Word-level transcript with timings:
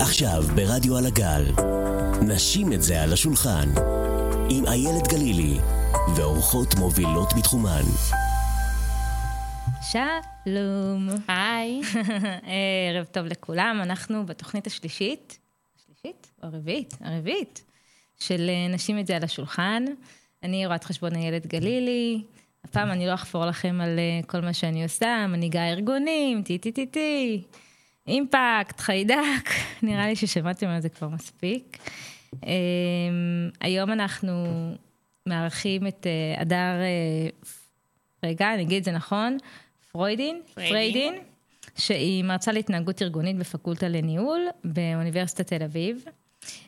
עכשיו 0.00 0.44
ברדיו 0.54 0.96
על 0.96 1.06
הגל, 1.06 1.44
נשים 2.22 2.72
את 2.72 2.82
זה 2.82 3.02
על 3.02 3.12
השולחן, 3.12 3.68
עם 4.50 4.66
איילת 4.66 5.08
גלילי, 5.08 5.58
ואורחות 6.16 6.74
מובילות 6.74 7.32
בתחומן. 7.38 7.82
שלום. 9.92 11.08
היי. 11.28 11.80
ערב 12.94 13.04
טוב 13.04 13.26
לכולם, 13.26 13.80
אנחנו 13.82 14.26
בתוכנית 14.26 14.66
השלישית, 14.66 15.38
השלישית? 15.76 16.30
או 16.42 16.48
הרביעית? 16.48 16.98
הרביעית, 17.00 17.64
של 18.18 18.48
אה, 18.48 18.68
נשים 18.74 18.98
את 18.98 19.06
זה 19.06 19.16
על 19.16 19.24
השולחן. 19.24 19.84
אני 20.42 20.66
רואת 20.66 20.84
חשבון 20.84 21.14
איילת 21.14 21.46
גלילי. 21.46 22.22
הפעם 22.68 22.90
אני 22.90 23.06
לא 23.06 23.14
אחפור 23.14 23.46
לכם 23.46 23.80
על 23.80 23.98
אה, 23.98 24.20
כל 24.26 24.40
מה 24.40 24.52
שאני 24.52 24.82
עושה, 24.82 25.26
מנהיגה 25.28 25.68
ארגונים, 25.68 26.42
טי-טי-טי-טי, 26.42 27.42
אימפקט, 28.06 28.80
חיידק, 28.80 29.50
נראה 29.82 30.06
לי 30.06 30.16
ששמעתם 30.16 30.66
על 30.66 30.80
זה 30.80 30.88
כבר 30.88 31.08
מספיק. 31.08 31.78
Um, 32.34 32.38
היום 33.60 33.92
אנחנו 33.92 34.46
מארחים 35.26 35.86
את 35.86 36.06
uh, 36.36 36.40
הדר, 36.40 36.74
uh, 37.42 37.46
רגע, 38.24 38.54
אני 38.54 38.62
אגיד 38.62 38.78
את 38.78 38.84
זה 38.84 38.92
נכון, 38.92 39.36
פרוידין, 39.92 40.40
פריידין. 40.54 41.14
שהיא 41.78 42.24
מרצה 42.24 42.52
להתנהגות 42.52 43.02
ארגונית 43.02 43.36
בפקולטה 43.36 43.88
לניהול 43.88 44.46
באוניברסיטת 44.64 45.46
תל 45.46 45.62
אביב. 45.62 46.04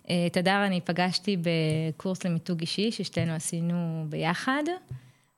את 0.03 0.37
הדר 0.37 0.67
אני 0.67 0.81
פגשתי 0.81 1.37
בקורס 1.37 2.25
למיתוג 2.25 2.61
אישי 2.61 2.93
ששתינו 2.93 3.33
עשינו 3.33 4.07
ביחד. 4.09 4.63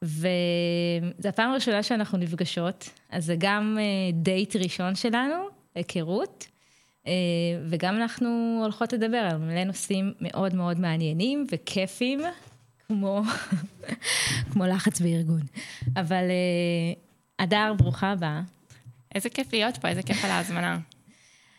וזו 0.02 1.28
הפעם 1.28 1.50
הראשונה 1.50 1.82
שאנחנו 1.82 2.18
נפגשות, 2.18 2.90
אז 3.10 3.24
זה 3.24 3.34
גם 3.38 3.78
uh, 3.78 4.14
דייט 4.14 4.56
ראשון 4.56 4.94
שלנו, 4.94 5.34
היכרות, 5.74 6.46
uh, 7.04 7.08
וגם 7.68 7.96
אנחנו 7.96 8.60
הולכות 8.62 8.92
לדבר 8.92 9.16
על 9.16 9.36
מלא 9.36 9.64
נושאים 9.64 10.12
מאוד 10.20 10.54
מאוד 10.54 10.80
מעניינים 10.80 11.46
וכיפים, 11.50 12.20
כמו, 12.88 13.22
כמו 14.52 14.66
לחץ 14.66 15.00
בארגון. 15.00 15.42
אבל 15.96 16.24
uh, 16.24 16.98
הדר, 17.38 17.72
ברוכה 17.76 18.12
הבאה. 18.12 18.42
איזה 19.14 19.28
כיף 19.30 19.52
להיות 19.52 19.76
פה, 19.76 19.88
איזה 19.88 20.02
כיף 20.02 20.24
על 20.24 20.30
ההזמנה. 20.30 20.78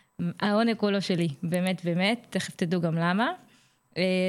העונג 0.40 0.76
כולו 0.76 1.02
שלי, 1.02 1.28
באמת 1.42 1.84
באמת, 1.84 2.26
תכף 2.30 2.56
תדעו 2.56 2.80
גם 2.80 2.94
למה. 2.94 3.32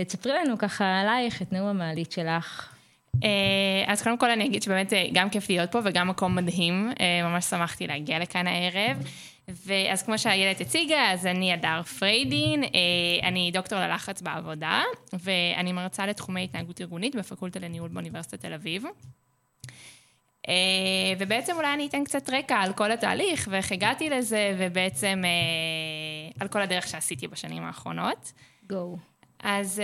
תספרי 0.07 0.33
לנו 0.45 0.57
ככה 0.57 1.01
עלייך 1.01 1.41
את 1.41 1.53
נאום 1.53 1.67
המעלית 1.67 2.11
שלך. 2.11 2.72
אה, 3.23 3.83
אז 3.87 4.01
קודם 4.03 4.17
כל 4.17 4.29
אני 4.29 4.45
אגיד 4.45 4.63
שבאמת 4.63 4.93
אה, 4.93 5.05
גם 5.13 5.29
כיף 5.29 5.49
להיות 5.49 5.71
פה 5.71 5.79
וגם 5.83 6.07
מקום 6.07 6.35
מדהים, 6.35 6.91
אה, 6.99 7.29
ממש 7.29 7.45
שמחתי 7.45 7.87
להגיע 7.87 8.19
לכאן 8.19 8.47
הערב. 8.47 8.97
ואז 9.47 10.03
כמו 10.03 10.17
שהילד 10.17 10.61
הציגה, 10.61 11.11
אז 11.11 11.25
אני 11.25 11.53
הדר 11.53 11.81
פריידין, 11.83 12.63
אני 13.23 13.51
דוקטור 13.53 13.79
ללחץ 13.79 14.21
בעבודה, 14.21 14.81
ואני 15.13 15.71
מרצה 15.71 16.05
לתחומי 16.05 16.43
התנהגות 16.43 16.81
ארגונית 16.81 17.15
בפקולטה 17.15 17.59
לניהול 17.59 17.89
באוניברסיטת 17.89 18.39
תל 18.39 18.53
אביב. 18.53 18.83
ובעצם 21.19 21.55
אולי 21.55 21.73
אני 21.73 21.87
אתן 21.87 22.03
קצת 22.03 22.29
רקע 22.29 22.55
על 22.55 22.73
כל 22.73 22.91
התהליך 22.91 23.47
ואיך 23.51 23.71
הגעתי 23.71 24.09
לזה, 24.09 24.55
ובעצם 24.57 25.23
על 26.39 26.47
כל 26.47 26.61
הדרך 26.61 26.87
שעשיתי 26.87 27.27
בשנים 27.27 27.63
האחרונות. 27.63 28.33
גו. 28.69 28.97
אז 29.39 29.81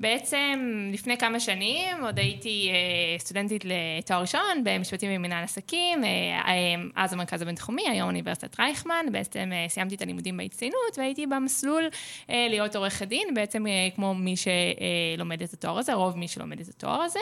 בעצם 0.00 0.88
לפני 0.92 1.18
כמה 1.18 1.40
שנים 1.40 2.04
עוד 2.04 2.18
הייתי 2.18 2.70
אה, 2.70 3.18
סטודנטית 3.18 3.64
לתואר 3.64 4.20
ראשון 4.20 4.64
במשפטים 4.64 5.10
ומנהל 5.14 5.44
עסקים, 5.44 6.04
אה, 6.04 6.08
אה, 6.08 6.54
אז 6.96 7.12
המרכז 7.12 7.42
הבינתחומי, 7.42 7.88
היום 7.88 8.08
אוניברסיטת 8.08 8.60
רייכמן, 8.60 9.06
בעצם 9.12 9.50
סיימתי 9.68 9.94
את 9.94 10.02
הלימודים 10.02 10.36
בהצטיינות 10.36 10.98
והייתי 10.98 11.26
במסלול 11.26 11.88
להיות 12.28 12.76
עורכת 12.76 13.06
דין, 13.06 13.34
בעצם 13.34 13.64
כמו 13.94 14.14
מי 14.14 14.34
שלומד 14.36 15.42
את 15.42 15.52
התואר 15.52 15.78
הזה, 15.78 15.94
רוב 15.94 16.18
מי 16.18 16.28
שלומד 16.28 16.60
את 16.60 16.68
התואר 16.68 17.00
הזה. 17.02 17.20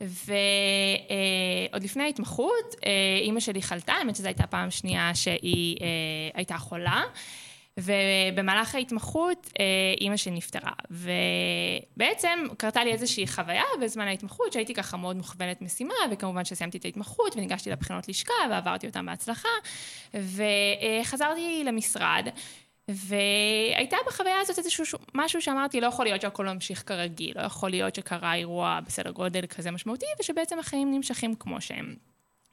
ועוד 0.00 1.82
לפני 1.82 2.02
ההתמחות, 2.02 2.74
אימא 3.22 3.40
שלי 3.40 3.62
חלתה, 3.62 3.92
האמת 3.92 4.16
שזו 4.16 4.26
הייתה 4.26 4.46
פעם 4.46 4.70
שנייה 4.70 5.14
שהיא 5.14 5.76
הייתה 6.34 6.58
חולה. 6.58 7.02
ובמהלך 7.78 8.74
ההתמחות 8.74 9.50
אה, 9.60 9.64
אימא 10.00 10.16
שלי 10.16 10.32
נפטרה, 10.32 10.72
ובעצם 10.90 12.38
קרתה 12.56 12.84
לי 12.84 12.92
איזושהי 12.92 13.26
חוויה 13.26 13.64
בזמן 13.82 14.06
ההתמחות 14.06 14.52
שהייתי 14.52 14.74
ככה 14.74 14.96
מאוד 14.96 15.16
מוכוונת 15.16 15.62
משימה, 15.62 15.94
וכמובן 16.10 16.44
שסיימתי 16.44 16.78
את 16.78 16.84
ההתמחות 16.84 17.36
וניגשתי 17.36 17.70
לבחינות 17.70 18.08
לשכה 18.08 18.34
ועברתי 18.50 18.86
אותן 18.86 19.06
בהצלחה, 19.06 19.48
וחזרתי 20.14 21.64
למשרד. 21.64 22.28
והייתה 22.88 23.96
בחוויה 24.06 24.40
הזאת 24.40 24.58
איזשהו 24.58 24.98
משהו 25.14 25.42
שאמרתי, 25.42 25.80
לא 25.80 25.86
יכול 25.86 26.04
להיות 26.04 26.20
שהכל 26.20 26.46
ממשיך 26.46 26.82
כרגיל, 26.86 27.32
לא 27.36 27.42
יכול 27.42 27.70
להיות 27.70 27.94
שקרה 27.94 28.34
אירוע 28.34 28.78
בסדר 28.86 29.10
גודל 29.10 29.46
כזה 29.46 29.70
משמעותי, 29.70 30.06
ושבעצם 30.20 30.58
החיים 30.58 30.94
נמשכים 30.94 31.34
כמו 31.34 31.60
שהם. 31.60 31.94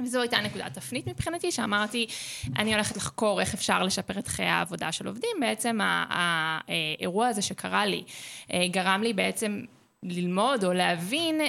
וזו 0.01 0.21
הייתה 0.21 0.37
נקודת 0.41 0.73
תפנית 0.73 1.07
מבחינתי, 1.07 1.51
שאמרתי, 1.51 2.07
אני 2.59 2.73
הולכת 2.73 2.97
לחקור 2.97 3.41
איך 3.41 3.53
אפשר 3.53 3.83
לשפר 3.83 4.19
את 4.19 4.27
חיי 4.27 4.45
העבודה 4.45 4.91
של 4.91 5.07
עובדים. 5.07 5.37
בעצם 5.39 5.79
האירוע 5.81 7.27
הזה 7.27 7.41
שקרה 7.41 7.85
לי, 7.85 8.03
אה, 8.53 8.67
גרם 8.71 9.03
לי 9.03 9.13
בעצם 9.13 9.61
ללמוד 10.03 10.63
או 10.63 10.73
להבין 10.73 11.41
אה, 11.41 11.47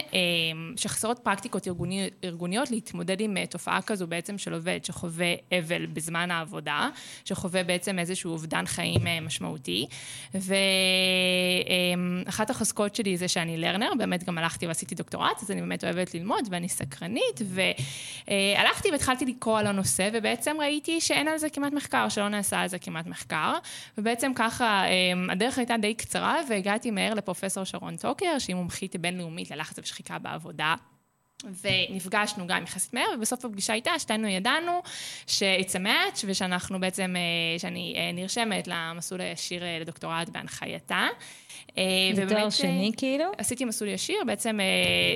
שחסרות 0.77 1.19
פרקטיקות 1.19 1.69
ארגוני, 1.69 2.11
ארגוניות 2.25 2.71
להתמודד 2.71 3.21
עם 3.21 3.37
אה, 3.37 3.47
תופעה 3.47 3.83
כזו 3.83 4.07
בעצם 4.07 4.39
של 4.39 4.55
עובד 4.55 4.85
שחווה 4.85 5.35
אבל 5.59 5.87
בזמן 5.87 6.31
העבודה, 6.31 6.89
שחווה 7.25 7.65
בעצם 7.65 7.99
איזשהו 7.99 8.33
אובדן 8.33 8.67
חיים 8.67 9.07
אה, 9.07 9.21
משמעותי. 9.21 9.87
ואחת 12.25 12.51
החזקות 12.51 12.95
שלי 12.95 13.17
זה 13.17 13.29
שאני 13.29 13.57
לרנר, 13.57 13.91
באמת 13.99 14.25
גם 14.25 14.39
הלכתי 14.39 14.67
ועשיתי 14.67 14.95
דוקטורט, 14.95 15.43
אז 15.43 15.51
אני 15.51 15.61
באמת 15.61 15.85
אוהבת 15.85 16.15
ללמוד 16.15 16.49
ואני 16.51 16.69
סקרנית, 16.69 17.41
והלכתי 17.45 18.91
והתחלתי 18.93 19.25
לקרוא 19.27 19.59
על 19.59 19.67
הנושא, 19.67 20.09
ובעצם 20.13 20.57
ראיתי 20.61 21.01
שאין 21.01 21.29
על 21.29 21.39
זה 21.39 21.51
כמעט 21.51 21.73
מחקר, 21.73 22.09
שלא 22.09 22.29
נעשה 22.29 22.61
על 22.61 22.69
זה 22.69 22.79
כמעט 22.79 23.07
מחקר, 23.07 23.55
ובעצם 23.99 24.33
ככה 24.35 24.85
הדרך 25.31 25.59
הייתה 25.59 25.77
די 25.77 25.95
קצרה, 25.95 26.37
והגעתי 26.49 26.91
מהר 26.91 27.15
לפרופסור 27.15 27.65
שרון 27.65 27.97
טוקר, 27.97 28.39
שהיא 28.45 28.57
מומחית 28.57 28.97
בינלאומית 28.97 29.51
ללחץ 29.51 29.79
ושחיקה 29.79 30.19
בעבודה. 30.19 30.75
ונפגשנו 31.63 32.47
גם 32.47 32.63
יחסית 32.63 32.95
מהר, 32.95 33.07
ובסוף 33.17 33.45
הפגישה 33.45 33.73
איתה 33.73 33.91
שתינו 33.99 34.29
ידענו 34.29 34.83
ש-it's 35.27 35.73
a 35.73 35.79
match, 35.85 36.25
ושאנחנו 36.27 36.81
בעצם, 36.81 37.15
אה, 37.17 37.59
שאני 37.59 37.95
אה, 37.97 38.13
נרשמת 38.13 38.69
למסלול 38.69 39.21
הישיר 39.21 39.65
אה, 39.65 39.79
לדוקטורט 39.81 40.29
בהנחייתה. 40.29 41.07
תואר 42.29 42.51
שני 42.51 42.93
כאילו? 42.97 43.25
עשיתי 43.39 43.65
מסלול 43.65 43.91
ישיר, 43.91 44.17
בעצם 44.27 44.59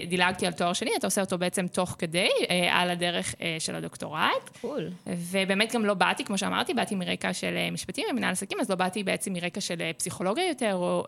דילגתי 0.09 0.47
על 0.47 0.53
תואר 0.53 0.73
שני, 0.73 0.91
אתה 0.99 1.07
עושה 1.07 1.21
אותו 1.21 1.39
בעצם 1.39 1.67
תוך 1.67 1.97
כדי, 1.99 2.29
על 2.71 2.91
הדרך 2.91 3.35
של 3.59 3.75
הדוקטורט. 3.75 4.59
קול. 4.61 4.91
ובאמת 5.07 5.75
גם 5.75 5.85
לא 5.85 5.95
באתי, 5.95 6.25
כמו 6.25 6.39
שאמרתי, 6.39 6.75
באתי 6.75 6.95
מרקע 6.95 7.33
של 7.33 7.55
משפטים 7.73 8.05
ומנהל 8.11 8.33
עסקים, 8.33 8.61
אז 8.61 8.71
לא 8.71 8.77
באתי 8.77 9.03
בעצם 9.03 9.33
מרקע 9.33 9.61
של 9.61 9.93
פסיכולוגיה 9.97 10.49
יותר, 10.49 10.75
או... 10.75 11.07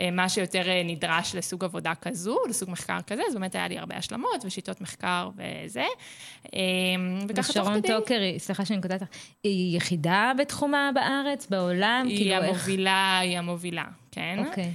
אה, 0.00 0.10
מה 0.10 0.28
שיותר 0.28 0.68
אה, 0.68 0.82
נדרש 0.84 1.34
לסוג 1.34 1.64
עבודה 1.64 1.92
כזו, 1.94 2.36
לסוג 2.48 2.70
מחקר 2.70 2.98
כזה, 3.06 3.22
אז 3.28 3.34
באמת 3.34 3.54
היה 3.54 3.68
לי 3.68 3.78
הרבה 3.78 3.96
השלמות 3.96 4.44
ושיטות 4.44 4.80
מחקר 4.80 5.30
וזה. 5.36 5.84
אה, 6.54 6.60
וככה 7.28 7.52
תוך 7.52 7.68
כדי... 7.68 7.78
ושרון 7.80 7.80
טוקר, 7.80 8.20
סליחה 8.38 8.64
שאני 8.64 8.82
קוטעת 8.82 9.02
אותך, 9.02 9.12
היא 9.42 9.76
יחידה 9.76 10.32
בתחומה 10.38 10.90
בארץ, 10.94 11.46
בעולם? 11.50 12.06
היא 12.08 12.16
כאילו 12.16 12.34
המובילה, 12.34 13.20
איך... 13.20 13.30
היא 13.30 13.38
המובילה, 13.38 13.84
כן. 14.10 14.44
אוקיי. 14.46 14.70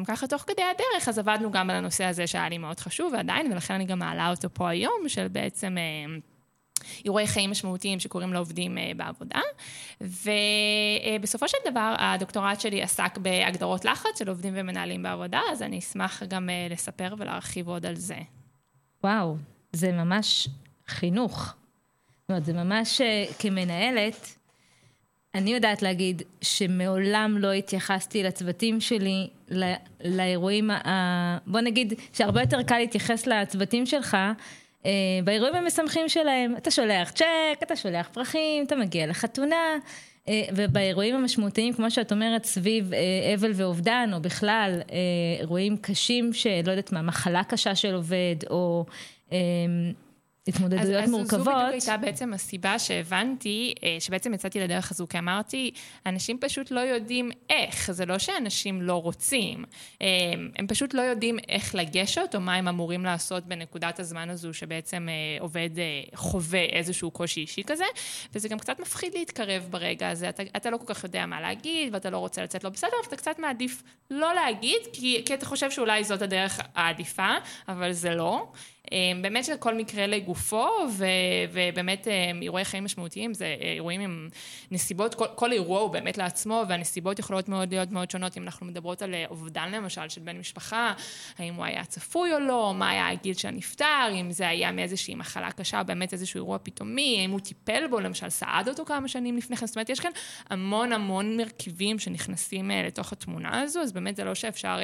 וככה 0.00 0.26
תוך 0.26 0.42
כדי 0.42 0.62
הדרך, 0.62 1.08
אז 1.08 1.18
עבדנו 1.18 1.50
גם 1.50 1.70
על 1.70 1.76
הנושא 1.76 2.04
הזה 2.04 2.26
שהיה 2.26 2.48
לי 2.48 2.58
מאוד 2.58 2.80
חשוב 2.80 3.12
ועדיין, 3.12 3.52
ולכן 3.52 3.74
אני 3.74 3.84
גם 3.84 3.98
מעלה 3.98 4.30
אותו 4.30 4.48
פה 4.54 4.68
היום, 4.68 5.08
של 5.08 5.28
בעצם... 5.28 5.76
אירועי 7.04 7.26
חיים 7.26 7.50
משמעותיים 7.50 8.00
שקורים 8.00 8.32
לעובדים 8.32 8.78
אה, 8.78 8.92
בעבודה. 8.96 9.40
ובסופו 10.00 11.48
של 11.48 11.58
דבר, 11.70 11.94
הדוקטורט 11.98 12.60
שלי 12.60 12.82
עסק 12.82 13.18
בהגדרות 13.18 13.84
לחץ 13.84 14.18
של 14.18 14.28
עובדים 14.28 14.52
ומנהלים 14.56 15.02
בעבודה, 15.02 15.40
אז 15.52 15.62
אני 15.62 15.78
אשמח 15.78 16.22
גם 16.22 16.50
אה, 16.50 16.66
לספר 16.70 17.14
ולהרחיב 17.18 17.68
עוד 17.68 17.86
על 17.86 17.96
זה. 17.96 18.18
וואו, 19.04 19.36
זה 19.72 19.92
ממש 19.92 20.48
חינוך. 20.88 21.54
זאת 22.20 22.30
אומרת, 22.30 22.44
זה 22.44 22.52
ממש 22.52 23.00
אה, 23.00 23.24
כמנהלת, 23.38 24.36
אני 25.34 25.54
יודעת 25.54 25.82
להגיד 25.82 26.22
שמעולם 26.40 27.38
לא 27.38 27.52
התייחסתי 27.52 28.22
לצוותים 28.22 28.80
שלי, 28.80 29.28
לא, 29.48 29.66
לאירועים, 30.04 30.70
ה... 30.70 31.38
בוא 31.46 31.60
נגיד 31.60 31.94
שהרבה 32.12 32.40
יותר 32.40 32.62
קל 32.62 32.78
להתייחס 32.78 33.26
לצוותים 33.26 33.86
שלך 33.86 34.16
באירועים 35.24 35.54
המשמחים 35.54 36.08
שלהם. 36.08 36.56
אתה 36.56 36.70
שולח 36.70 37.10
צ'ק, 37.10 37.58
אתה 37.62 37.76
שולח 37.76 38.08
פרחים, 38.12 38.64
אתה 38.64 38.76
מגיע 38.76 39.06
לחתונה, 39.06 39.76
אה, 40.28 40.42
ובאירועים 40.54 41.14
המשמעותיים, 41.14 41.74
כמו 41.74 41.90
שאת 41.90 42.12
אומרת, 42.12 42.44
סביב 42.44 42.90
אבל 43.34 43.50
ואובדן, 43.54 44.10
או 44.12 44.20
בכלל 44.20 44.80
אירועים 45.40 45.76
קשים 45.76 46.32
שלא 46.32 46.70
יודעת 46.70 46.92
מה, 46.92 47.02
מחלה 47.02 47.44
קשה 47.44 47.74
של 47.74 47.94
עובד, 47.94 48.36
או 48.50 48.84
התמודדויות 50.48 51.04
אז, 51.04 51.10
מורכבות. 51.10 51.38
אז 51.38 51.44
זו 51.44 51.50
בדיוק 51.50 51.72
הייתה 51.72 51.96
בעצם 51.96 52.32
הסיבה 52.34 52.78
שהבנתי, 52.78 53.74
אה, 53.84 53.96
שבעצם 54.00 54.34
יצאתי 54.34 54.60
לדרך 54.60 54.90
הזו, 54.90 55.06
כי 55.08 55.18
אמרתי, 55.18 55.70
אנשים 56.06 56.38
פשוט 56.40 56.70
לא 56.70 56.80
יודעים 56.80 57.30
איך, 57.50 57.90
זה 57.92 58.06
לא 58.06 58.18
שאנשים 58.18 58.82
לא 58.82 59.02
רוצים, 59.02 59.64
אה, 60.02 60.06
הם 60.56 60.66
פשוט 60.66 60.94
לא 60.94 61.02
יודעים 61.02 61.38
איך 61.48 61.74
לגשת, 61.74 62.34
או 62.34 62.40
מה 62.40 62.54
הם 62.54 62.68
אמורים 62.68 63.04
לעשות 63.04 63.46
בנקודת 63.46 64.00
הזמן 64.00 64.30
הזו, 64.30 64.54
שבעצם 64.54 65.08
אה, 65.08 65.42
עובד 65.42 65.70
חווה 66.14 66.62
איזשהו 66.62 67.10
קושי 67.10 67.40
אישי 67.40 67.62
כזה, 67.66 67.84
וזה 68.34 68.48
גם 68.48 68.58
קצת 68.58 68.80
מפחיד 68.80 69.14
להתקרב 69.14 69.66
ברגע 69.70 70.08
הזה, 70.08 70.28
אתה, 70.28 70.42
אתה 70.56 70.70
לא 70.70 70.76
כל 70.76 70.94
כך 70.94 71.04
יודע 71.04 71.26
מה 71.26 71.40
להגיד, 71.40 71.94
ואתה 71.94 72.10
לא 72.10 72.18
רוצה 72.18 72.42
לצאת 72.42 72.64
לא 72.64 72.70
בסדר, 72.70 72.96
ואתה 73.04 73.16
קצת 73.16 73.38
מעדיף 73.38 73.82
לא 74.10 74.34
להגיד, 74.34 74.80
כי, 74.92 75.22
כי 75.26 75.34
אתה 75.34 75.46
חושב 75.46 75.70
שאולי 75.70 76.04
זאת 76.04 76.22
הדרך 76.22 76.60
העדיפה, 76.74 77.30
אבל 77.68 77.92
זה 77.92 78.14
לא. 78.14 78.46
אמ, 78.90 79.22
באמת 79.22 79.44
שכל 79.44 79.74
מקרה 79.74 80.06
לגופו, 80.06 80.68
ו, 80.90 81.06
ובאמת 81.52 82.08
אמ, 82.08 82.42
אירועי 82.42 82.64
חיים 82.64 82.84
משמעותיים 82.84 83.34
זה 83.34 83.56
אה, 83.60 83.72
אירועים 83.72 84.00
עם 84.00 84.28
נסיבות, 84.70 85.14
כל, 85.14 85.26
כל 85.34 85.52
אירוע 85.52 85.80
הוא 85.80 85.90
באמת 85.90 86.18
לעצמו, 86.18 86.64
והנסיבות 86.68 87.18
יכולות 87.18 87.48
מאוד 87.48 87.74
להיות 87.74 87.90
מאוד 87.90 88.10
שונות, 88.10 88.36
אם 88.36 88.42
אנחנו 88.42 88.66
מדברות 88.66 89.02
על 89.02 89.14
אה, 89.14 89.24
אובדן 89.30 89.70
למשל 89.72 90.08
של 90.08 90.20
בן 90.20 90.38
משפחה, 90.38 90.92
האם 91.38 91.54
הוא 91.54 91.64
היה 91.64 91.84
צפוי 91.84 92.34
או 92.34 92.38
לא, 92.38 92.74
מה 92.76 92.90
היה 92.90 93.10
הגיל 93.10 93.34
של 93.34 93.48
הנפטר, 93.48 94.08
אם 94.20 94.32
זה 94.32 94.48
היה 94.48 94.72
מאיזושהי 94.72 95.14
מחלה 95.14 95.52
קשה, 95.52 95.82
באמת 95.82 96.12
איזשהו 96.12 96.38
אירוע 96.38 96.58
פתאומי, 96.62 97.18
האם 97.20 97.30
הוא 97.30 97.40
טיפל 97.40 97.86
בו, 97.90 98.00
למשל 98.00 98.28
סעד 98.28 98.68
אותו 98.68 98.84
כמה 98.84 99.08
שנים 99.08 99.36
לפני 99.36 99.56
כן, 99.56 99.66
זאת 99.66 99.76
אומרת, 99.76 99.88
יש 99.88 100.00
כאן 100.00 100.10
המון 100.50 100.92
המון 100.92 101.36
מרכיבים 101.36 101.98
שנכנסים 101.98 102.70
אה, 102.70 102.82
לתוך 102.86 103.12
התמונה 103.12 103.60
הזו, 103.60 103.80
אז 103.80 103.92
באמת 103.92 104.16
זה 104.16 104.24
לא 104.24 104.34
שאפשר... 104.34 104.78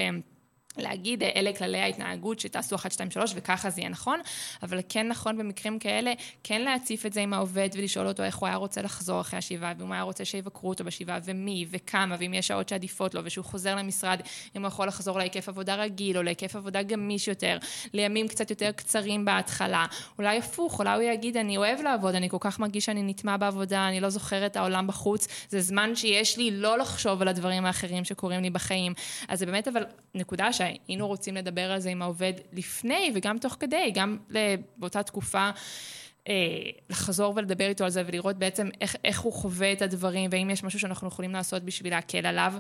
להגיד 0.79 1.23
אלה 1.23 1.53
כללי 1.53 1.79
ההתנהגות 1.79 2.41
שתעשו 2.41 2.77
1, 2.77 2.93
2, 2.93 3.11
3 3.11 3.33
וככה 3.37 3.71
זה 3.71 3.81
יהיה 3.81 3.91
נכון, 3.91 4.21
אבל 4.63 4.81
כן 4.89 5.09
נכון 5.09 5.39
במקרים 5.39 5.79
כאלה, 5.79 6.13
כן 6.45 6.63
להציף 6.63 7.07
את 7.07 7.13
זה 7.13 7.21
עם 7.21 7.33
העובד 7.33 7.69
ולשאול 7.75 8.07
אותו 8.07 8.23
איך 8.23 8.37
הוא 8.37 8.47
היה 8.47 8.57
רוצה 8.57 8.83
לחזור 8.83 9.21
אחרי 9.21 9.39
השבעה, 9.39 9.73
ואם 9.79 9.87
הוא 9.87 9.95
היה 9.95 10.03
רוצה 10.03 10.25
שיבקרו 10.25 10.69
אותו 10.69 10.85
בשבעה 10.85 11.19
ומי 11.25 11.67
וכמה, 11.71 12.17
ואם 12.19 12.35
יש 12.35 12.47
שעות 12.47 12.69
שעדיפות 12.69 13.15
לו, 13.15 13.21
ושהוא 13.25 13.45
חוזר 13.45 13.77
למשרד, 13.77 14.21
אם 14.57 14.61
הוא 14.61 14.69
יכול 14.69 14.89
לחזור 14.89 15.19
להיקף 15.19 15.49
עבודה 15.49 15.75
רגיל 15.75 16.17
או 16.17 16.23
להיקף 16.23 16.57
עבודה 16.57 16.83
גמיש 16.83 17.29
יותר, 17.29 17.59
לימים 17.93 18.29
קצת 18.29 18.51
יותר 18.51 18.73
קצרים 18.73 19.25
בהתחלה. 19.25 19.87
אולי 20.19 20.39
הפוך, 20.39 20.79
אולי 20.79 20.95
הוא 20.95 21.03
יגיד 21.03 21.37
אני 21.37 21.57
אוהב 21.57 21.81
לעבוד, 21.81 22.15
אני 22.15 22.29
כל 22.29 22.37
כך 22.41 22.59
מרגיש 22.59 22.85
שאני 22.85 23.03
נטמע 23.03 23.37
בעבודה, 23.37 23.89
אני 23.89 24.01
לא 24.01 24.09
זוכר 24.09 24.47
את 24.47 24.57
העולם 24.57 24.87
בחוץ, 24.87 25.29
זה 25.49 25.61
זמן 25.61 25.97
שיש 25.97 26.37
לי 26.37 26.51
לא 26.51 26.79
לחשוב 26.79 27.23
על 27.23 27.29
הדברים 27.29 27.65
האחרים 27.65 28.05
שקורים 28.05 28.41
לי 28.41 28.51
בחיים. 28.51 28.95
אז 29.29 29.39
זה 29.39 29.47
באמת 29.47 29.69
אבל 29.69 29.85
נקודה. 30.15 30.53
היינו 30.89 31.07
רוצים 31.07 31.35
לדבר 31.37 31.73
על 31.73 31.81
זה 31.81 31.91
עם 31.91 32.03
העובד 32.03 32.33
לפני 32.53 33.13
וגם 33.15 33.39
תוך 33.39 33.57
כדי, 33.61 33.91
גם 33.95 34.19
באותה 34.77 35.03
תקופה. 35.03 35.51
אה, 36.29 36.35
לחזור 36.91 37.33
ולדבר 37.37 37.69
איתו 37.69 37.85
על 37.85 37.91
זה 37.91 38.03
ולראות 38.07 38.37
בעצם 38.37 38.69
איך, 38.81 38.97
איך 39.05 39.21
הוא 39.21 39.33
חווה 39.33 39.73
את 39.73 39.83
הדברים 39.83 40.31
והאם 40.33 40.51
יש 40.51 40.65
משהו 40.65 40.81
שאנחנו 40.81 41.09
יכולים 41.09 41.33
לעשות 41.33 41.63
בשביל 41.63 41.93
להקל 41.93 42.27
עליו. 42.27 42.55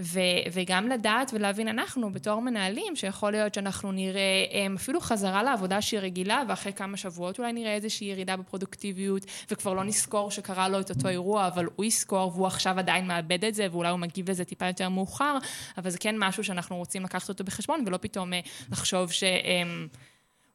ו, 0.00 0.20
וגם 0.52 0.88
לדעת 0.88 1.30
ולהבין 1.34 1.68
אנחנו 1.68 2.12
בתור 2.12 2.42
מנהלים, 2.42 2.96
שיכול 2.96 3.32
להיות 3.32 3.54
שאנחנו 3.54 3.92
נראה 3.92 4.44
הם, 4.52 4.74
אפילו 4.74 5.00
חזרה 5.00 5.42
לעבודה 5.42 5.82
שהיא 5.82 6.00
רגילה, 6.00 6.42
ואחרי 6.48 6.72
כמה 6.72 6.96
שבועות 6.96 7.38
אולי 7.38 7.52
נראה 7.52 7.74
איזושהי 7.74 8.06
ירידה 8.06 8.36
בפרודוקטיביות, 8.36 9.26
וכבר 9.50 9.74
לא 9.74 9.84
נזכור 9.84 10.30
שקרה 10.30 10.68
לו 10.68 10.80
את 10.80 10.90
אותו 10.90 11.08
אירוע, 11.08 11.46
אבל 11.46 11.66
הוא 11.76 11.84
יזכור 11.84 12.32
והוא 12.34 12.46
עכשיו 12.46 12.78
עדיין 12.78 13.06
מאבד 13.06 13.44
את 13.44 13.54
זה, 13.54 13.66
ואולי 13.70 13.90
הוא 13.90 13.98
מגיב 13.98 14.30
לזה 14.30 14.44
טיפה 14.44 14.66
יותר 14.66 14.88
מאוחר, 14.88 15.38
אבל 15.78 15.90
זה 15.90 15.98
כן 15.98 16.14
משהו 16.18 16.44
שאנחנו 16.44 16.76
רוצים 16.76 17.02
לקחת 17.02 17.28
אותו 17.28 17.44
בחשבון, 17.44 17.82
ולא 17.86 17.96
פתאום 17.96 18.32
אה, 18.32 18.40
לחשוב 18.72 19.12
ש... 19.12 19.24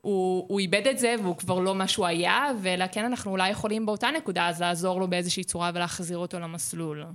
הוא, 0.06 0.46
הוא 0.48 0.60
איבד 0.60 0.88
את 0.88 1.00
זה 1.00 1.16
והוא 1.24 1.36
כבר 1.36 1.60
לא 1.60 1.75
מה 1.75 1.88
שהוא 1.88 2.06
היה, 2.06 2.48
אלא 2.66 2.86
כן 2.92 3.06
אנחנו 3.06 3.31
אולי 3.31 3.50
יכולים 3.50 3.86
באותה 3.86 4.07
נקודה 4.18 4.48
אז 4.48 4.62
לעזור 4.62 5.00
לו 5.00 5.07
באיזושהי 5.07 5.44
צורה 5.44 5.72
ולהחזיר 5.74 6.18
אותו 6.18 6.40
למסלול. 6.40 7.06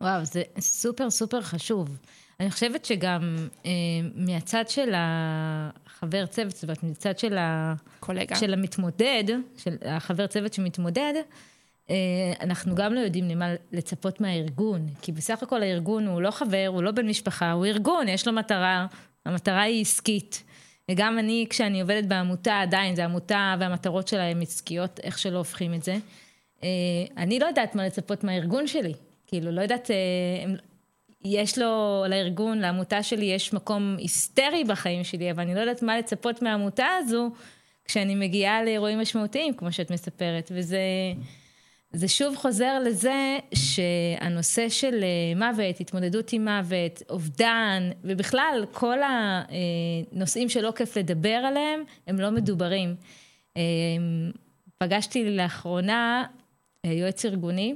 וואו, 0.00 0.24
זה 0.24 0.42
סופר 0.60 1.10
סופר 1.10 1.42
חשוב. 1.42 1.98
אני 2.40 2.50
חושבת 2.50 2.84
שגם 2.84 3.36
אה, 3.66 3.70
מהצד 4.14 4.64
של 4.68 4.92
החבר 4.96 6.26
צוות, 6.26 6.50
זאת 6.50 6.62
אומרת, 6.62 6.82
מצד 6.82 7.18
של, 7.18 7.38
ה... 7.38 7.74
קולגה. 8.00 8.36
של 8.36 8.52
המתמודד, 8.52 9.24
של 9.56 9.76
החבר 9.84 10.26
צוות 10.26 10.54
שמתמודד, 10.54 11.14
אה, 11.90 11.94
אנחנו 12.40 12.74
גם 12.74 12.94
לא 12.94 13.00
יודעים 13.00 13.28
למה 13.28 13.48
לצפות 13.72 14.20
מהארגון, 14.20 14.86
כי 15.02 15.12
בסך 15.12 15.42
הכל 15.42 15.62
הארגון 15.62 16.06
הוא 16.06 16.22
לא 16.22 16.30
חבר, 16.30 16.66
הוא 16.68 16.82
לא 16.82 16.90
בן 16.90 17.08
משפחה, 17.08 17.52
הוא 17.52 17.66
ארגון, 17.66 18.08
יש 18.08 18.26
לו 18.26 18.32
מטרה, 18.32 18.86
המטרה 19.26 19.62
היא 19.62 19.80
עסקית. 19.80 20.44
וגם 20.90 21.18
אני, 21.18 21.46
כשאני 21.50 21.80
עובדת 21.80 22.04
בעמותה, 22.04 22.60
עדיין, 22.60 22.96
זו 22.96 23.02
עמותה 23.02 23.54
והמטרות 23.60 24.08
שלה 24.08 24.22
הן 24.22 24.42
עסקיות, 24.42 25.00
איך 25.02 25.18
שלא 25.18 25.38
הופכים 25.38 25.74
את 25.74 25.82
זה. 25.82 25.96
אה, 26.62 26.68
אני 27.16 27.38
לא 27.38 27.46
יודעת 27.46 27.74
מה 27.74 27.86
לצפות 27.86 28.24
מהארגון 28.24 28.66
שלי. 28.66 28.92
כאילו, 29.26 29.50
לא 29.50 29.60
יודעת, 29.60 29.90
אה, 29.90 30.54
יש 31.24 31.58
לו, 31.58 32.04
לארגון, 32.08 32.58
לעמותה 32.58 33.02
שלי, 33.02 33.24
יש 33.24 33.52
מקום 33.52 33.96
היסטרי 33.98 34.64
בחיים 34.64 35.04
שלי, 35.04 35.30
אבל 35.30 35.42
אני 35.42 35.54
לא 35.54 35.60
יודעת 35.60 35.82
מה 35.82 35.98
לצפות 35.98 36.42
מהעמותה 36.42 36.86
הזו 36.98 37.30
כשאני 37.84 38.14
מגיעה 38.14 38.64
לאירועים 38.64 39.00
משמעותיים, 39.00 39.54
כמו 39.54 39.72
שאת 39.72 39.90
מספרת. 39.90 40.52
וזה 40.54 40.78
זה 41.94 42.08
שוב 42.08 42.36
חוזר 42.36 42.78
לזה 42.78 43.38
שהנושא 43.54 44.68
של 44.68 45.04
אה, 45.04 45.48
מוות, 45.48 45.80
התמודדות 45.80 46.32
עם 46.32 46.44
מוות, 46.44 47.02
אובדן, 47.10 47.90
ובכלל, 48.04 48.64
כל 48.72 48.98
הנושאים 50.12 50.48
שלא 50.48 50.72
כיף 50.76 50.96
לדבר 50.96 51.28
עליהם, 51.28 51.84
הם 52.06 52.20
לא 52.20 52.30
מדוברים. 52.30 52.94
אה, 53.56 53.62
פגשתי 54.78 55.36
לאחרונה 55.36 56.24
יועץ 56.84 57.24
ארגוני, 57.24 57.74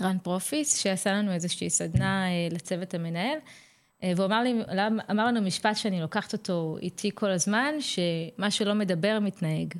רן 0.00 0.18
פרופיס, 0.18 0.82
שעשה 0.82 1.12
לנו 1.12 1.32
איזושהי 1.32 1.70
סדנה 1.70 2.26
אה, 2.26 2.48
לצוות 2.50 2.94
המנהל, 2.94 3.38
אה, 4.02 4.12
והוא 4.16 4.26
אמר, 4.26 4.42
לי, 4.42 4.54
אמר 5.10 5.26
לנו 5.26 5.42
משפט 5.42 5.76
שאני 5.76 6.00
לוקחת 6.00 6.32
אותו 6.32 6.76
איתי 6.82 7.10
כל 7.14 7.30
הזמן, 7.30 7.74
שמה 7.80 8.50
שלא 8.50 8.74
מדבר 8.74 9.18
מתנהג. 9.20 9.74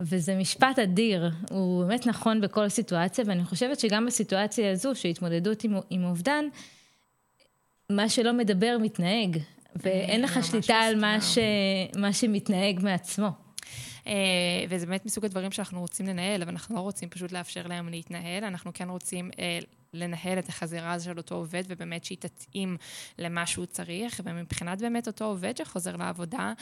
וזה 0.00 0.36
משפט 0.36 0.78
אדיר, 0.78 1.30
הוא 1.50 1.84
באמת 1.84 2.06
נכון 2.06 2.40
בכל 2.40 2.68
סיטואציה, 2.68 3.24
ואני 3.28 3.44
חושבת 3.44 3.80
שגם 3.80 4.06
בסיטואציה 4.06 4.72
הזו, 4.72 4.94
שהתמודדות 4.94 5.64
עם, 5.64 5.76
עם 5.90 6.04
אובדן, 6.04 6.44
מה 7.90 8.08
שלא 8.08 8.32
מדבר 8.32 8.76
מתנהג, 8.80 9.38
ואין 9.76 10.22
לך 10.22 10.46
שליטה 10.46 10.74
על 10.74 11.00
מה, 11.00 11.20
ש, 11.20 11.38
מה 11.96 12.12
שמתנהג 12.12 12.80
מעצמו. 12.82 13.28
אה, 14.06 14.12
וזה 14.68 14.86
באמת 14.86 15.06
מסוג 15.06 15.24
הדברים 15.24 15.52
שאנחנו 15.52 15.80
רוצים 15.80 16.06
לנהל, 16.06 16.42
אבל 16.42 16.50
אנחנו 16.50 16.76
לא 16.76 16.80
רוצים 16.80 17.08
פשוט 17.08 17.32
לאפשר 17.32 17.66
להם 17.66 17.88
להתנהל, 17.88 18.44
אנחנו 18.44 18.70
כן 18.74 18.88
רוצים 18.88 19.30
אה, 19.38 19.58
לנהל 19.94 20.38
את 20.38 20.48
החזירה 20.48 21.00
של 21.00 21.18
אותו 21.18 21.34
עובד, 21.34 21.62
ובאמת 21.68 22.04
שהיא 22.04 22.18
תתאים 22.18 22.76
למה 23.18 23.46
שהוא 23.46 23.66
צריך, 23.66 24.20
ומבחינת 24.24 24.80
באמת 24.80 25.06
אותו 25.06 25.24
עובד 25.24 25.56
שחוזר 25.56 25.96
לעבודה, 25.96 26.52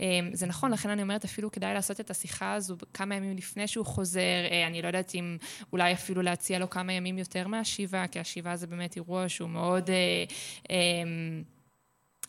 אה, 0.00 0.20
זה 0.32 0.46
נכון, 0.46 0.70
לכן 0.70 0.90
אני 0.90 1.02
אומרת, 1.02 1.24
אפילו 1.24 1.52
כדאי 1.52 1.74
לעשות 1.74 2.00
את 2.00 2.10
השיחה 2.10 2.54
הזו 2.54 2.76
כמה 2.94 3.14
ימים 3.14 3.36
לפני 3.36 3.66
שהוא 3.66 3.86
חוזר, 3.86 4.46
אני 4.66 4.82
לא 4.82 4.86
יודעת 4.86 5.14
אם 5.14 5.36
אולי 5.72 5.92
אפילו 5.92 6.22
להציע 6.22 6.58
לו 6.58 6.70
כמה 6.70 6.92
ימים 6.92 7.18
יותר 7.18 7.48
מהשיבה, 7.48 8.06
כי 8.06 8.20
השיבה 8.20 8.56
זה 8.56 8.66
באמת 8.66 8.96
אירוע 8.96 9.28
שהוא 9.28 9.50
מאוד 9.50 9.90
אה, 9.90 10.24
אה, 10.70 10.76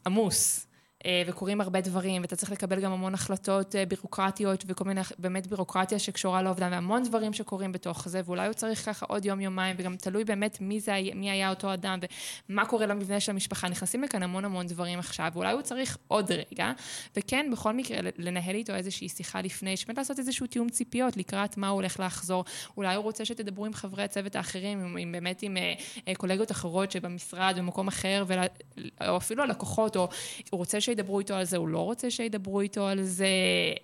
עמוס. 0.05 0.68
אה, 1.05 1.23
וקורים 1.27 1.61
הרבה 1.61 1.81
דברים, 1.81 2.21
ואתה 2.21 2.35
צריך 2.35 2.51
לקבל 2.51 2.79
גם 2.79 2.91
המון 2.91 3.13
החלטות 3.13 3.75
אה, 3.75 3.85
בירוקרטיות 3.85 4.63
וכל 4.67 4.85
מיני, 4.85 5.01
באמת 5.19 5.47
בירוקרטיה 5.47 5.99
שקשורה 5.99 6.41
לאובדן, 6.41 6.71
והמון 6.71 7.03
דברים 7.03 7.33
שקורים 7.33 7.71
בתוך 7.71 8.09
זה, 8.09 8.21
ואולי 8.25 8.45
הוא 8.45 8.53
צריך 8.53 8.85
ככה 8.85 9.05
עוד 9.05 9.25
יום-יומיים, 9.25 9.75
וגם 9.79 9.95
תלוי 9.95 10.23
באמת 10.23 10.57
מי, 10.61 10.79
זה, 10.79 10.99
מי 11.15 11.31
היה 11.31 11.49
אותו 11.49 11.73
אדם, 11.73 11.99
ומה 12.49 12.65
קורה 12.65 12.85
למבנה 12.85 13.19
של 13.19 13.31
המשפחה. 13.31 13.69
נכנסים 13.69 14.03
לכאן 14.03 14.23
המון 14.23 14.45
המון 14.45 14.67
דברים 14.67 14.99
עכשיו, 14.99 15.31
ואולי 15.33 15.53
הוא 15.53 15.61
צריך 15.61 15.97
עוד 16.07 16.31
רגע, 16.31 16.71
וכן, 17.15 17.49
בכל 17.51 17.73
מקרה, 17.73 17.97
לנהל 18.17 18.55
איתו 18.55 18.75
איזושהי 18.75 19.09
שיחה 19.09 19.41
לפני, 19.41 19.77
שבאמת 19.77 19.97
לעשות 19.97 20.19
איזשהו 20.19 20.47
תיאום 20.47 20.69
ציפיות 20.69 21.17
לקראת 21.17 21.57
מה 21.57 21.67
הוא 21.67 21.75
הולך 21.75 21.99
לחזור. 21.99 22.45
אולי 22.77 22.95
הוא 22.95 23.03
רוצה 23.03 23.25
שתדברו 23.25 23.65
עם 23.65 23.73
חברי 23.73 24.03
הצוות 24.03 24.35
האחרים, 24.35 24.79
עם, 24.79 24.97
עם 24.97 25.11
באמת 25.11 25.41
עם 25.41 25.57
אה, 25.57 26.15
קולגות 26.15 26.51
אחרות 26.51 26.91
שבמשרד, 26.91 27.55
במקום 27.57 27.87
אחר, 27.87 28.23
ולה, 28.27 28.45
או 29.07 29.17
אפילו 29.17 29.43
הלקוחות, 29.43 29.95
או 29.95 30.09
הוא 30.49 30.57
רוצה 30.57 30.81
שידברו 30.89 31.19
איתו 31.19 31.33
על 31.33 31.43
זה, 31.43 31.57
הוא 31.57 31.67
לא 31.67 31.79
רוצה 31.79 32.11
שידברו 32.11 32.61
איתו 32.61 32.87
על 32.87 33.03
זה, 33.03 33.27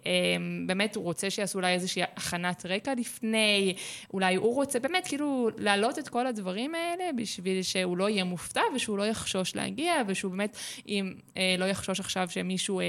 אמ, 0.05 0.67
באמת 0.67 0.95
הוא 0.95 1.03
רוצה 1.03 1.29
שיעשו 1.29 1.57
אולי 1.57 1.73
איזושהי 1.73 2.03
הכנת 2.03 2.65
רקע 2.65 2.93
לפני, 2.97 3.75
אולי 4.13 4.35
הוא 4.35 4.55
רוצה 4.55 4.79
באמת 4.79 5.07
כאילו 5.07 5.49
להעלות 5.57 5.99
את 5.99 6.09
כל 6.09 6.27
הדברים 6.27 6.75
האלה 6.75 7.03
בשביל 7.17 7.63
שהוא 7.63 7.97
לא 7.97 8.09
יהיה 8.09 8.23
מופתע 8.23 8.61
ושהוא 8.75 8.97
לא 8.97 9.03
יחשוש 9.03 9.55
להגיע 9.55 9.93
ושהוא 10.07 10.31
באמת 10.31 10.57
אם, 10.87 11.13
אה, 11.37 11.55
לא 11.57 11.65
יחשוש 11.65 11.99
עכשיו 11.99 12.29
שמישהו... 12.29 12.79
אה, 12.79 12.85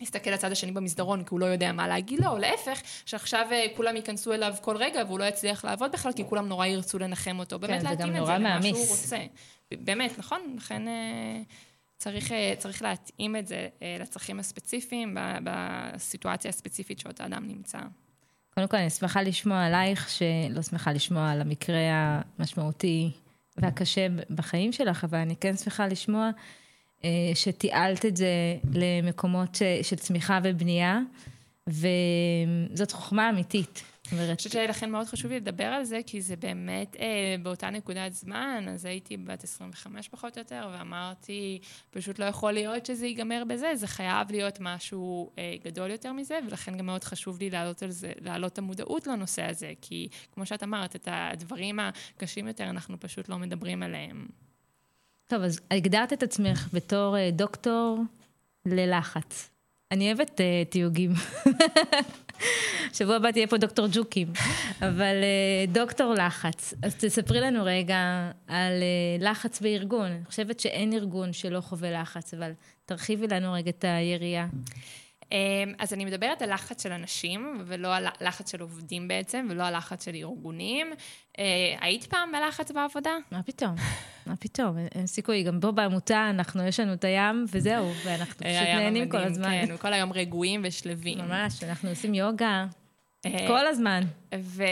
יסתכל 0.00 0.30
לצד 0.30 0.52
השני 0.52 0.72
במסדרון 0.72 1.24
כי 1.24 1.28
הוא 1.30 1.40
לא 1.40 1.46
יודע 1.46 1.72
מה 1.72 1.88
להגיד 1.88 2.20
לו, 2.20 2.30
או 2.30 2.38
להפך, 2.38 2.80
שעכשיו 3.06 3.46
אה, 3.52 3.66
כולם 3.76 3.96
ייכנסו 3.96 4.32
אליו 4.32 4.54
כל 4.60 4.76
רגע 4.76 5.02
והוא 5.06 5.18
לא 5.18 5.24
יצליח 5.24 5.64
לעבוד 5.64 5.92
בכלל, 5.92 6.12
כי 6.12 6.24
כולם 6.28 6.48
נורא 6.48 6.66
ירצו 6.66 6.98
לנחם 6.98 7.38
אותו. 7.38 7.56
כן, 7.60 7.66
באמת 7.66 7.82
להתאים 7.82 8.16
את 8.16 8.26
זה 8.26 8.32
למה. 8.32 8.62
שהוא 8.62 8.86
רוצה. 8.88 9.18
באמת, 9.70 10.18
נכון? 10.18 10.40
לכן 10.56 10.82
צריך, 12.02 12.32
אה, 12.32 12.54
צריך 12.58 12.82
להתאים 12.82 13.36
את 13.36 13.46
זה 13.46 13.68
אה, 13.82 13.96
לצרכים 14.00 14.40
הספציפיים, 14.40 15.16
בסיטואציה 15.44 16.48
הספציפית 16.48 16.98
שאותו 16.98 17.24
אדם 17.24 17.48
נמצא. 17.48 17.78
קודם 18.54 18.68
כל, 18.68 18.76
אני 18.76 18.90
שמחה 18.90 19.22
לשמוע 19.22 19.66
עלייך, 19.66 20.10
שלא 20.10 20.62
שמחה 20.62 20.92
לשמוע 20.92 21.30
על 21.30 21.40
המקרה 21.40 21.78
המשמעותי 22.38 23.10
והקשה 23.56 24.06
בחיים 24.30 24.72
שלך, 24.72 25.04
אבל 25.04 25.18
אני 25.18 25.36
כן 25.36 25.56
שמחה 25.56 25.86
לשמוע 25.86 26.30
אה, 27.04 27.10
שתיעלת 27.34 28.06
את 28.06 28.16
זה 28.16 28.56
למקומות 28.74 29.58
של 29.82 29.96
צמיחה 29.96 30.38
ובנייה, 30.44 31.00
וזאת 31.66 32.92
חוכמה 32.92 33.30
אמיתית. 33.30 33.82
אני 34.20 34.36
חושבת 34.36 34.52
שלכן 34.52 34.90
מאוד 34.90 35.06
חשוב 35.06 35.30
לי 35.30 35.36
לדבר 35.36 35.64
על 35.64 35.84
זה, 35.84 36.00
כי 36.06 36.20
זה 36.20 36.36
באמת 36.36 36.96
אה, 36.96 37.34
באותה 37.42 37.70
נקודת 37.70 38.12
זמן, 38.12 38.64
אז 38.68 38.84
הייתי 38.84 39.16
בת 39.16 39.44
25 39.44 40.08
פחות 40.08 40.36
או 40.36 40.40
יותר, 40.40 40.70
ואמרתי, 40.72 41.58
פשוט 41.90 42.18
לא 42.18 42.24
יכול 42.24 42.52
להיות 42.52 42.86
שזה 42.86 43.06
ייגמר 43.06 43.42
בזה, 43.48 43.72
זה 43.74 43.86
חייב 43.86 44.30
להיות 44.30 44.58
משהו 44.60 45.30
אה, 45.38 45.54
גדול 45.64 45.90
יותר 45.90 46.12
מזה, 46.12 46.38
ולכן 46.46 46.76
גם 46.76 46.86
מאוד 46.86 47.04
חשוב 47.04 47.38
לי 47.38 47.50
להעלות 47.50 47.82
על 47.82 47.90
זה, 47.90 48.12
להעלות 48.20 48.52
את 48.52 48.58
המודעות 48.58 49.06
לנושא 49.06 49.42
הזה, 49.42 49.72
כי 49.80 50.08
כמו 50.32 50.46
שאת 50.46 50.62
אמרת, 50.62 50.96
את 50.96 51.08
הדברים 51.10 51.78
הקשים 51.80 52.48
יותר, 52.48 52.70
אנחנו 52.70 53.00
פשוט 53.00 53.28
לא 53.28 53.38
מדברים 53.38 53.82
עליהם. 53.82 54.26
טוב, 55.26 55.42
אז 55.42 55.60
הגדרת 55.70 56.12
את 56.12 56.22
עצמך 56.22 56.68
בתור 56.72 57.16
אה, 57.16 57.30
דוקטור 57.30 57.98
ללחץ. 58.66 59.50
אני 59.90 60.06
אוהבת 60.06 60.40
אה, 60.40 60.62
תיוגים. 60.70 61.10
שבוע 62.92 63.16
הבא 63.16 63.30
תהיה 63.30 63.46
פה 63.46 63.56
דוקטור 63.56 63.86
ג'וקים, 63.92 64.28
אבל 64.78 65.22
אה, 65.22 65.64
דוקטור 65.68 66.14
לחץ. 66.14 66.74
אז 66.82 66.94
תספרי 66.94 67.40
לנו 67.40 67.64
רגע 67.64 68.30
על 68.46 68.72
אה, 68.82 69.30
לחץ 69.30 69.60
בארגון. 69.60 70.06
אני 70.06 70.24
חושבת 70.24 70.60
שאין 70.60 70.92
ארגון 70.92 71.32
שלא 71.32 71.60
חווה 71.60 72.00
לחץ, 72.00 72.34
אבל 72.34 72.52
תרחיבי 72.86 73.26
לנו 73.26 73.52
רגע 73.52 73.70
את 73.70 73.84
היריעה. 73.84 74.46
אמ, 75.32 75.72
אז 75.78 75.92
אני 75.92 76.04
מדברת 76.04 76.42
על 76.42 76.54
לחץ 76.54 76.82
של 76.82 76.92
אנשים, 76.92 77.62
ולא 77.66 77.94
על 77.94 78.06
לחץ 78.20 78.50
של 78.50 78.60
עובדים 78.60 79.08
בעצם, 79.08 79.46
ולא 79.50 79.64
על 79.64 79.76
לחץ 79.76 80.04
של 80.04 80.14
ארגונים. 80.14 80.92
אה, 81.38 81.44
היית 81.80 82.04
פעם 82.04 82.32
בלחץ 82.32 82.70
בעבודה? 82.70 83.10
מה 83.30 83.42
פתאום? 83.42 83.74
מה 84.26 84.36
פתאום? 84.36 84.78
אין, 84.94 85.06
סיכוי. 85.06 85.42
גם 85.42 85.60
פה 85.60 85.70
בעמותה, 85.70 86.30
אנחנו, 86.30 86.62
יש 86.62 86.80
לנו 86.80 86.92
את 86.92 87.04
הים, 87.04 87.44
וזהו, 87.48 87.92
ואנחנו 88.04 88.34
פשוט 88.34 88.46
היה 88.46 88.78
נהנים 88.78 89.08
כל 89.08 89.18
הזמן. 89.18 89.50
כן, 89.50 89.74
וכל 89.74 89.92
היום 89.92 90.12
רגועים 90.12 90.60
ושלווים. 90.64 91.18
ממש, 91.18 91.62
אנחנו 91.64 91.88
עושים 91.88 92.14
יוגה 92.14 92.66
אה, 93.26 93.46
כל 93.46 93.66
הזמן. 93.66 94.02
ו- 94.34 94.62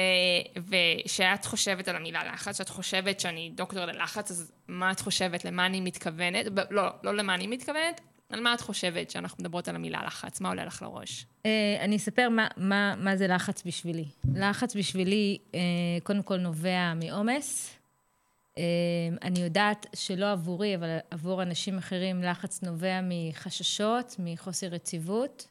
ושאת 0.57 1.45
חושבת 1.45 1.88
על 1.88 1.97
המילה 1.97 2.33
לחץ, 2.33 2.59
שאת 2.59 2.69
חושבת 2.69 3.21
שאני 3.21 3.50
דוקטור 3.55 3.85
ללחץ, 3.85 4.31
אז 4.31 4.52
מה 4.69 4.93
את 4.93 5.00
חושבת, 5.00 5.45
למה 5.45 5.67
אני 5.67 5.81
מתכוונת? 5.81 6.47
לא, 6.71 6.83
לא 7.02 7.14
למה 7.14 7.35
אני 7.35 7.47
מתכוונת, 7.47 8.00
על 8.30 8.40
מה 8.40 8.54
את 8.54 8.60
חושבת 8.60 9.10
שאנחנו 9.10 9.42
מדברות 9.42 9.68
על 9.68 9.76
המילה 9.76 10.02
לחץ? 10.06 10.40
מה 10.40 10.49
עולה 10.49 10.64
לך 10.64 10.82
לראש? 10.82 11.26
אה, 11.46 11.76
אני 11.80 11.96
אספר 11.96 12.28
מה, 12.28 12.49
מה, 12.56 12.94
מה 12.99 13.16
זה 13.16 13.26
לחץ 13.26 13.62
בשבילי. 13.66 14.04
לחץ 14.34 14.76
בשבילי, 14.76 15.38
אה, 15.54 15.60
קודם 16.02 16.22
כל 16.22 16.37
נובע 16.37 16.92
מעומס. 16.94 17.76
אה, 18.58 18.62
אני 19.22 19.40
יודעת 19.40 19.87
שלא 19.94 20.32
עבורי, 20.32 20.75
אבל 20.75 20.99
עבור 21.10 21.42
אנשים 21.42 21.78
אחרים, 21.78 22.22
לחץ 22.22 22.62
נובע 22.62 23.00
מחששות, 23.02 24.16
מחוסר 24.18 24.75
יציבות, 24.75 25.49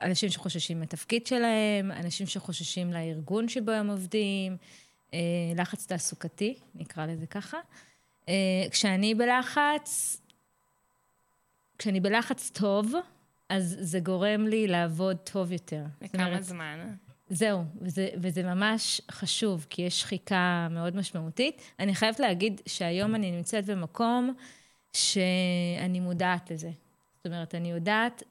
מאנשים 0.00 0.30
שחוששים 0.30 0.80
מהתפקיד 0.80 1.26
שלהם, 1.26 1.92
אנשים 1.92 2.26
שחוששים 2.26 2.92
לארגון 2.92 3.48
שבו 3.48 3.70
הם 3.70 3.90
עובדים, 3.90 4.56
אה, 5.14 5.18
לחץ 5.56 5.86
תעסוקתי, 5.86 6.54
נקרא 6.74 7.06
לזה 7.06 7.26
ככה. 7.26 7.58
אה, 8.28 8.34
כשאני 8.70 9.14
בלחץ, 9.14 10.20
כשאני 11.80 12.00
בלחץ 12.00 12.50
טוב, 12.54 12.92
אז 13.48 13.76
זה 13.80 14.00
גורם 14.00 14.46
לי 14.46 14.66
לעבוד 14.66 15.16
טוב 15.16 15.52
יותר. 15.52 15.82
לכמה 16.02 16.26
אומרת, 16.26 16.44
זמן? 16.44 16.94
זהו, 17.30 17.62
וזה, 17.80 18.08
וזה 18.16 18.42
ממש 18.42 19.00
חשוב, 19.10 19.66
כי 19.70 19.82
יש 19.82 20.00
שחיקה 20.00 20.68
מאוד 20.70 20.96
משמעותית. 20.96 21.62
אני 21.78 21.94
חייבת 21.94 22.20
להגיד 22.20 22.60
שהיום 22.66 23.14
אני 23.14 23.30
נמצאת 23.30 23.66
במקום 23.66 24.34
שאני 24.92 26.00
מודעת 26.00 26.50
לזה. 26.50 26.70
זאת 27.16 27.26
אומרת, 27.26 27.54
אני 27.54 27.70
יודעת 27.70 28.22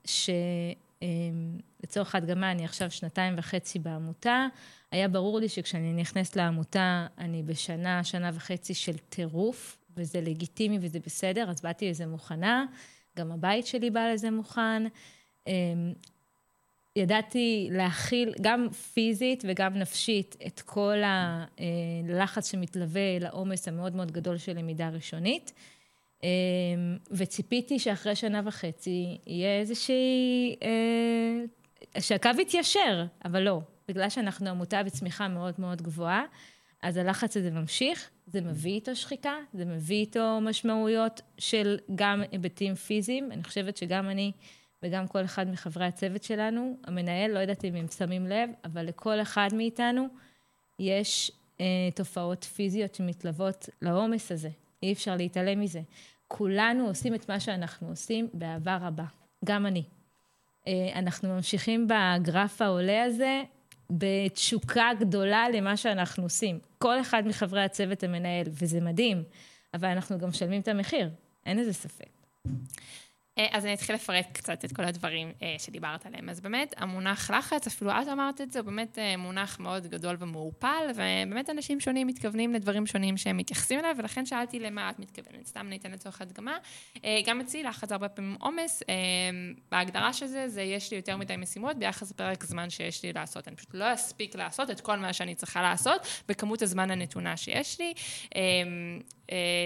שלצורך 1.81 2.15
ההדגמה, 2.15 2.51
אני 2.51 2.65
עכשיו 2.65 2.91
שנתיים 2.91 3.33
וחצי 3.37 3.79
בעמותה. 3.79 4.47
היה 4.91 5.07
ברור 5.07 5.39
לי 5.39 5.49
שכשאני 5.49 5.93
נכנסת 5.93 6.35
לעמותה, 6.35 7.07
אני 7.17 7.43
בשנה, 7.43 8.03
שנה 8.03 8.29
וחצי 8.33 8.73
של 8.73 8.97
טירוף, 8.97 9.77
וזה 9.97 10.21
לגיטימי 10.21 10.77
וזה 10.81 10.99
בסדר, 11.05 11.49
אז 11.49 11.61
באתי 11.61 11.89
לזה 11.89 12.07
מוכנה. 12.07 12.65
גם 13.19 13.31
הבית 13.31 13.67
שלי 13.67 13.89
בא 13.89 14.09
לזה 14.13 14.31
מוכן. 14.31 14.83
אמ, 15.47 15.93
ידעתי 16.95 17.69
להכיל 17.71 18.33
גם 18.41 18.69
פיזית 18.93 19.43
וגם 19.47 19.73
נפשית 19.73 20.35
את 20.47 20.61
כל 20.61 20.97
הלחץ 22.09 22.51
שמתלווה 22.51 23.19
לעומס 23.19 23.67
המאוד 23.67 23.95
מאוד 23.95 24.11
גדול 24.11 24.37
של 24.37 24.57
למידה 24.57 24.89
ראשונית. 24.89 25.53
אמ, 26.23 26.27
וציפיתי 27.11 27.79
שאחרי 27.79 28.15
שנה 28.15 28.41
וחצי 28.45 29.17
יהיה 29.27 29.59
איזושהי... 29.59 30.55
אה, 30.61 32.01
שהקו 32.01 32.29
יתיישר, 32.39 33.05
אבל 33.25 33.41
לא. 33.41 33.61
בגלל 33.87 34.09
שאנחנו 34.09 34.49
עמותה 34.49 34.83
בצמיחה 34.83 35.27
מאוד 35.27 35.53
מאוד 35.57 35.81
גבוהה, 35.81 36.23
אז 36.81 36.97
הלחץ 36.97 37.37
הזה 37.37 37.51
ממשיך, 37.51 38.09
זה 38.27 38.41
מביא 38.41 38.73
איתו 38.73 38.95
שחיקה, 38.95 39.33
זה 39.53 39.65
מביא 39.65 39.99
איתו 39.99 40.39
משמעויות 40.41 41.21
של 41.37 41.77
גם 41.95 42.21
היבטים 42.31 42.75
פיזיים. 42.75 43.31
אני 43.31 43.43
חושבת 43.43 43.77
שגם 43.77 44.09
אני 44.09 44.31
וגם 44.83 45.07
כל 45.07 45.25
אחד 45.25 45.47
מחברי 45.47 45.85
הצוות 45.85 46.23
שלנו, 46.23 46.77
המנהל, 46.83 47.31
לא 47.31 47.39
יודעת 47.39 47.65
אם 47.65 47.75
הם 47.75 47.87
שמים 47.87 48.27
לב, 48.27 48.49
אבל 48.65 48.85
לכל 48.85 49.21
אחד 49.21 49.49
מאיתנו 49.53 50.07
יש 50.79 51.31
אה, 51.61 51.65
תופעות 51.95 52.43
פיזיות 52.43 52.95
שמתלוות 52.95 53.69
לעומס 53.81 54.31
הזה. 54.31 54.49
אי 54.83 54.93
אפשר 54.93 55.15
להתעלם 55.15 55.59
מזה. 55.59 55.81
כולנו 56.27 56.87
עושים 56.87 57.15
את 57.15 57.29
מה 57.29 57.39
שאנחנו 57.39 57.89
עושים 57.89 58.29
באהבה 58.33 58.77
רבה, 58.81 59.05
גם 59.45 59.65
אני. 59.65 59.83
אה, 60.67 60.91
אנחנו 60.95 61.29
ממשיכים 61.29 61.87
בגרף 61.87 62.61
העולה 62.61 63.03
הזה 63.03 63.43
בתשוקה 63.91 64.89
גדולה 64.99 65.49
למה 65.49 65.77
שאנחנו 65.77 66.23
עושים. 66.23 66.59
כל 66.77 67.01
אחד 67.01 67.23
מחברי 67.27 67.63
הצוות 67.63 68.03
המנהל, 68.03 68.45
וזה 68.47 68.81
מדהים, 68.81 69.23
אבל 69.73 69.89
אנחנו 69.89 70.17
גם 70.17 70.29
משלמים 70.29 70.61
את 70.61 70.67
המחיר, 70.67 71.09
אין 71.45 71.57
לזה 71.57 71.73
ספק. 71.73 72.09
אה, 73.39 73.47
אז 73.51 73.65
אני 73.65 73.73
אתחיל 73.73 73.95
לפרט 73.95 74.25
קצת 74.31 74.65
את 74.65 74.75
כל 74.75 74.83
הדברים 74.83 75.31
אה, 75.41 75.55
שדיברת 75.59 76.05
עליהם. 76.05 76.29
אז 76.29 76.39
באמת, 76.39 76.73
המונח 76.77 77.31
לחץ, 77.31 77.67
אפילו 77.67 77.91
את 77.91 78.07
אמרת 78.11 78.41
את 78.41 78.51
זה, 78.51 78.59
הוא 78.59 78.65
באמת 78.65 78.99
אה, 78.99 79.17
מונח 79.17 79.59
מאוד 79.59 79.87
גדול 79.87 80.15
ומעורפל, 80.19 80.87
ובאמת 80.89 81.49
אנשים 81.49 81.79
שונים 81.79 82.07
מתכוונים 82.07 82.53
לדברים 82.53 82.87
שונים 82.87 83.17
שהם 83.17 83.37
מתייחסים 83.37 83.79
אליו, 83.79 83.95
ולכן 83.97 84.25
שאלתי 84.25 84.59
למה 84.59 84.89
את 84.89 84.99
מתכוונת. 84.99 85.45
סתם 85.45 85.67
אני 85.67 85.77
אתן 85.77 85.91
לצורך 85.91 86.21
הדגמה. 86.21 86.57
גם 87.25 87.41
אצלי 87.41 87.63
לחץ 87.63 87.91
הרבה 87.91 88.09
פעמים 88.09 88.35
עומס, 88.39 88.83
בהגדרה 89.71 90.13
של 90.13 90.25
זה, 90.25 90.47
זה 90.47 90.61
יש 90.61 90.91
לי 90.91 90.97
יותר 90.97 91.17
מדי 91.17 91.37
משימות 91.37 91.77
ביחס 91.77 92.11
לפרק 92.11 92.43
זמן 92.43 92.69
שיש 92.69 93.03
לי 93.03 93.13
לעשות. 93.13 93.47
אני 93.47 93.55
פשוט 93.55 93.73
לא 93.73 93.93
אספיק 93.93 94.35
לעשות 94.35 94.71
את 94.71 94.81
כל 94.81 94.97
מה 94.97 95.13
שאני 95.13 95.35
צריכה 95.35 95.61
לעשות 95.61 96.07
בכמות 96.27 96.61
הזמן 96.61 96.91
הנתונה 96.91 97.37
שיש 97.37 97.81
לי. 97.81 97.93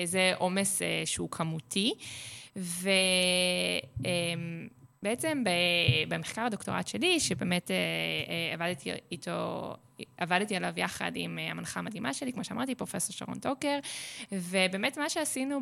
זה 0.05 0.33
עומס 0.37 0.81
שהוא 1.05 1.29
כמותי. 1.31 1.93
ובעצם 5.01 5.43
במחקר 6.07 6.41
הדוקטורט 6.41 6.87
שלי, 6.87 7.19
שבאמת 7.19 7.71
אה, 7.71 7.75
אה, 7.75 8.53
עבדתי 8.53 8.91
איתו, 9.11 9.73
עבדתי 10.17 10.55
עליו 10.55 10.73
יחד 10.75 11.11
עם 11.15 11.39
אה, 11.39 11.51
המנחה 11.51 11.79
המדהימה 11.79 12.13
שלי, 12.13 12.33
כמו 12.33 12.43
שאמרתי, 12.43 12.75
פרופסור 12.75 13.15
שרון 13.15 13.39
טוקר, 13.39 13.79
ובאמת 14.31 14.97
מה 14.97 15.09
שעשינו 15.09 15.59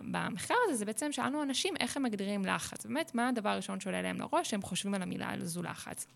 במחקר 0.00 0.54
הזה, 0.64 0.76
זה 0.76 0.84
בעצם 0.84 1.12
שאלנו 1.12 1.42
אנשים 1.42 1.74
איך 1.80 1.96
הם 1.96 2.02
מגדירים 2.02 2.44
לחץ. 2.44 2.86
באמת, 2.86 3.14
מה 3.14 3.28
הדבר 3.28 3.50
הראשון 3.50 3.80
שעולה 3.80 4.02
להם 4.02 4.20
לראש, 4.20 4.50
שהם 4.50 4.62
חושבים 4.62 4.94
על 4.94 5.02
המילה 5.02 5.32
הזו 5.32 5.62
לחץ. 5.62 6.06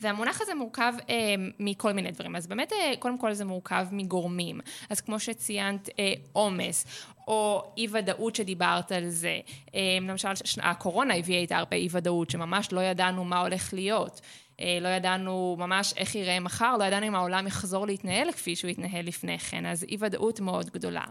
והמונח 0.00 0.40
הזה 0.40 0.54
מורכב 0.54 0.92
אה, 1.10 1.34
מכל 1.58 1.92
מיני 1.92 2.10
דברים. 2.10 2.36
אז 2.36 2.46
באמת, 2.46 2.72
אה, 2.72 2.92
קודם 2.98 3.18
כל 3.18 3.32
זה 3.32 3.44
מורכב 3.44 3.86
מגורמים. 3.92 4.60
אז 4.90 5.00
כמו 5.00 5.20
שציינת, 5.20 5.88
אה, 5.98 6.12
עומס, 6.32 6.86
או 7.28 7.72
אי-ודאות 7.76 8.36
שדיברת 8.36 8.92
על 8.92 9.08
זה. 9.08 9.40
אה, 9.74 9.80
למשל, 10.00 10.28
הקורונה 10.62 11.14
הביאה 11.14 11.40
איתה 11.40 11.56
הרבה 11.56 11.76
אי-ודאות, 11.76 12.30
שממש 12.30 12.72
לא 12.72 12.80
ידענו 12.80 13.24
מה 13.24 13.40
הולך 13.40 13.74
להיות. 13.74 14.20
אה, 14.60 14.78
לא 14.80 14.88
ידענו 14.88 15.56
ממש 15.58 15.94
איך 15.96 16.14
יראה 16.14 16.40
מחר, 16.40 16.76
לא 16.76 16.84
ידענו 16.84 17.06
אם 17.06 17.14
העולם 17.14 17.46
יחזור 17.46 17.86
להתנהל 17.86 18.32
כפי 18.32 18.56
שהוא 18.56 18.70
התנהל 18.70 19.06
לפני 19.06 19.38
כן, 19.38 19.66
אז 19.66 19.84
אי 19.84 19.96
ודאות 20.00 20.40
מאוד 20.40 20.70
גדולה. 20.70 21.04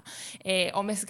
אה, 0.46 0.70
עומס, 0.74 1.06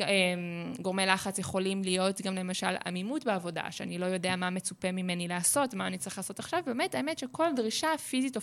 גורמי 0.82 1.06
לחץ 1.06 1.39
יכולים 1.39 1.84
להיות 1.84 2.22
גם 2.22 2.36
למשל 2.36 2.75
עמימות 2.86 3.25
בעבודה, 3.25 3.72
שאני 3.72 3.98
לא 3.98 4.06
יודע 4.06 4.36
מה 4.36 4.50
מצופה 4.50 4.91
ממני 4.91 5.27
לעשות, 5.27 5.74
מה 5.74 5.88
אני 5.88 5.98
צריך 5.98 6.17
לעשות 6.17 6.39
עכשיו, 6.39 6.60
באמת 6.65 6.96
האמת 6.96 7.20
שכל 7.20 7.48
דרישה 7.56 7.98
פיזית 8.10 8.36
או, 8.36 8.41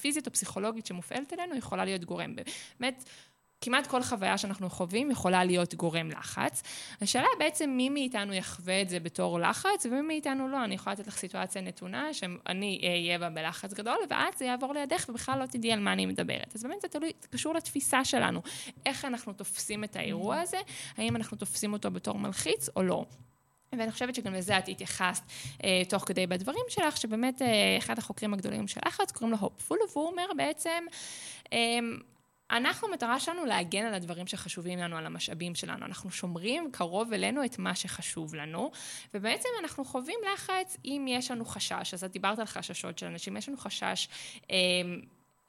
פיזית 0.00 0.26
או 0.26 0.32
פסיכולוגית 0.32 0.86
שמופעלת 0.86 1.32
עלינו 1.32 1.56
יכולה 1.56 1.84
להיות 1.84 2.04
גורם. 2.04 2.34
באמת, 2.80 3.04
כמעט 3.60 3.86
כל 3.86 4.02
חוויה 4.02 4.38
שאנחנו 4.38 4.70
חווים 4.70 5.10
יכולה 5.10 5.44
להיות 5.44 5.74
גורם 5.74 6.10
לחץ. 6.10 6.62
השאלה 7.00 7.26
בעצם 7.38 7.70
מי 7.70 7.88
מאיתנו 7.88 8.34
יחווה 8.34 8.82
את 8.82 8.88
זה 8.88 9.00
בתור 9.00 9.40
לחץ 9.40 9.86
ומי 9.86 10.00
מאיתנו 10.00 10.48
לא. 10.48 10.64
אני 10.64 10.74
יכולה 10.74 10.94
לתת 10.94 11.06
לך 11.06 11.16
סיטואציה 11.16 11.62
נתונה 11.62 12.14
שאני 12.14 12.80
אהיה 12.82 13.18
בה 13.18 13.30
בלחץ 13.30 13.74
גדול 13.74 13.98
ואת 14.10 14.38
זה 14.38 14.44
יעבור 14.44 14.74
לידך 14.74 15.06
ובכלל 15.08 15.38
לא 15.38 15.46
תדעי 15.46 15.72
על 15.72 15.80
מה 15.80 15.92
אני 15.92 16.06
מדברת. 16.06 16.52
אז 16.54 16.62
באמת 16.62 16.80
זה 16.80 16.88
תלוי, 16.88 17.12
זה 17.20 17.28
קשור 17.28 17.54
לתפיסה 17.54 18.04
שלנו. 18.04 18.42
איך 18.86 19.04
אנחנו 19.04 19.32
תופסים 19.32 19.84
את 19.84 19.96
האירוע 19.96 20.40
הזה, 20.40 20.58
האם 20.96 21.16
אנחנו 21.16 21.36
תופסים 21.36 21.72
אותו 21.72 21.90
בתור 21.90 22.18
מלחיץ 22.18 22.68
או 22.76 22.82
לא. 22.82 23.04
ואני 23.72 23.92
חושבת 23.92 24.14
שגם 24.14 24.34
לזה 24.34 24.58
את 24.58 24.68
התייחסת 24.68 25.22
אה, 25.64 25.82
תוך 25.88 26.04
כדי 26.06 26.26
בדברים 26.26 26.64
שלך, 26.68 26.96
שבאמת 26.96 27.42
אה, 27.42 27.78
אחד 27.78 27.98
החוקרים 27.98 28.34
הגדולים 28.34 28.68
של 28.68 28.80
לחץ 28.86 29.12
קוראים 29.12 29.32
לו 29.32 29.38
הופפול, 29.38 29.78
והוא 29.92 30.06
אומר 30.06 30.26
בעצם, 30.36 30.84
אה, 31.52 31.78
אנחנו, 32.50 32.88
המטרה 32.88 33.20
שלנו 33.20 33.44
להגן 33.44 33.86
על 33.86 33.94
הדברים 33.94 34.26
שחשובים 34.26 34.78
לנו, 34.78 34.96
על 34.96 35.06
המשאבים 35.06 35.54
שלנו. 35.54 35.86
אנחנו 35.86 36.10
שומרים 36.10 36.68
קרוב 36.72 37.12
אלינו 37.12 37.44
את 37.44 37.58
מה 37.58 37.74
שחשוב 37.74 38.34
לנו, 38.34 38.70
ובעצם 39.14 39.48
אנחנו 39.60 39.84
חווים 39.84 40.18
לחץ 40.34 40.76
אם 40.84 41.06
יש 41.08 41.30
לנו 41.30 41.44
חשש. 41.44 41.94
אז 41.94 42.04
את 42.04 42.10
דיברת 42.10 42.38
על 42.38 42.46
חששות 42.46 42.98
של 42.98 43.06
אנשים, 43.06 43.36
יש 43.36 43.48
לנו 43.48 43.58
חשש 43.58 44.08
אה, 44.50 44.56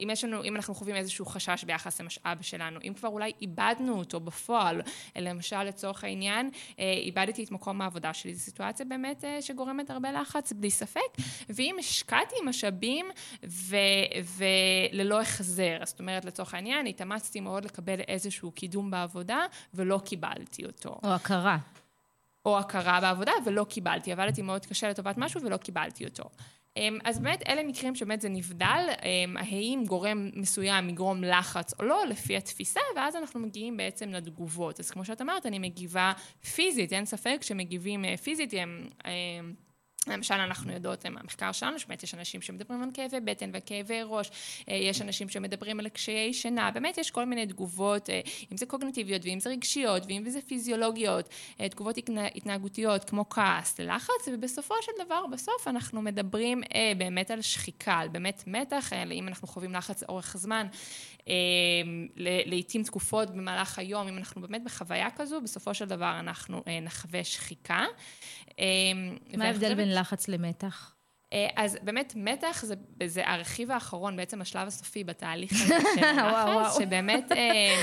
אם 0.02 0.10
יש 0.12 0.24
לנו, 0.24 0.44
אם 0.44 0.56
אנחנו 0.56 0.74
חווים 0.74 0.96
איזשהו 0.96 1.26
חשש 1.26 1.64
ביחס 1.64 2.00
למשאב 2.00 2.42
שלנו, 2.42 2.80
אם 2.84 2.92
כבר 2.94 3.08
אולי 3.08 3.32
איבדנו 3.40 3.98
אותו 3.98 4.20
בפועל, 4.20 4.82
למשל 5.16 5.62
לצורך 5.62 6.04
העניין, 6.04 6.50
אה, 6.78 6.92
איבדתי 6.92 7.44
את 7.44 7.50
מקום 7.50 7.80
העבודה 7.80 8.14
שלי, 8.14 8.34
זו 8.34 8.40
סיטואציה 8.40 8.86
באמת 8.86 9.24
אה, 9.24 9.42
שגורמת 9.42 9.90
הרבה 9.90 10.12
לחץ, 10.12 10.52
בלי 10.52 10.70
ספק, 10.70 11.00
ואם 11.48 11.76
השקעתי 11.78 12.36
משאבים 12.44 13.06
ו, 13.46 13.76
וללא 14.36 15.20
החזר, 15.20 15.78
זאת 15.84 16.00
אומרת 16.00 16.24
לצורך 16.24 16.54
העניין, 16.54 16.86
התאמצתי 16.86 17.40
מאוד 17.40 17.64
לקבל 17.64 18.00
איזשהו 18.00 18.50
קידום 18.50 18.90
בעבודה 18.90 19.46
ולא 19.74 20.00
קיבלתי 20.04 20.64
אותו. 20.64 21.00
או 21.04 21.14
הכרה. 21.14 21.58
או 22.44 22.58
הכרה 22.58 23.00
בעבודה 23.00 23.32
ולא 23.44 23.66
קיבלתי, 23.68 24.12
עבדתי 24.12 24.42
מאוד 24.42 24.66
קשה 24.66 24.88
לטובת 24.88 25.14
משהו 25.18 25.42
ולא 25.42 25.56
קיבלתי 25.56 26.04
אותו. 26.04 26.24
אמ, 26.78 26.98
אז 27.04 27.18
באמת 27.18 27.48
אלה 27.48 27.62
מקרים 27.62 27.94
שבאמת 27.94 28.20
זה 28.20 28.28
נבדל, 28.28 28.88
אמ, 29.02 29.36
האם 29.36 29.84
גורם 29.86 30.30
מסוים 30.34 30.88
יגרום 30.88 31.24
לחץ 31.24 31.74
או 31.80 31.84
לא, 31.84 32.02
לפי 32.08 32.36
התפיסה, 32.36 32.80
ואז 32.96 33.16
אנחנו 33.16 33.40
מגיעים 33.40 33.76
בעצם 33.76 34.08
לתגובות. 34.08 34.80
אז 34.80 34.90
כמו 34.90 35.04
שאת 35.04 35.20
אמרת, 35.20 35.46
אני 35.46 35.58
מגיבה 35.58 36.12
פיזית, 36.54 36.92
אין 36.92 37.04
ספק 37.04 37.38
שמגיבים 37.42 38.04
אה, 38.04 38.16
פיזית, 38.16 38.54
הם... 38.56 38.88
למשל, 40.08 40.34
אנחנו 40.34 40.72
יודעות 40.72 41.06
מהמחקר 41.06 41.52
שלנו, 41.52 41.78
שבאמת 41.78 42.02
יש 42.02 42.14
אנשים 42.14 42.42
שמדברים 42.42 42.82
על 42.82 42.88
כאבי 42.94 43.20
בטן 43.20 43.50
וכאבי 43.54 44.00
ראש, 44.04 44.30
אה, 44.68 44.74
יש 44.74 45.02
אנשים 45.02 45.28
שמדברים 45.28 45.80
על 45.80 45.88
קשיי 45.88 46.34
שינה, 46.34 46.70
באמת 46.70 46.98
יש 46.98 47.10
כל 47.10 47.24
מיני 47.24 47.46
תגובות, 47.46 48.10
אה, 48.10 48.20
אם 48.52 48.56
זה 48.56 48.66
קוגנטיביות 48.66 49.24
ואם 49.24 49.40
זה 49.40 49.50
רגשיות 49.50 50.02
ואם 50.06 50.24
זה 50.28 50.40
פיזיולוגיות, 50.46 51.28
אה, 51.60 51.68
תגובות 51.68 51.96
התנהגותיות 52.34 53.04
כמו 53.04 53.28
כעס, 53.28 53.80
לחץ, 53.80 54.28
ובסופו 54.32 54.74
של 54.82 54.92
דבר, 55.04 55.26
בסוף 55.26 55.68
אנחנו 55.68 56.02
מדברים 56.02 56.62
באמת 56.98 57.30
על 57.30 57.42
שחיקה, 57.42 57.94
על 57.94 58.08
באמת 58.08 58.44
מתח, 58.46 58.92
אם 58.92 59.28
אנחנו 59.28 59.48
חווים 59.48 59.72
לחץ 59.72 60.02
אורך 60.02 60.36
זמן, 60.36 60.66
לעיתים 62.46 62.82
תקופות 62.82 63.30
במהלך 63.30 63.78
היום, 63.78 64.08
אם 64.08 64.18
אנחנו 64.18 64.40
באמת 64.40 64.64
בחוויה 64.64 65.10
כזו, 65.10 65.40
בסופו 65.40 65.74
של 65.74 65.84
דבר 65.84 66.16
אנחנו 66.20 66.62
נחווה 66.82 67.24
שחיקה. 67.24 67.84
מה 69.36 69.44
ההבדל 69.44 69.74
בין 69.74 69.94
לחץ 70.00 70.28
למתח? 70.28 70.94
אה, 71.32 71.48
אז 71.56 71.78
באמת 71.82 72.12
מתח 72.16 72.64
זה, 72.64 72.74
זה 73.06 73.28
הרכיב 73.28 73.70
האחרון, 73.70 74.16
בעצם 74.16 74.40
השלב 74.40 74.66
הסופי 74.66 75.04
בתהליך 75.04 75.52
הזה 75.52 75.74
של 75.94 76.04
הלחץ, 76.18 76.78
שבאמת, 76.78 77.32
אה, 77.32 77.76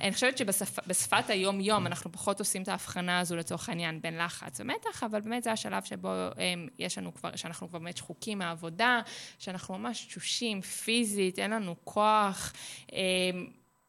אני 0.00 0.12
חושבת 0.12 0.38
שבשפת 0.38 1.30
היום-יום 1.30 1.86
אנחנו 1.86 2.12
פחות 2.12 2.38
עושים 2.38 2.62
את 2.62 2.68
ההבחנה 2.68 3.18
הזו 3.20 3.36
לצורך 3.36 3.68
העניין 3.68 4.00
בין 4.00 4.18
לחץ 4.18 4.60
ומתח, 4.60 5.02
אבל 5.02 5.20
באמת 5.20 5.42
זה 5.42 5.52
השלב 5.52 5.82
שבו 5.84 6.08
אה, 6.08 6.54
יש 6.78 6.98
לנו 6.98 7.14
כבר, 7.14 7.36
שאנחנו 7.36 7.68
כבר 7.68 7.78
באמת 7.78 7.96
שחוקים 7.96 8.38
מהעבודה, 8.38 9.00
שאנחנו 9.38 9.78
ממש 9.78 10.04
תשושים 10.04 10.60
פיזית, 10.60 11.38
אין 11.38 11.50
לנו 11.50 11.74
כוח. 11.84 12.52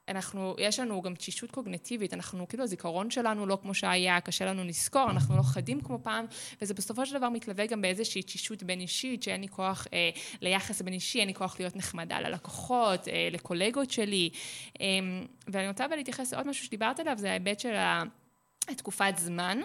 אנחנו, 0.08 0.56
יש 0.60 0.80
לנו 0.80 1.02
גם 1.02 1.16
תשישות 1.16 1.52
קוגנטיבית, 1.52 2.14
אנחנו, 2.14 2.48
כאילו 2.48 2.64
הזיכרון 2.64 3.12
שלנו 3.12 3.46
לא 3.46 3.58
כמו 3.62 3.74
שהיה, 3.74 4.22
קשה 4.22 4.46
לנו 4.46 4.64
לזכור, 4.64 5.10
אנחנו 5.12 5.38
לא 5.38 5.42
חדים 5.42 5.82
כמו 5.82 6.00
פעם, 6.04 6.26
וזה 6.62 6.74
בסופו 6.74 7.06
של 7.06 7.18
דבר 7.18 7.30
מתלווה 7.30 7.66
גם 7.66 7.82
באיזושהי 7.82 8.22
תשישות 8.22 8.64
בין 8.64 8.80
אישית, 8.80 9.24
שאין 9.24 9.42
לי 9.42 9.48
כוח 9.48 9.88
אה, 9.94 10.10
ליחס 10.42 10.82
בין 10.82 10.94
אישי, 10.94 11.20
אין 11.20 11.28
לי 11.28 11.34
כוח 11.34 11.60
להיות 11.60 11.76
נחמדה 11.76 12.20
ללקוחות, 12.20 13.08
אה, 13.08 13.30
לקולגות 13.32 13.92
שלי. 13.92 14.30
אה, 14.82 14.86
ואני 15.48 15.68
רוצה 15.68 15.86
אבל 15.86 15.96
להתייחס 15.96 16.34
לעוד 16.34 16.48
משהו 16.48 16.66
שדיברת 16.66 17.00
עליו, 17.00 17.16
זה 17.18 17.30
ההיבט 17.30 17.60
של 17.60 17.74
התקופת 18.68 19.14
זמן. 19.18 19.62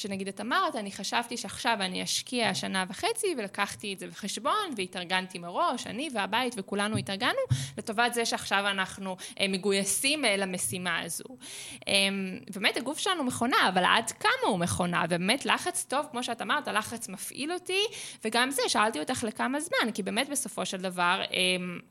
שנגיד 0.00 0.28
את 0.28 0.40
אמרת, 0.40 0.76
אני 0.76 0.92
חשבתי 0.92 1.36
שעכשיו 1.36 1.76
אני 1.80 2.02
אשקיע 2.02 2.54
שנה 2.54 2.84
וחצי 2.88 3.34
ולקחתי 3.38 3.92
את 3.92 3.98
זה 3.98 4.06
בחשבון 4.06 4.74
והתארגנתי 4.76 5.38
מראש, 5.38 5.86
אני 5.86 6.08
והבית 6.14 6.54
וכולנו 6.56 6.96
התארגנו 6.96 7.40
לטובת 7.78 8.14
זה 8.14 8.26
שעכשיו 8.26 8.64
אנחנו 8.70 9.16
אה, 9.40 9.48
מגויסים 9.48 10.24
אה, 10.24 10.36
למשימה 10.36 11.00
הזו. 11.00 11.24
אה, 11.88 11.94
באמת 12.54 12.76
הגוף 12.76 12.98
שלנו 12.98 13.24
מכונה, 13.24 13.68
אבל 13.68 13.84
עד 13.84 14.10
כמה 14.10 14.46
הוא 14.46 14.58
מכונה? 14.58 15.02
ובאמת 15.06 15.46
לחץ 15.46 15.84
טוב, 15.88 16.06
כמו 16.10 16.22
שאת 16.22 16.42
אמרת, 16.42 16.68
הלחץ 16.68 17.08
מפעיל 17.08 17.52
אותי, 17.52 17.82
וגם 18.24 18.50
זה, 18.50 18.62
שאלתי 18.68 19.00
אותך 19.00 19.24
לכמה 19.24 19.60
זמן, 19.60 19.92
כי 19.94 20.02
באמת 20.02 20.28
בסופו 20.28 20.66
של 20.66 20.76
דבר 20.76 21.22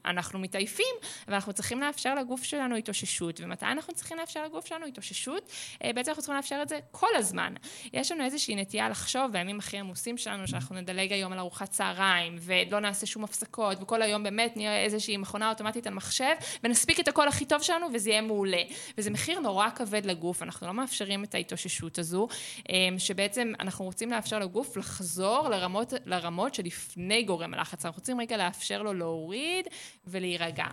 אנחנו 0.05 0.39
מתעייפים, 0.39 0.95
ואנחנו 1.27 1.53
צריכים 1.53 1.81
לאפשר 1.81 2.15
לגוף 2.15 2.43
שלנו 2.43 2.75
התאוששות, 2.75 3.39
ומתי 3.43 3.65
אנחנו 3.65 3.93
צריכים 3.93 4.17
לאפשר 4.17 4.45
לגוף 4.45 4.65
שלנו 4.65 4.85
התאוששות? 4.85 5.51
בעצם 5.83 6.11
אנחנו 6.11 6.21
צריכים 6.21 6.35
לאפשר 6.35 6.59
את 6.61 6.69
זה 6.69 6.79
כל 6.91 7.15
הזמן. 7.15 7.53
יש 7.99 8.11
לנו 8.11 8.23
איזושהי 8.23 8.55
נטייה 8.55 8.89
לחשוב 8.89 9.31
בימים 9.31 9.59
הכי 9.59 9.77
עמוסים 9.77 10.17
שלנו, 10.17 10.47
שאנחנו 10.47 10.75
נדלג 10.75 11.13
היום 11.13 11.33
על 11.33 11.39
ארוחת 11.39 11.69
צהריים, 11.69 12.35
ולא 12.39 12.79
נעשה 12.79 13.05
שום 13.05 13.23
הפסקות, 13.23 13.77
וכל 13.81 14.01
היום 14.01 14.23
באמת 14.23 14.57
נהיה 14.57 14.83
איזושהי 14.83 15.17
מכונה 15.17 15.49
אוטומטית 15.49 15.87
על 15.87 15.93
מחשב, 15.93 16.33
ונספיק 16.63 16.99
את 16.99 17.07
הכל 17.07 17.27
הכי 17.27 17.45
טוב 17.45 17.61
שלנו, 17.61 17.87
וזה 17.93 18.09
יהיה 18.09 18.21
מעולה. 18.21 18.61
וזה 18.97 19.11
מחיר 19.11 19.39
נורא 19.39 19.69
כבד 19.69 20.05
לגוף, 20.05 20.43
אנחנו 20.43 20.67
לא 20.67 20.73
מאפשרים 20.73 21.23
את 21.23 21.35
ההתאוששות 21.35 21.99
הזו, 21.99 22.27
אמ, 22.69 22.99
שבעצם 22.99 23.53
אנחנו 23.59 23.85
רוצים 23.85 24.11
לאפשר 24.11 24.39
לגוף 24.39 24.77
לחזור 24.77 25.49
לרמות, 25.49 25.93
לרמות 26.05 26.55
שלפני 26.55 27.23
גורם 27.23 27.53
הלחץ. 27.53 27.85
אנחנו 27.85 27.99
רוצים 27.99 28.21
רגע 28.21 28.37
לאפשר 28.37 28.81
לו 28.81 28.93
להוריד 28.93 29.67
ולהירגע. 30.07 30.65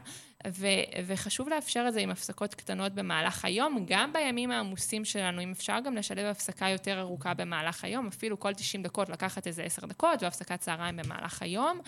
ו, 0.49 0.66
וחשוב 1.07 1.49
לאפשר 1.49 1.85
את 1.88 1.92
זה 1.92 2.01
עם 2.01 2.11
הפסקות 2.11 2.55
קטנות 2.55 2.92
במהלך 2.92 3.44
היום, 3.44 3.85
גם 3.87 4.12
בימים 4.12 4.51
העמוסים 4.51 5.05
שלנו, 5.05 5.42
אם 5.42 5.51
אפשר 5.51 5.79
גם 5.85 5.94
לשלב 5.94 6.27
הפסקה 6.27 6.68
יותר 6.68 7.01
ארוכה 7.01 7.35
במהלך 7.35 7.85
היום, 7.85 8.07
אפילו 8.07 8.40
כל 8.40 8.55
90 8.55 8.83
דקות 8.83 9.09
לקחת 9.09 9.46
איזה 9.46 9.62
10 9.62 9.87
דקות 9.87 10.22
והפסקת 10.22 10.61
צהריים 10.61 10.96
במהלך 10.96 11.42
היום. 11.42 11.81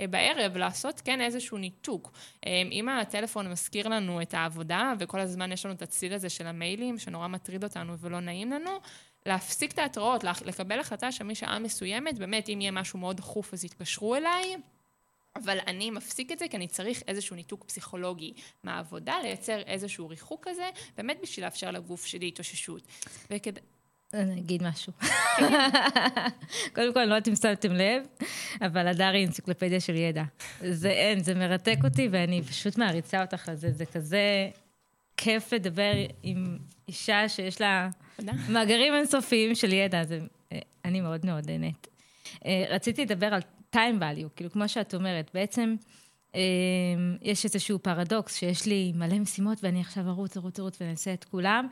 אה, 0.00 0.06
בערב 0.06 0.56
לעשות 0.56 1.00
כן 1.04 1.20
איזשהו 1.20 1.58
ניתוק. 1.58 2.12
אה, 2.46 2.62
אם 2.72 2.88
הטלפון 2.88 3.50
מזכיר 3.50 3.88
לנו 3.88 4.22
את 4.22 4.34
העבודה, 4.34 4.92
וכל 4.98 5.20
הזמן 5.20 5.52
יש 5.52 5.66
לנו 5.66 5.74
את 5.74 5.82
הצליל 5.82 6.12
הזה 6.12 6.28
של 6.28 6.46
המיילים, 6.46 6.98
שנורא 6.98 7.28
מטריד 7.28 7.64
אותנו 7.64 7.98
ולא 7.98 8.20
נעים 8.20 8.50
לנו, 8.50 8.70
להפסיק 9.26 9.72
את 9.72 9.78
ההתראות, 9.78 10.24
לקבל 10.24 10.80
החלטה 10.80 11.12
שמשעה 11.12 11.58
מסוימת, 11.58 12.18
באמת, 12.18 12.48
אם 12.48 12.60
יהיה 12.60 12.70
משהו 12.70 12.98
מאוד 12.98 13.16
דחוף 13.16 13.54
אז 13.54 13.64
יתקשרו 13.64 14.14
אליי. 14.14 14.56
אבל 15.36 15.58
אני 15.66 15.90
מפסיק 15.90 16.32
את 16.32 16.38
זה 16.38 16.48
כי 16.48 16.56
אני 16.56 16.68
צריך 16.68 17.02
איזשהו 17.08 17.36
ניתוק 17.36 17.64
פסיכולוגי 17.64 18.32
מהעבודה, 18.64 19.14
לייצר 19.22 19.58
איזשהו 19.58 20.08
ריחוק 20.08 20.48
כזה, 20.48 20.70
באמת 20.96 21.18
בשביל 21.22 21.44
לאפשר 21.44 21.70
לגוף 21.70 22.06
שלי 22.06 22.28
התאוששות. 22.28 22.82
וכד... 23.30 23.52
אני 24.14 24.40
אגיד 24.40 24.62
משהו. 24.62 24.92
קודם 26.74 26.92
כל, 26.92 27.00
אני 27.00 27.10
לא 27.10 27.14
יודעת 27.14 27.28
אם 27.28 27.36
שמתם 27.36 27.72
לב, 27.72 28.02
אבל 28.66 28.86
הדר 28.86 29.04
היא 29.04 29.26
אנציקלופדיה 29.26 29.80
של 29.80 29.96
ידע. 29.96 30.22
זה 30.70 30.90
אין, 30.90 31.20
זה 31.20 31.34
מרתק 31.34 31.76
אותי, 31.84 32.08
ואני 32.10 32.42
פשוט 32.42 32.78
מעריצה 32.78 33.22
אותך 33.22 33.48
על 33.48 33.56
זה. 33.56 33.72
זה 33.72 33.86
כזה 33.86 34.50
כיף 35.16 35.52
לדבר 35.52 35.92
עם 36.22 36.58
אישה 36.88 37.28
שיש 37.28 37.60
לה 37.60 37.88
מאגרים 38.48 38.94
אינסופיים 38.94 39.54
של 39.54 39.72
ידע. 39.72 40.04
זה, 40.04 40.18
אני 40.84 41.00
מאוד 41.00 41.26
מאוד 41.26 41.50
נהנית. 41.50 41.86
אה, 42.46 42.64
רציתי 42.68 43.04
לדבר 43.04 43.34
על 43.34 43.40
time 43.74 44.00
value, 44.00 44.28
כאילו, 44.36 44.50
כמו 44.50 44.68
שאת 44.68 44.94
אומרת, 44.94 45.30
בעצם 45.34 45.76
אה, 46.34 46.40
יש 47.22 47.44
איזשהו 47.44 47.78
פרדוקס 47.78 48.36
שיש 48.36 48.66
לי 48.66 48.92
מלא 48.94 49.18
משימות 49.18 49.58
ואני 49.62 49.80
עכשיו 49.80 50.08
ארוץ, 50.08 50.36
ארוץ, 50.36 50.60
ארוץ 50.60 50.80
ואני 50.80 50.92
אעשה 50.92 51.14
את 51.14 51.24
כולם. 51.24 51.68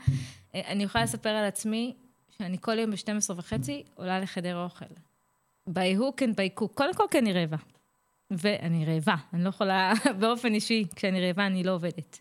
אה, 0.54 0.60
אני 0.66 0.84
יכולה 0.84 1.04
לספר 1.04 1.28
על 1.28 1.44
עצמי 1.44 1.94
שאני 2.38 2.56
כל 2.60 2.78
יום 2.78 2.90
ב-12 2.90 3.32
וחצי 3.36 3.82
עולה 3.94 4.20
לחדר 4.20 4.64
אוכל. 4.64 4.84
by 5.68 5.98
hook 5.98 6.20
and 6.20 6.34
by 6.34 6.60
cook. 6.60 6.74
קודם 6.74 6.94
כל 6.94 7.04
כי 7.10 7.18
אני 7.18 7.32
רעבה. 7.32 7.56
ואני 8.30 8.84
רעבה, 8.84 9.14
אני 9.32 9.44
לא 9.44 9.48
יכולה, 9.48 9.92
באופן 10.20 10.54
אישי, 10.54 10.84
כשאני 10.96 11.26
רעבה 11.26 11.46
אני 11.46 11.64
לא 11.64 11.74
עובדת. 11.74 12.20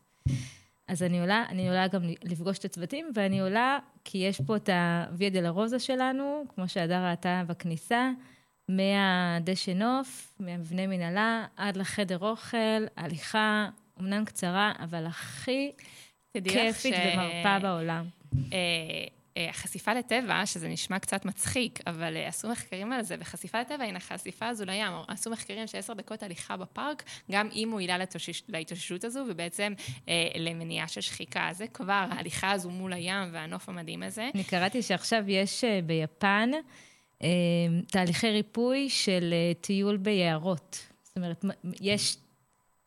אז 0.88 1.04
אני 1.04 1.20
עולה, 1.20 1.46
אני 1.50 1.68
עולה 1.68 1.88
גם 1.88 2.02
לפגוש 2.24 2.58
את 2.58 2.66
הצוותים, 2.66 3.12
ואני 3.16 3.42
עולה 3.42 3.80
כי 4.04 4.18
יש 4.18 4.42
פה 4.42 4.56
את 4.56 4.70
הוויה 5.10 5.30
דה 5.30 5.50
רוזה 5.50 5.80
שלנו, 5.80 6.44
כמו 6.56 6.68
שהדר 6.68 7.06
ראתה 7.10 7.44
בכניסה, 7.48 8.12
מהדשא 8.70 9.72
נוף, 9.72 10.34
מהמבנה 10.40 10.88
מנהלה, 10.88 11.46
עד 11.56 11.78
לחדר 11.78 12.20
אוכל, 12.20 12.86
הליכה, 12.98 13.70
אמנם 14.00 14.26
קצרה, 14.26 14.72
אבל 14.80 15.06
הכי 15.06 15.72
כיפית 16.34 16.94
ש... 16.96 17.00
ומרפה 17.14 17.60
בעולם. 17.60 18.06
אה, 18.54 19.50
החשיפה 19.50 19.94
לטבע, 19.94 20.46
שזה 20.46 20.68
נשמע 20.68 21.00
קצת 21.00 21.26
מצחיק, 21.26 21.80
אבל 21.88 22.16
uh, 22.16 22.28
עשו 22.28 22.50
מחקרים 22.50 22.94
על 22.94 23.02
זה, 23.02 23.16
וחשיפה 23.20 23.62
לטבע, 23.62 23.84
הנה, 23.84 24.00
חשיפה 24.00 24.48
הזו 24.48 24.66
לים, 24.66 24.92
עשו 25.08 25.30
מחקרים 25.30 25.68
שעשר 25.68 25.94
דקות 25.94 26.24
הליכה 26.24 26.58
בפארק, 26.58 27.04
גם 27.32 27.50
היא 27.52 27.66
מועילה 27.66 27.98
לתושש, 27.98 28.44
להתאוששות 28.50 29.04
הזו, 29.04 29.24
ובעצם 29.30 29.74
uh, 29.78 30.10
למניעה 30.36 30.88
של 30.88 31.02
שחיקה. 31.02 31.50
זה 31.52 31.68
כבר, 31.68 32.06
ההליכה 32.12 32.52
הזו 32.52 32.70
מול 32.70 32.94
הים 32.94 33.30
והנוף 33.32 33.70
המדהים 33.70 34.04
הזה. 34.04 34.30
אני 34.36 34.44
קראתי 34.44 34.82
שעכשיו 34.82 35.24
יש 35.28 35.64
ביפן 35.86 36.52
תהליכי 37.88 38.32
ריפוי 38.32 38.90
של 38.90 39.34
uh, 39.34 39.64
טיול 39.64 39.98
ביערות. 39.98 40.88
זאת 41.04 41.16
אומרת, 41.18 41.46
יש 41.82 42.18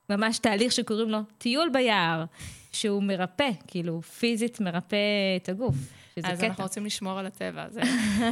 ממש 0.09 0.39
תהליך 0.39 0.73
שקוראים 0.73 1.09
לו 1.09 1.19
טיול 1.39 1.71
ביער, 1.73 2.25
שהוא 2.73 3.03
מרפא, 3.03 3.51
כאילו, 3.67 4.03
פיזית 4.03 4.61
מרפא 4.61 4.97
את 5.37 5.49
הגוף. 5.49 5.75
אז 6.25 6.39
קטע. 6.39 6.47
אנחנו 6.47 6.65
רוצים 6.65 6.87
לשמור 6.87 7.19
על 7.19 7.27
הטבע. 7.27 7.69
זה, 7.71 7.81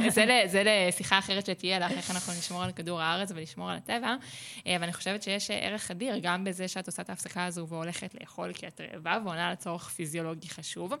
זה, 0.09 0.41
זה 0.45 0.63
לשיחה 0.65 1.19
אחרת 1.19 1.45
שתהיה 1.45 1.79
לך, 1.79 1.91
איך 1.91 2.11
אנחנו 2.11 2.33
נשמור 2.33 2.63
על 2.63 2.71
כדור 2.71 3.01
הארץ 3.01 3.31
ולשמור 3.35 3.69
על 3.69 3.77
הטבע. 3.77 4.15
אה, 4.67 4.77
ואני 4.79 4.93
חושבת 4.93 5.23
שיש 5.23 5.51
ערך 5.51 5.91
אדיר 5.91 6.15
גם 6.21 6.43
בזה 6.43 6.67
שאת 6.67 6.87
עושה 6.87 7.01
את 7.01 7.09
ההפסקה 7.09 7.45
הזו 7.45 7.67
והולכת 7.67 8.15
לאכול 8.21 8.53
כי 8.53 8.67
את 8.67 8.81
רעבה 8.81 9.19
ועונה 9.25 9.51
לצורך 9.51 9.89
פיזיולוגי 9.89 10.49
חשוב. 10.49 10.93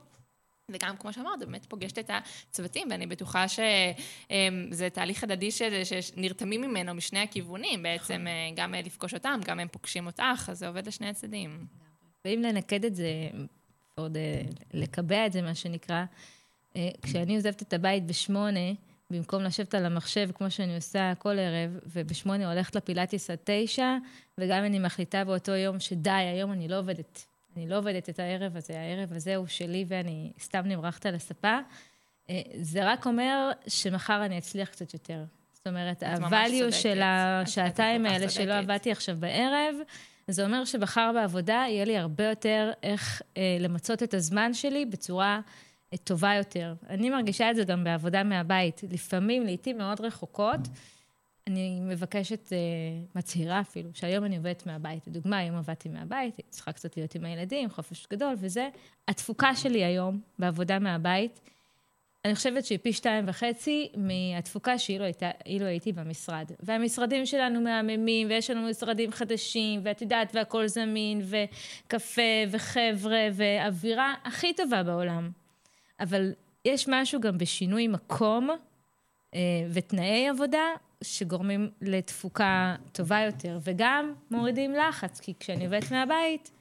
וגם, 0.73 0.97
כמו 0.97 1.13
שאמרת, 1.13 1.39
באמת 1.39 1.65
פוגשת 1.65 1.99
את 1.99 2.11
הצוותים, 2.13 2.87
ואני 2.91 3.07
בטוחה 3.07 3.45
שזה 3.47 4.89
תהליך 4.93 5.23
הדדי 5.23 5.49
שנרתמים 5.51 6.61
ממנו 6.61 6.93
משני 6.93 7.19
הכיוונים, 7.19 7.83
בעצם 7.83 8.13
נכון. 8.13 8.27
אה, 8.27 8.49
גם 8.55 8.73
לפגוש 8.73 9.13
אותם, 9.13 9.39
גם 9.45 9.59
הם 9.59 9.67
פוגשים 9.67 10.05
אותך, 10.05 10.49
אז 10.51 10.59
זה 10.59 10.67
עובד 10.67 10.87
לשני 10.87 11.09
הצדדים. 11.09 11.65
ואם 12.25 12.41
לנקד 12.41 12.85
את 12.85 12.95
זה, 12.95 13.29
עוד 13.95 14.17
אה, 14.17 14.41
לקבע 14.73 15.25
את 15.25 15.31
זה, 15.31 15.41
מה 15.41 15.55
שנקרא, 15.55 16.03
אה, 16.75 16.89
כשאני 17.01 17.35
עוזבת 17.35 17.61
את 17.61 17.73
הבית 17.73 18.05
בשמונה, 18.05 18.69
במקום 19.09 19.43
לשבת 19.43 19.75
על 19.75 19.85
המחשב 19.85 20.29
כמו 20.33 20.51
שאני 20.51 20.75
עושה 20.75 21.13
כל 21.19 21.39
ערב, 21.39 21.79
ובשמונה 21.85 22.51
הולכת 22.53 22.75
לפילאטיס 22.75 23.29
עד 23.29 23.37
תשע, 23.43 23.97
וגם 24.37 24.65
אני 24.65 24.79
מחליטה 24.79 25.23
באותו 25.23 25.51
יום 25.51 25.79
שדי, 25.79 26.09
היום 26.09 26.51
אני 26.51 26.67
לא 26.67 26.79
עובדת. 26.79 27.25
אני 27.55 27.67
לא 27.67 27.77
עובדת 27.77 28.09
את 28.09 28.19
הערב 28.19 28.55
הזה, 28.55 28.79
הערב 28.79 29.13
הזה 29.13 29.35
הוא 29.35 29.47
שלי 29.47 29.85
ואני 29.87 30.31
סתם 30.39 30.61
נמרחת 30.65 31.05
על 31.05 31.15
הספה. 31.15 31.59
אה, 32.29 32.41
זה 32.61 32.91
רק 32.91 33.05
אומר 33.05 33.51
שמחר 33.67 34.25
אני 34.25 34.37
אצליח 34.37 34.69
קצת 34.69 34.93
יותר. 34.93 35.23
זאת 35.53 35.67
אומרת, 35.67 36.03
ה-value 36.03 36.71
של 36.71 37.01
השעתיים 37.03 38.05
האלה 38.05 38.29
שלא 38.29 38.53
עבדתי 38.53 38.91
עכשיו 38.91 39.15
בערב, 39.19 39.75
זה 40.27 40.45
אומר 40.45 40.65
שבחר 40.65 41.11
בעבודה 41.13 41.65
יהיה 41.67 41.85
לי 41.85 41.97
הרבה 41.97 42.23
יותר 42.23 42.71
איך 42.83 43.21
אה, 43.37 43.57
למצות 43.59 44.03
את 44.03 44.13
הזמן 44.13 44.53
שלי 44.53 44.85
בצורה 44.85 45.39
טובה 46.03 46.33
יותר. 46.33 46.73
אני 46.89 47.09
מרגישה 47.09 47.51
את 47.51 47.55
זה 47.55 47.63
גם 47.63 47.83
בעבודה 47.83 48.23
מהבית. 48.23 48.81
לפעמים, 48.91 49.45
לעיתים 49.45 49.77
מאוד 49.77 50.01
רחוקות, 50.01 50.59
אני 51.47 51.79
מבקשת, 51.81 52.53
אה, 52.53 52.57
מצהירה 53.15 53.59
אפילו, 53.59 53.89
שהיום 53.93 54.25
אני 54.25 54.37
עובדת 54.37 54.65
מהבית. 54.65 55.07
לדוגמה, 55.07 55.37
היום 55.37 55.57
עבדתי 55.57 55.89
מהבית, 55.89 56.35
הייתי 56.37 56.51
צריכה 56.51 56.71
קצת 56.71 56.97
להיות 56.97 57.15
עם 57.15 57.25
הילדים, 57.25 57.69
חופש 57.69 58.07
גדול 58.11 58.35
וזה. 58.37 58.69
התפוקה 59.07 59.55
שלי 59.55 59.83
היום 59.83 60.21
בעבודה 60.39 60.79
מהבית, 60.79 61.39
אני 62.25 62.35
חושבת 62.35 62.65
שהיא 62.65 62.79
פי 62.81 62.93
שתיים 62.93 63.25
וחצי 63.27 63.89
מהתפוקה 63.97 64.77
שאילו 64.77 65.05
הייתה, 65.05 65.29
הייתי 65.45 65.91
במשרד. 65.91 66.51
והמשרדים 66.59 67.25
שלנו 67.25 67.61
מהממים, 67.61 68.27
ויש 68.27 68.49
לנו 68.49 68.69
משרדים 68.69 69.11
חדשים, 69.11 69.81
ואת 69.83 70.01
יודעת, 70.01 70.35
והכול 70.35 70.67
זמין, 70.67 71.21
וקפה, 71.23 72.21
וחבר'ה, 72.51 73.27
ואווירה 73.33 74.13
הכי 74.23 74.53
טובה 74.53 74.83
בעולם. 74.83 75.31
אבל 75.99 76.33
יש 76.65 76.87
משהו 76.87 77.21
גם 77.21 77.37
בשינוי 77.37 77.87
מקום 77.87 78.49
אה, 79.35 79.39
ותנאי 79.73 80.27
עבודה 80.29 80.65
שגורמים 81.03 81.69
לתפוקה 81.81 82.75
טובה 82.91 83.19
יותר, 83.19 83.59
וגם 83.63 84.13
מורידים 84.31 84.73
לחץ, 84.73 85.19
כי 85.19 85.33
כשאני 85.39 85.65
עובדת 85.65 85.91
מהבית, 85.91 86.51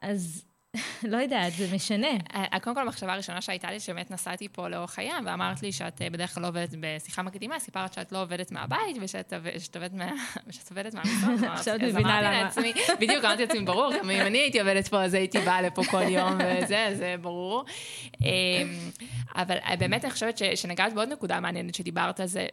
אז 0.00 0.44
לא 1.12 1.16
יודעת, 1.16 1.52
זה 1.52 1.74
משנה. 1.74 2.08
אה, 2.34 2.60
קודם 2.60 2.76
כל, 2.76 2.82
המחשבה 2.82 3.12
הראשונה 3.12 3.40
שהייתה 3.40 3.70
לי, 3.70 3.80
שבאמת 3.80 4.10
נסעתי 4.10 4.48
פה 4.48 4.68
לאורך 4.68 4.98
הים, 4.98 5.26
ואמרת 5.26 5.62
לי 5.62 5.72
שאת 5.72 6.02
אה, 6.02 6.10
בדרך 6.10 6.34
כלל 6.34 6.42
לא 6.42 6.48
עובדת 6.48 6.74
בשיחה 6.80 7.22
מקדימה, 7.22 7.58
סיפרת 7.58 7.92
שאת 7.92 8.12
לא 8.12 8.22
עובדת 8.22 8.52
מהבית, 8.52 8.96
ושאת 9.00 9.32
עובדת 10.70 10.94
מהמשרד. 10.94 11.44
עכשיו 11.54 11.74
את 11.74 11.80
מבינה 11.80 12.22
למה. 12.22 12.50
בדיוק, 13.00 13.24
אמרתי 13.24 13.46
לעצמי, 13.46 13.60
ברור, 13.64 13.92
גם 13.98 14.10
אם 14.10 14.20
אני 14.20 14.38
הייתי 14.38 14.60
עובדת 14.60 14.88
פה, 14.88 15.02
אז 15.02 15.14
הייתי 15.14 15.38
באה 15.38 15.62
לפה 15.62 15.82
כל 15.90 16.02
יום, 16.02 16.38
וזה, 16.38 16.90
זה 16.94 17.14
ברור. 17.20 17.64
אמ, 18.20 18.28
אבל 19.34 19.56
אה, 19.56 19.76
באמת, 19.76 20.04
אני 20.04 20.12
חושבת 20.12 20.40
שנגעת 20.54 20.94
בעוד 20.94 21.08
נקודה 21.08 21.40
מעניינת 21.40 21.74
שדיברת 21.74 22.20
על 22.20 22.26
זה. 22.26 22.46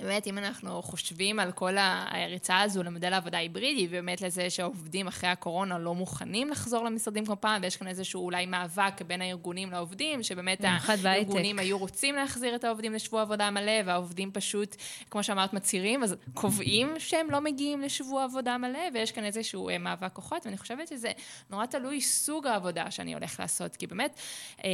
אמ, 0.00 0.06
באמת, 0.06 0.26
אם 0.26 0.38
אנחנו 0.38 0.82
חושבים 0.82 1.38
על 1.38 1.52
כל 1.52 1.76
הריצה 1.78 2.60
הזו 2.60 2.82
למודל 2.82 3.12
העבודה 3.12 3.38
היברידי, 3.38 3.86
ובאמת 3.90 4.20
לזה 4.20 4.50
שהעובדים 4.50 5.06
אחרי 5.06 5.30
הקורונה 5.30 5.78
לא 5.78 5.94
מוכנים 5.94 6.50
לחזור 6.50 6.84
למשרדים 6.84 7.26
כמו 7.26 7.36
פעם, 7.40 7.62
ויש 7.62 7.76
כאן 7.76 7.86
איזשהו 7.88 8.24
אולי 8.24 8.46
מאבק 8.46 9.02
בין 9.06 9.22
הארגונים 9.22 9.70
לעובדים, 9.70 10.22
שבאמת 10.22 10.64
הארגונים 11.04 11.58
היו 11.58 11.78
רוצים 11.78 12.14
להחזיר 12.14 12.54
את 12.54 12.64
העובדים 12.64 12.92
לשבוע 12.92 13.22
עבודה 13.22 13.50
מלא, 13.50 13.72
והעובדים 13.86 14.32
פשוט, 14.32 14.76
כמו 15.10 15.22
שאמרת, 15.22 15.52
מצהירים, 15.52 16.02
אז 16.02 16.16
קובעים 16.34 16.94
שהם 16.98 17.30
לא 17.30 17.40
מגיעים 17.40 17.80
לשבוע 17.80 18.24
עבודה 18.24 18.58
מלא, 18.58 18.80
ויש 18.94 19.12
כאן 19.12 19.24
איזשהו 19.24 19.68
אה, 19.68 19.78
מאבק 19.78 20.12
כוחות, 20.12 20.46
ואני 20.46 20.58
חושבת 20.58 20.88
שזה 20.88 21.12
נורא 21.50 21.66
תלוי 21.66 22.00
סוג 22.00 22.46
העבודה 22.46 22.90
שאני 22.90 23.14
הולך 23.14 23.40
לעשות, 23.40 23.76
כי 23.76 23.86
באמת, 23.86 24.20
אה, 24.64 24.70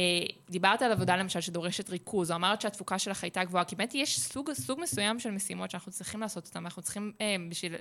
דיברת 0.49 0.81
על 0.81 0.91
עבודה 0.91 1.15
למשל 1.15 1.41
שדורשת 1.41 1.89
ריכוז, 1.89 2.31
או 2.31 2.35
אמרת 2.35 2.61
שהתפוקה 2.61 2.99
שלך 2.99 3.23
הייתה 3.23 3.43
גבוהה, 3.43 3.63
כי 3.63 3.75
באמת 3.75 3.95
יש 3.95 4.19
סוג, 4.19 4.53
סוג 4.53 4.79
מסוים 4.81 5.16
של 5.19 5.31
משימות 5.31 5.71
שאנחנו 5.71 5.91
צריכים 5.91 6.21
לעשות 6.21 6.47
אותן, 6.47 6.59
אנחנו 6.59 6.81
צריכים 6.81 7.11
אה, 7.21 7.35
בשביל... 7.49 7.75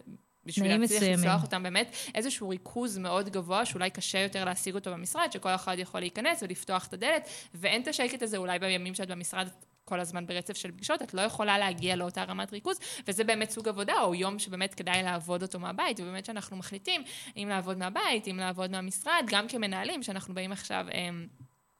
בשביל 0.44 0.78
להצליח 0.78 1.02
לצלוח 1.02 1.42
אותם 1.42 1.62
באמת, 1.62 1.96
איזשהו 2.14 2.48
ריכוז 2.48 2.98
מאוד 2.98 3.28
גבוה, 3.28 3.66
שאולי 3.66 3.90
קשה 3.90 4.18
יותר 4.18 4.44
להשיג 4.44 4.74
אותו 4.74 4.90
במשרד, 4.90 5.32
שכל 5.32 5.48
אחד 5.48 5.76
יכול 5.78 6.00
להיכנס 6.00 6.42
ולפתוח 6.42 6.86
את 6.86 6.92
הדלת, 6.92 7.28
ואין 7.54 7.82
את 7.82 7.88
השקט 7.88 8.22
הזה 8.22 8.36
אולי 8.36 8.58
בימים 8.58 8.94
שאת 8.94 9.08
במשרד 9.08 9.48
כל 9.84 10.00
הזמן 10.00 10.26
ברצף 10.26 10.56
של 10.56 10.72
פגישות, 10.72 11.02
את 11.02 11.14
לא 11.14 11.20
יכולה 11.20 11.58
להגיע 11.58 11.96
לאותה 11.96 12.24
רמת 12.24 12.52
ריכוז, 12.52 12.78
וזה 13.08 13.24
באמת 13.24 13.50
סוג 13.50 13.68
עבודה, 13.68 14.00
או 14.00 14.14
יום 14.14 14.38
שבאמת 14.38 14.74
כדאי 14.74 15.02
לעבוד 15.02 15.42
אותו 15.42 15.58
מהבית, 15.58 16.00
ובאמת 16.00 16.24
שאנחנו 16.24 16.56
מחליטים 16.56 17.02
אם 17.36 17.46
לעבוד 17.48 17.78
מהבית, 17.78 18.28
אם 18.28 18.36
לעבוד 18.36 18.70
מהמשרד, 18.70 19.24
גם 19.26 19.48
כמנהלים, 19.48 20.02
שאנחנו 20.02 20.34
באים 20.34 20.52
עכשיו... 20.52 20.86
אה, 20.94 21.08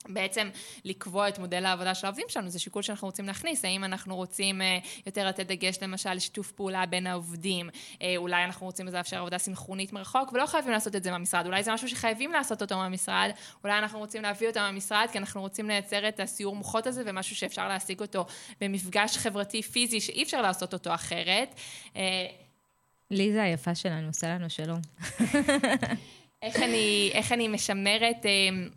בעצם 0.09 0.49
לקבוע 0.85 1.29
את 1.29 1.39
מודל 1.39 1.65
העבודה 1.65 1.95
של 1.95 2.07
העובדים 2.07 2.27
שלנו, 2.29 2.49
זה 2.49 2.59
שיקול 2.59 2.83
שאנחנו 2.83 3.09
רוצים 3.09 3.27
להכניס, 3.27 3.65
האם 3.65 3.85
אנחנו 3.85 4.17
רוצים 4.17 4.63
אה, 4.63 4.79
יותר 5.07 5.29
לתת 5.29 5.47
דגש 5.47 5.79
למשל 5.83 6.13
לשיתוף 6.13 6.53
פעולה 6.53 6.87
בין 6.87 7.07
העובדים, 7.07 7.71
אה, 8.03 8.15
אולי 8.17 8.45
אנחנו 8.45 8.67
רוצים 8.67 8.87
לאפשר 8.87 9.19
עבודה 9.19 9.39
סינכרונית 9.39 9.93
מרחוק, 9.93 10.33
ולא 10.33 10.47
חייבים 10.47 10.73
לעשות 10.73 10.97
את 10.97 11.03
זה 11.03 11.11
מהמשרד, 11.11 11.47
אולי 11.47 11.63
זה 11.63 11.73
משהו 11.73 11.89
שחייבים 11.89 12.33
לעשות 12.33 12.63
אותו 12.63 12.77
מהמשרד, 12.77 13.31
אולי 13.65 13.79
אנחנו 13.79 13.99
רוצים 13.99 14.23
להביא 14.23 14.49
אותו 14.49 14.61
מהמשרד, 14.61 15.07
כי 15.13 15.19
אנחנו 15.19 15.41
רוצים 15.41 15.69
לייצר 15.69 16.09
את 16.09 16.21
הסיור 16.21 16.57
מוחות 16.57 16.87
הזה, 16.87 17.03
ומשהו 17.07 17.37
שאפשר 17.37 17.69
להשיג 17.69 18.01
אותו 18.01 18.27
במפגש 18.61 19.17
חברתי 19.17 19.63
פיזי, 19.63 20.01
שאי 20.01 20.23
אפשר 20.23 20.43
לעשות 20.43 20.73
אותו 20.73 20.95
אחרת. 20.95 21.55
אה, 21.97 22.27
ליזה 23.11 23.43
היפה 23.43 23.75
שלנו, 23.75 24.07
עושה 24.07 24.29
לנו 24.29 24.51
שלום. 24.51 24.81
איך 26.43 26.57
אני, 26.57 27.11
איך 27.13 27.33
אני 27.33 27.49
משמרת 27.49 28.27
אה, 28.27 28.31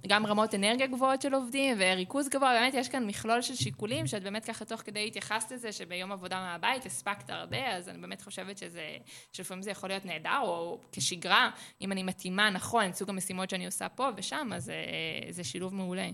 גם 0.07 0.25
רמות 0.25 0.55
אנרגיה 0.55 0.87
גבוהות 0.87 1.21
של 1.21 1.33
עובדים 1.33 1.77
וריכוז 1.79 2.29
גבוה, 2.29 2.53
באמת 2.53 2.73
יש 2.73 2.89
כאן 2.89 3.07
מכלול 3.07 3.41
של 3.41 3.55
שיקולים 3.55 4.07
שאת 4.07 4.23
באמת 4.23 4.45
ככה 4.45 4.65
תוך 4.65 4.81
כדי 4.81 5.07
התייחסת 5.07 5.51
לזה, 5.51 5.71
שביום 5.71 6.11
עבודה 6.11 6.39
מהבית 6.39 6.85
הספקת 6.85 7.29
הרבה, 7.29 7.75
אז 7.75 7.89
אני 7.89 7.97
באמת 7.97 8.21
חושבת 8.21 8.57
שזה, 8.57 8.97
שלפעמים 9.33 9.61
זה 9.61 9.71
יכול 9.71 9.89
להיות 9.89 10.05
נהדר, 10.05 10.39
או 10.41 10.79
כשגרה, 10.91 11.49
אם 11.81 11.91
אני 11.91 12.03
מתאימה 12.03 12.49
נכון 12.49 12.93
סוג 12.93 13.09
המשימות 13.09 13.49
שאני 13.49 13.65
עושה 13.65 13.89
פה 13.89 14.09
ושם, 14.15 14.49
אז 14.55 14.69
אה, 14.69 15.31
זה 15.31 15.43
שילוב 15.43 15.75
מעולה. 15.75 16.09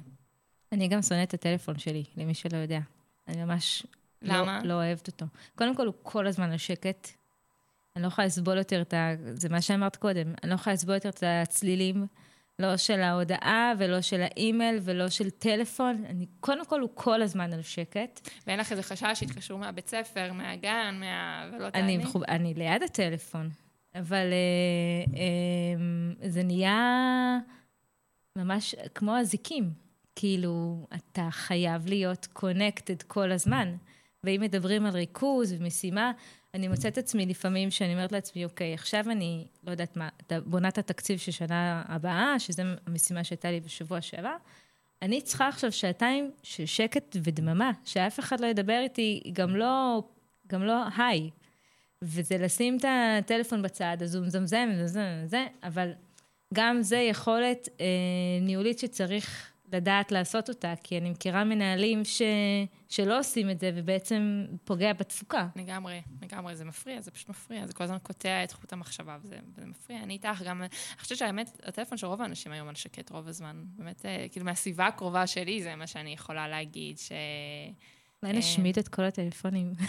אני 0.71 0.87
גם 0.87 1.01
שונאת 1.01 1.27
את 1.27 1.33
הטלפון 1.33 1.79
שלי, 1.79 2.03
למי 2.17 2.33
שלא 2.33 2.57
יודע. 2.57 2.79
אני 3.27 3.43
ממש 3.43 3.83
למה? 4.21 4.59
לא, 4.63 4.69
לא 4.69 4.73
אוהבת 4.73 5.07
אותו. 5.07 5.25
קודם 5.55 5.75
כל, 5.75 5.85
הוא 5.85 5.93
כל 6.03 6.27
הזמן 6.27 6.51
על 6.51 6.57
שקט. 6.57 7.09
אני 7.95 8.03
לא 8.03 8.07
יכולה 8.07 8.27
לסבול 8.27 8.57
יותר 8.57 8.81
את 8.81 8.93
ה... 8.93 9.11
זה 9.33 9.49
מה 9.49 9.61
שאמרת 9.61 9.95
קודם. 9.95 10.33
אני 10.43 10.49
לא 10.49 10.55
יכולה 10.55 10.73
לסבול 10.73 10.95
יותר 10.95 11.09
את 11.09 11.23
הצלילים 11.25 12.07
לא 12.59 12.77
של 12.77 13.01
ההודעה 13.01 13.73
ולא 13.77 14.01
של 14.01 14.21
האימייל 14.21 14.79
ולא 14.81 15.09
של 15.09 15.29
טלפון. 15.29 16.03
אני, 16.09 16.25
קודם 16.39 16.65
כל, 16.65 16.81
הוא 16.81 16.89
כל 16.93 17.21
הזמן 17.21 17.53
על 17.53 17.61
שקט. 17.61 18.29
ואין 18.47 18.59
לך 18.59 18.71
איזה 18.71 18.83
חשש 18.83 19.19
שיתקשרו 19.19 19.57
מהבית 19.57 19.89
ספר, 19.89 20.33
מהגן, 20.33 20.97
מה... 20.99 21.49
ולא 21.53 21.69
תעני? 21.69 21.95
אני, 21.95 22.03
מחוב... 22.03 22.23
אני 22.23 22.53
ליד 22.53 22.83
הטלפון, 22.83 23.49
אבל 23.95 24.27
אה, 24.31 25.19
אה, 25.19 26.29
זה 26.29 26.43
נהיה 26.43 27.39
ממש 28.35 28.75
כמו 28.95 29.17
אזיקים. 29.17 29.85
כאילו, 30.15 30.87
אתה 30.95 31.27
חייב 31.31 31.87
להיות 31.87 32.27
קונקטד 32.33 33.01
כל 33.01 33.31
הזמן. 33.31 33.75
ואם 34.23 34.41
מדברים 34.41 34.85
על 34.85 34.93
ריכוז 34.93 35.55
ומשימה, 35.59 36.11
אני 36.55 36.67
מוצאת 36.67 36.97
עצמי 36.97 37.25
לפעמים 37.25 37.71
שאני 37.71 37.93
אומרת 37.93 38.11
לעצמי, 38.11 38.45
אוקיי, 38.45 38.73
עכשיו 38.73 39.05
אני, 39.11 39.47
לא 39.63 39.71
יודעת 39.71 39.97
מה, 39.97 40.09
בונה 40.45 40.67
את 40.67 40.77
התקציב 40.77 41.19
של 41.19 41.31
שנה 41.31 41.83
הבאה, 41.87 42.39
שזו 42.39 42.63
המשימה 42.87 43.23
שהייתה 43.23 43.51
לי 43.51 43.59
בשבוע 43.59 44.01
שעבר, 44.01 44.35
אני 45.01 45.21
צריכה 45.21 45.47
עכשיו 45.47 45.71
שעתיים 45.71 46.31
של 46.43 46.65
שקט 46.65 47.15
ודממה, 47.23 47.71
שאף 47.85 48.19
אחד 48.19 48.39
לא 48.39 48.47
ידבר 48.47 48.79
איתי, 48.83 49.23
גם 49.33 49.55
לא, 49.55 50.03
גם 50.47 50.63
לא 50.63 50.83
היי. 50.97 51.29
וזה 52.01 52.37
לשים 52.37 52.77
את 52.77 52.85
הטלפון 52.87 53.61
בצד, 53.61 53.97
אז 54.03 54.15
הוא 54.15 54.25
מזמזם, 54.25 54.69
מזמזם, 54.73 55.01
זה, 55.25 55.45
אבל 55.63 55.91
גם 56.53 56.81
זה 56.81 56.97
יכולת 56.97 57.69
אה, 57.81 57.85
ניהולית 58.41 58.79
שצריך 58.79 59.51
לדעת 59.73 60.11
לעשות 60.11 60.49
אותה, 60.49 60.73
כי 60.83 60.97
אני 60.97 61.09
מכירה 61.09 61.43
מנהלים 61.43 62.05
ש... 62.05 62.21
שלא 62.89 63.19
עושים 63.19 63.49
את 63.49 63.59
זה 63.59 63.71
ובעצם 63.75 64.45
פוגע 64.63 64.93
בתפוקה. 64.93 65.47
לגמרי, 65.55 66.01
לגמרי, 66.21 66.55
זה 66.55 66.65
מפריע, 66.65 67.01
זה 67.01 67.11
פשוט 67.11 67.29
מפריע, 67.29 67.67
זה 67.67 67.73
כל 67.73 67.83
הזמן 67.83 67.97
קוטע 68.03 68.43
את 68.43 68.51
חוט 68.51 68.73
המחשבה 68.73 69.17
וזה, 69.23 69.39
וזה 69.57 69.67
מפריע. 69.67 70.03
אני 70.03 70.13
איתך 70.13 70.41
גם, 70.45 70.61
אני 70.61 70.69
חושבת 70.99 71.17
שהאמת, 71.17 71.61
הטלפון 71.63 71.97
של 71.97 72.07
רוב 72.07 72.21
האנשים 72.21 72.51
היום 72.51 72.67
על 72.67 72.75
שקט 72.75 73.09
רוב 73.09 73.27
הזמן. 73.27 73.63
באמת, 73.77 74.05
אה, 74.05 74.25
כאילו 74.31 74.45
מהסביבה 74.45 74.87
הקרובה 74.87 75.27
שלי 75.27 75.63
זה 75.63 75.75
מה 75.75 75.87
שאני 75.87 76.13
יכולה 76.13 76.47
להגיד, 76.47 76.97
ש... 76.97 77.11
אולי 78.23 78.37
נשמיד 78.37 78.79
את 78.79 78.87
כל 78.87 79.03
הטלפונים. 79.03 79.73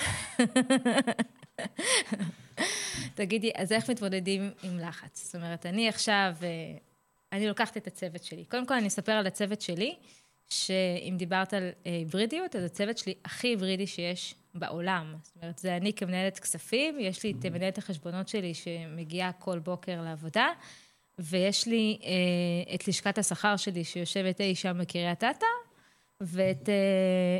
תגידי, 3.14 3.50
אז 3.54 3.72
איך 3.72 3.90
מתמודדים 3.90 4.50
עם 4.62 4.78
לחץ? 4.78 5.24
זאת 5.24 5.34
אומרת, 5.34 5.66
אני 5.66 5.88
עכשיו 5.88 6.34
אה, 6.42 6.78
אני 7.32 7.48
לוקחת 7.48 7.76
את 7.76 7.86
הצוות 7.86 8.24
שלי. 8.24 8.44
קודם 8.44 8.66
כל, 8.66 8.74
אני 8.74 8.88
אספר 8.88 9.12
על 9.12 9.26
הצוות 9.26 9.60
שלי, 9.60 9.94
שאם 10.48 11.14
דיברת 11.18 11.54
על 11.54 11.62
אה, 11.86 11.92
היברידיות, 11.92 12.56
אז 12.56 12.64
הצוות 12.64 12.98
שלי 12.98 13.14
הכי 13.24 13.48
היברידי 13.48 13.86
שיש 13.86 14.34
בעולם. 14.54 15.14
זאת 15.22 15.36
אומרת, 15.42 15.58
זה 15.58 15.76
אני 15.76 15.92
כמנהלת 15.92 16.38
כספים, 16.38 17.00
יש 17.00 17.24
לי 17.24 17.34
את 17.40 17.46
מנהלת 17.46 17.78
החשבונות 17.78 18.28
שלי 18.28 18.54
שמגיעה 18.54 19.32
כל 19.32 19.58
בוקר 19.58 20.02
לעבודה, 20.02 20.48
ויש 21.18 21.68
לי 21.68 21.98
אה, 22.04 22.74
את 22.74 22.88
לשכת 22.88 23.18
השכר 23.18 23.56
שלי 23.56 23.84
שיושבת 23.84 24.40
אי 24.40 24.54
שם 24.54 24.78
בקריית 24.80 25.24
אתא, 25.24 25.46
ואת 26.20 26.68
אה, 26.68 26.74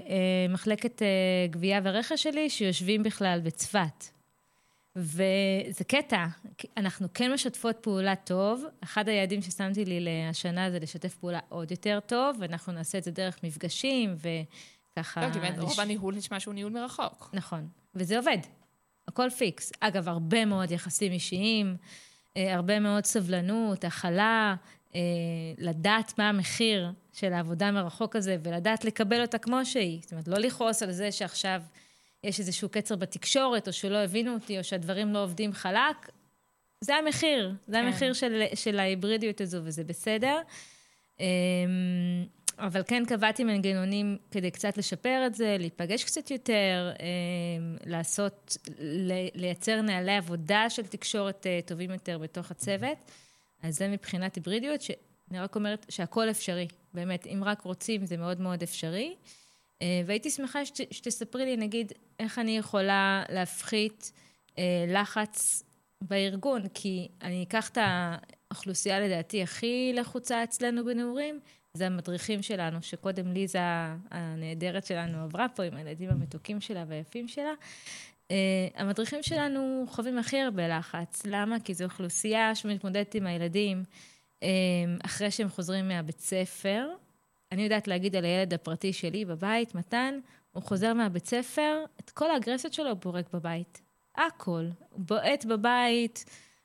אה, 0.08 0.46
מחלקת 0.48 1.02
אה, 1.02 1.08
גבייה 1.50 1.80
ורכש 1.84 2.22
שלי 2.22 2.50
שיושבים 2.50 3.02
בכלל 3.02 3.40
בצפת. 3.42 4.15
וזה 4.96 5.84
קטע, 5.86 6.26
אנחנו 6.76 7.08
כן 7.14 7.32
משתפות 7.32 7.76
פעולה 7.80 8.16
טוב. 8.16 8.64
אחד 8.84 9.08
היעדים 9.08 9.42
ששמתי 9.42 9.84
לי 9.84 10.00
לשנה 10.00 10.70
זה 10.70 10.78
לשתף 10.78 11.14
פעולה 11.14 11.38
עוד 11.48 11.70
יותר 11.70 11.98
טוב, 12.06 12.36
ואנחנו 12.40 12.72
נעשה 12.72 12.98
את 12.98 13.04
זה 13.04 13.10
דרך 13.10 13.38
מפגשים, 13.42 14.16
וככה... 14.16 15.26
לא, 15.26 15.32
כי 15.32 15.38
באמת 15.38 15.58
רוב 15.58 15.80
הניהול 15.80 16.14
נשמע 16.14 16.40
שהוא 16.40 16.54
ניהול 16.54 16.72
מרחוק. 16.72 17.30
נכון, 17.32 17.68
וזה 17.94 18.18
עובד. 18.18 18.38
הכל 19.08 19.30
פיקס. 19.30 19.72
אגב, 19.80 20.08
הרבה 20.08 20.44
מאוד 20.44 20.70
יחסים 20.70 21.12
אישיים, 21.12 21.76
אה, 22.36 22.54
הרבה 22.54 22.80
מאוד 22.80 23.04
סבלנות, 23.04 23.84
הכלה, 23.84 24.54
אה, 24.94 25.00
לדעת 25.58 26.18
מה 26.18 26.28
המחיר 26.28 26.92
של 27.12 27.32
העבודה 27.32 27.70
מרחוק 27.70 28.16
הזה, 28.16 28.36
ולדעת 28.42 28.84
לקבל 28.84 29.22
אותה 29.22 29.38
כמו 29.38 29.66
שהיא. 29.66 30.00
זאת 30.02 30.12
אומרת, 30.12 30.28
לא 30.28 30.38
לכעוס 30.38 30.82
על 30.82 30.92
זה 30.92 31.12
שעכשיו... 31.12 31.62
יש 32.26 32.40
איזשהו 32.40 32.68
קצר 32.68 32.96
בתקשורת, 32.96 33.68
או 33.68 33.72
שלא 33.72 33.96
הבינו 33.96 34.34
אותי, 34.34 34.58
או 34.58 34.64
שהדברים 34.64 35.12
לא 35.12 35.22
עובדים 35.22 35.52
חלק, 35.52 36.10
זה 36.80 36.94
המחיר, 36.94 37.54
זה 37.66 37.72
כן. 37.72 37.86
המחיר 37.86 38.12
של, 38.12 38.42
של 38.54 38.78
ההיברידיות 38.78 39.40
הזו, 39.40 39.58
וזה 39.62 39.84
בסדר. 39.84 40.40
אמ, 41.20 41.26
אבל 42.58 42.82
כן 42.86 43.02
קבעתי 43.08 43.44
מנגנונים 43.44 44.18
כדי 44.30 44.50
קצת 44.50 44.78
לשפר 44.78 45.22
את 45.26 45.34
זה, 45.34 45.56
להיפגש 45.58 46.04
קצת 46.04 46.30
יותר, 46.30 46.92
אמ, 47.00 47.76
לעשות, 47.86 48.56
לייצר 49.34 49.80
נהלי 49.80 50.16
עבודה 50.16 50.70
של 50.70 50.86
תקשורת 50.86 51.46
אה, 51.46 51.60
טובים 51.66 51.90
יותר 51.90 52.18
בתוך 52.18 52.50
הצוות. 52.50 52.98
אז 53.62 53.76
זה 53.76 53.88
מבחינת 53.88 54.34
היברידיות, 54.34 54.82
שאני 54.82 55.40
רק 55.40 55.56
אומרת 55.56 55.86
שהכל 55.88 56.30
אפשרי. 56.30 56.68
באמת, 56.94 57.26
אם 57.26 57.44
רק 57.44 57.62
רוצים, 57.62 58.06
זה 58.06 58.16
מאוד 58.16 58.40
מאוד 58.40 58.62
אפשרי. 58.62 59.14
אה, 59.82 60.02
והייתי 60.06 60.30
שמחה 60.30 60.64
שת, 60.64 60.92
שתספרי 60.92 61.44
לי, 61.44 61.56
נגיד, 61.56 61.92
איך 62.20 62.38
אני 62.38 62.58
יכולה 62.58 63.22
להפחית 63.28 64.12
אה, 64.58 64.84
לחץ 64.88 65.62
בארגון, 66.00 66.62
כי 66.74 67.08
אני 67.22 67.42
אקח 67.42 67.68
את 67.68 67.78
האוכלוסייה 67.80 69.00
לדעתי 69.00 69.42
הכי 69.42 69.92
לחוצה 69.94 70.44
אצלנו 70.44 70.84
בנעורים, 70.84 71.40
זה 71.74 71.86
המדריכים 71.86 72.42
שלנו, 72.42 72.82
שקודם 72.82 73.32
ליזה 73.32 73.58
הנהדרת 74.10 74.86
שלנו 74.86 75.22
עברה 75.22 75.48
פה 75.48 75.62
עם 75.62 75.76
הילדים 75.76 76.10
המתוקים 76.10 76.60
שלה 76.60 76.84
והיפים 76.88 77.28
שלה. 77.28 77.52
Uh, 78.28 78.28
המדריכים 78.74 79.22
שלנו 79.22 79.84
חווים 79.88 80.18
הכי 80.18 80.40
הרבה 80.40 80.68
לחץ. 80.68 81.22
למה? 81.26 81.60
כי 81.60 81.74
זו 81.74 81.84
אוכלוסייה 81.84 82.54
שמתמודדת 82.54 83.14
עם 83.14 83.26
הילדים 83.26 83.82
uh, 84.40 84.44
אחרי 85.04 85.30
שהם 85.30 85.48
חוזרים 85.48 85.88
מהבית 85.88 86.20
ספר, 86.20 86.88
אני 87.56 87.64
יודעת 87.64 87.88
להגיד 87.88 88.16
על 88.16 88.24
הילד 88.24 88.54
הפרטי 88.54 88.92
שלי 88.92 89.24
בבית, 89.24 89.74
מתן, 89.74 90.18
הוא 90.52 90.62
חוזר 90.62 90.94
מהבית 90.94 91.26
ספר, 91.26 91.84
את 92.00 92.10
כל 92.10 92.30
האגרסיות 92.30 92.72
שלו 92.72 92.90
הוא 92.90 92.98
פורק 93.00 93.32
בבית. 93.32 93.82
הכל. 94.16 94.64
הוא 94.90 95.00
בועט 95.04 95.44
בבית, 95.44 96.24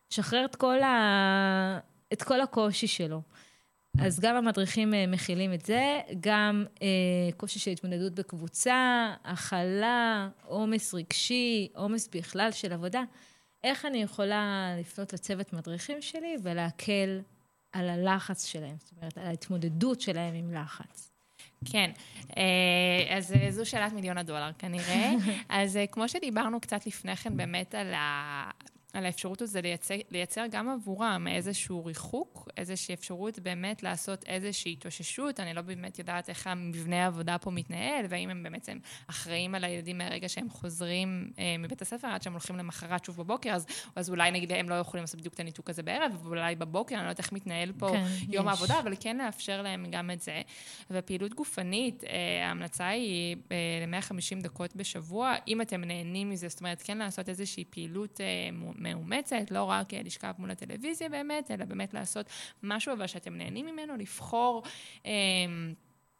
שחרר 0.09 0.45
את 0.45 0.55
כל, 0.55 0.81
ה... 0.81 1.79
את 2.13 2.23
כל 2.23 2.41
הקושי 2.41 2.87
שלו. 2.87 3.21
אז 3.99 4.19
גם 4.19 4.35
המדריכים 4.35 4.93
אה, 4.93 5.07
מכילים 5.07 5.53
את 5.53 5.65
זה, 5.65 5.99
גם 6.19 6.65
אה, 6.81 6.87
קושי 7.37 7.59
של 7.59 7.71
התמודדות 7.71 8.13
בקבוצה, 8.13 9.13
הכלה, 9.23 10.29
עומס 10.45 10.93
רגשי, 10.93 11.67
עומס 11.75 12.09
בכלל 12.15 12.51
של 12.51 12.73
עבודה. 12.73 13.03
איך 13.63 13.85
אני 13.85 14.01
יכולה 14.01 14.75
לפנות 14.79 15.13
לצוות 15.13 15.53
מדריכים 15.53 16.01
שלי 16.01 16.35
ולהקל 16.43 17.19
על 17.71 17.89
הלחץ 17.89 18.45
שלהם, 18.45 18.75
זאת 18.79 18.91
אומרת, 18.97 19.17
על 19.17 19.27
ההתמודדות 19.27 20.01
שלהם 20.01 20.33
עם 20.33 20.53
לחץ. 20.53 21.11
כן, 21.65 21.91
אה, 22.37 23.17
אז 23.17 23.33
אה, 23.33 23.51
זו 23.51 23.69
שאלת 23.69 23.93
מיליון 23.93 24.17
הדולר 24.17 24.51
כנראה. 24.59 25.11
אז 25.49 25.77
אה, 25.77 25.87
כמו 25.87 26.09
שדיברנו 26.09 26.61
קצת 26.61 26.87
לפני 26.87 27.15
כן 27.15 27.37
באמת 27.37 27.75
על 27.75 27.93
ה... 27.93 28.51
על 28.93 29.05
האפשרות 29.05 29.41
הזו 29.41 29.59
לייצר, 29.63 29.95
לייצר 30.11 30.45
גם 30.51 30.69
עבורם 30.69 31.27
איזשהו 31.31 31.85
ריחוק, 31.85 32.49
איזושהי 32.57 32.93
אפשרות 32.93 33.39
באמת 33.39 33.83
לעשות 33.83 34.23
איזושהי 34.27 34.71
התאוששות. 34.71 35.39
אני 35.39 35.53
לא 35.53 35.61
באמת 35.61 35.99
יודעת 35.99 36.29
איך 36.29 36.47
המבנה 36.47 37.03
העבודה 37.03 37.37
פה 37.37 37.51
מתנהל, 37.51 38.05
והאם 38.09 38.29
הם 38.29 38.45
הם 38.67 38.79
אחראים 39.07 39.55
על 39.55 39.63
הילדים 39.63 39.97
מהרגע 39.97 40.29
שהם 40.29 40.49
חוזרים 40.49 41.31
אה, 41.39 41.55
מבית 41.59 41.81
הספר 41.81 42.07
עד 42.07 42.21
שהם 42.21 42.33
הולכים 42.33 42.55
למחרת 42.55 43.05
שוב 43.05 43.17
בבוקר, 43.17 43.49
אז, 43.49 43.65
אז 43.95 44.09
אולי 44.09 44.31
נגיד 44.31 44.51
הם 44.51 44.69
לא 44.69 44.75
יכולים 44.75 45.03
לעשות 45.03 45.19
בדיוק 45.19 45.33
את 45.33 45.39
הניתוק 45.39 45.69
הזה 45.69 45.83
בערב, 45.83 46.11
ואולי 46.23 46.55
בבוקר, 46.55 46.95
אני 46.95 47.03
לא 47.03 47.09
יודעת 47.09 47.19
איך 47.19 47.31
מתנהל 47.31 47.71
פה 47.77 47.89
כן, 47.89 48.05
יום 48.29 48.45
יש. 48.45 48.51
העבודה, 48.51 48.79
אבל 48.79 48.93
כן 48.99 49.17
לאפשר 49.17 49.61
להם 49.61 49.85
גם 49.91 50.11
את 50.11 50.21
זה. 50.21 50.41
ופעילות 50.91 51.33
גופנית, 51.33 52.03
אה, 52.03 52.47
ההמלצה 52.47 52.87
היא 52.87 53.35
אה, 53.51 53.57
ל-150 53.87 54.43
דקות 54.43 54.75
בשבוע, 54.75 55.35
אם 55.47 55.61
אתם 55.61 55.83
נהנים 55.83 56.29
מזה, 56.29 56.47
זאת 56.47 56.59
אומרת, 56.59 56.81
כן 56.85 56.97
לעשות 56.97 57.29
איזושהי 57.29 57.65
פעילות 57.69 58.21
אה, 58.21 58.49
מאומצת, 58.83 59.51
לא 59.51 59.63
רק 59.63 59.93
לשכב 59.93 60.33
מול 60.37 60.51
הטלוויזיה 60.51 61.09
באמת, 61.09 61.51
אלא 61.51 61.65
באמת 61.65 61.93
לעשות 61.93 62.25
משהו 62.63 62.93
אבל 62.93 63.07
שאתם 63.07 63.35
נהנים 63.35 63.65
ממנו, 63.65 63.95
לבחור. 63.97 64.63
אה, 65.05 65.11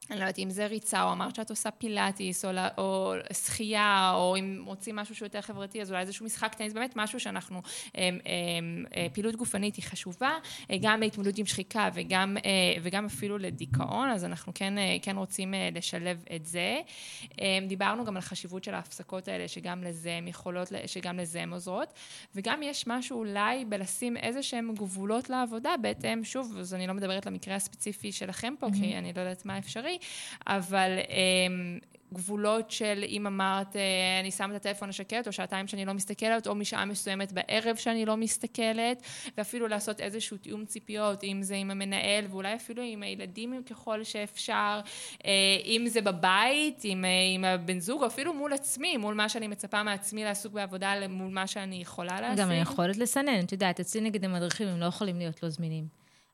אני 0.09 0.19
לא 0.19 0.23
יודעת 0.23 0.39
אם 0.39 0.49
זה 0.49 0.67
ריצה, 0.67 1.03
או 1.03 1.11
אמרת 1.11 1.35
שאת 1.35 1.49
עושה 1.49 1.71
פילאטיס, 1.71 2.45
או, 2.45 2.51
או 2.77 3.13
שחייה, 3.33 4.11
או 4.15 4.35
אם 4.35 4.63
רוצים 4.65 4.95
משהו 4.95 5.15
שהוא 5.15 5.25
יותר 5.25 5.41
חברתי, 5.41 5.81
אז 5.81 5.91
אולי 5.91 6.01
איזשהו 6.01 6.25
משחק 6.25 6.53
טניס, 6.53 6.73
באמת 6.73 6.93
משהו 6.95 7.19
שאנחנו, 7.19 7.61
הם, 7.95 8.19
הם, 8.25 8.85
הם, 8.91 9.09
פעילות 9.13 9.35
גופנית 9.35 9.75
היא 9.75 9.85
חשובה, 9.85 10.31
גם 10.81 10.99
להתמודדות 10.99 11.37
עם 11.37 11.45
שחיקה 11.45 11.89
וגם, 11.93 12.37
וגם 12.81 13.05
אפילו 13.05 13.37
לדיכאון, 13.37 14.09
אז 14.09 14.25
אנחנו 14.25 14.53
כן, 14.55 14.73
כן 15.01 15.17
רוצים 15.17 15.53
לשלב 15.73 16.23
את 16.35 16.45
זה. 16.45 16.79
דיברנו 17.67 18.05
גם 18.05 18.15
על 18.15 18.21
חשיבות 18.21 18.63
של 18.63 18.73
ההפסקות 18.73 19.27
האלה, 19.27 19.47
שגם 19.47 19.83
לזה 19.83 20.13
הן 20.13 20.27
יכולות, 20.27 20.71
שגם 20.85 21.19
לזה 21.19 21.41
הן 21.41 21.53
עוזרות, 21.53 21.93
וגם 22.35 22.63
יש 22.63 22.87
משהו 22.87 23.19
אולי 23.19 23.65
בלשים 23.65 24.17
איזה 24.17 24.43
שהן 24.43 24.73
גבולות 24.75 25.29
לעבודה, 25.29 25.71
בהתאם, 25.81 26.23
שוב, 26.23 26.57
אז 26.59 26.73
אני 26.73 26.87
לא 26.87 26.93
מדברת 26.93 27.25
למקרה 27.25 27.55
הספציפי 27.55 28.11
שלכם 28.11 28.53
פה, 28.59 28.67
mm-hmm. 28.67 28.73
כי 28.73 28.97
אני 28.97 29.13
לא 29.13 29.21
יודעת 29.21 29.45
מה 29.45 29.57
אפשרי, 29.57 29.90
אבל 30.47 30.97
אמ, 31.10 31.80
גבולות 32.13 32.71
של 32.71 33.04
אם 33.08 33.27
אמרת, 33.27 33.75
אה, 33.75 33.82
אני 34.19 34.32
שמה 34.32 34.51
את 34.51 34.56
הטלפון 34.56 34.89
לשקט, 34.89 35.27
או 35.27 35.32
שעתיים 35.32 35.67
שאני 35.67 35.86
לא 35.86 35.93
מסתכלת, 35.93 36.47
או 36.47 36.56
משעה 36.56 36.86
מסוימת 36.86 37.32
בערב 37.32 37.75
שאני 37.75 38.06
לא 38.06 38.17
מסתכלת, 38.17 39.01
ואפילו 39.38 39.67
לעשות 39.67 40.01
איזשהו 40.01 40.38
תיאום 40.38 40.65
ציפיות, 40.65 41.23
אם 41.23 41.39
זה 41.43 41.56
עם 41.56 41.71
המנהל, 41.71 42.25
ואולי 42.30 42.56
אפילו 42.56 42.84
עם 42.84 43.04
הילדים 43.04 43.63
ככל 43.69 44.04
שאפשר, 44.04 44.80
אה, 45.25 45.32
אם 45.65 45.86
זה 45.88 46.01
בבית, 46.01 46.82
עם, 46.84 47.06
עם 47.36 47.45
הבן 47.45 47.80
זוג, 47.80 48.01
או 48.01 48.08
אפילו 48.08 48.34
מול 48.34 48.54
עצמי, 48.54 48.97
מול 48.97 49.15
מה 49.15 49.30
שאני 49.30 49.47
מצפה 49.47 49.84
מעצמי 49.84 50.23
לעסוק 50.23 50.54
בעבודה, 50.54 50.93
מול 51.10 51.34
מה 51.34 51.47
שאני 51.47 51.75
יכולה 51.75 52.21
לעשות. 52.21 52.39
גם 52.45 52.49
היכולת 52.49 52.97
לסנן, 52.97 53.39
את 53.43 53.51
יודעת, 53.51 53.80
אצלי 53.80 54.01
נגד 54.01 54.25
המדריכים 54.25 54.67
הם 54.67 54.80
לא 54.80 54.86
יכולים 54.86 55.17
להיות 55.17 55.43
לא 55.43 55.49
זמינים, 55.49 55.88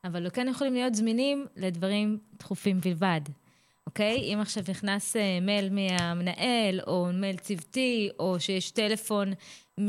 אבל 0.04 0.30
כן 0.30 0.48
יכולים 0.48 0.74
להיות 0.74 0.96
זמינים 0.96 1.46
לדברים 1.56 2.18
דחופים 2.40 2.82
בלבד. 2.82 3.22
אוקיי? 3.88 4.34
אם 4.34 4.40
עכשיו 4.40 4.64
נכנס 4.70 5.16
אה, 5.16 5.40
מייל 5.42 5.70
מהמנהל, 5.70 6.80
או 6.88 7.08
מייל 7.14 7.38
צוותי, 7.38 8.10
או 8.20 8.40
שיש 8.40 8.72
טלפון 8.72 9.34
מ... 9.80 9.88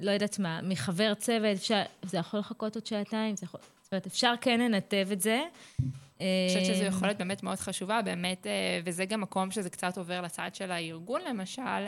לא 0.00 0.10
יודעת 0.10 0.38
מה, 0.38 0.60
מחבר 0.62 1.14
צוות, 1.14 1.56
אפשר, 1.56 1.82
זה 2.02 2.18
יכול 2.18 2.40
לחכות 2.40 2.74
עוד 2.74 2.86
שעתיים, 2.86 3.36
זה 3.36 3.44
יכול... 3.44 3.60
זאת 3.82 3.92
אומרת, 3.92 4.06
אפשר 4.06 4.34
כן 4.40 4.60
לנתב 4.60 5.08
את 5.12 5.20
זה. 5.20 5.42
אני 5.80 6.46
חושבת 6.48 6.64
שזו 6.64 6.82
אה, 6.82 6.88
יכולת 6.88 7.18
באמת 7.18 7.42
מאוד 7.42 7.58
חשובה, 7.58 8.02
באמת, 8.02 8.46
אה, 8.46 8.80
וזה 8.84 9.04
גם 9.04 9.20
מקום 9.20 9.50
שזה 9.50 9.70
קצת 9.70 9.98
עובר 9.98 10.20
לצד 10.20 10.50
של 10.54 10.70
הארגון 10.70 11.20
למשל, 11.28 11.86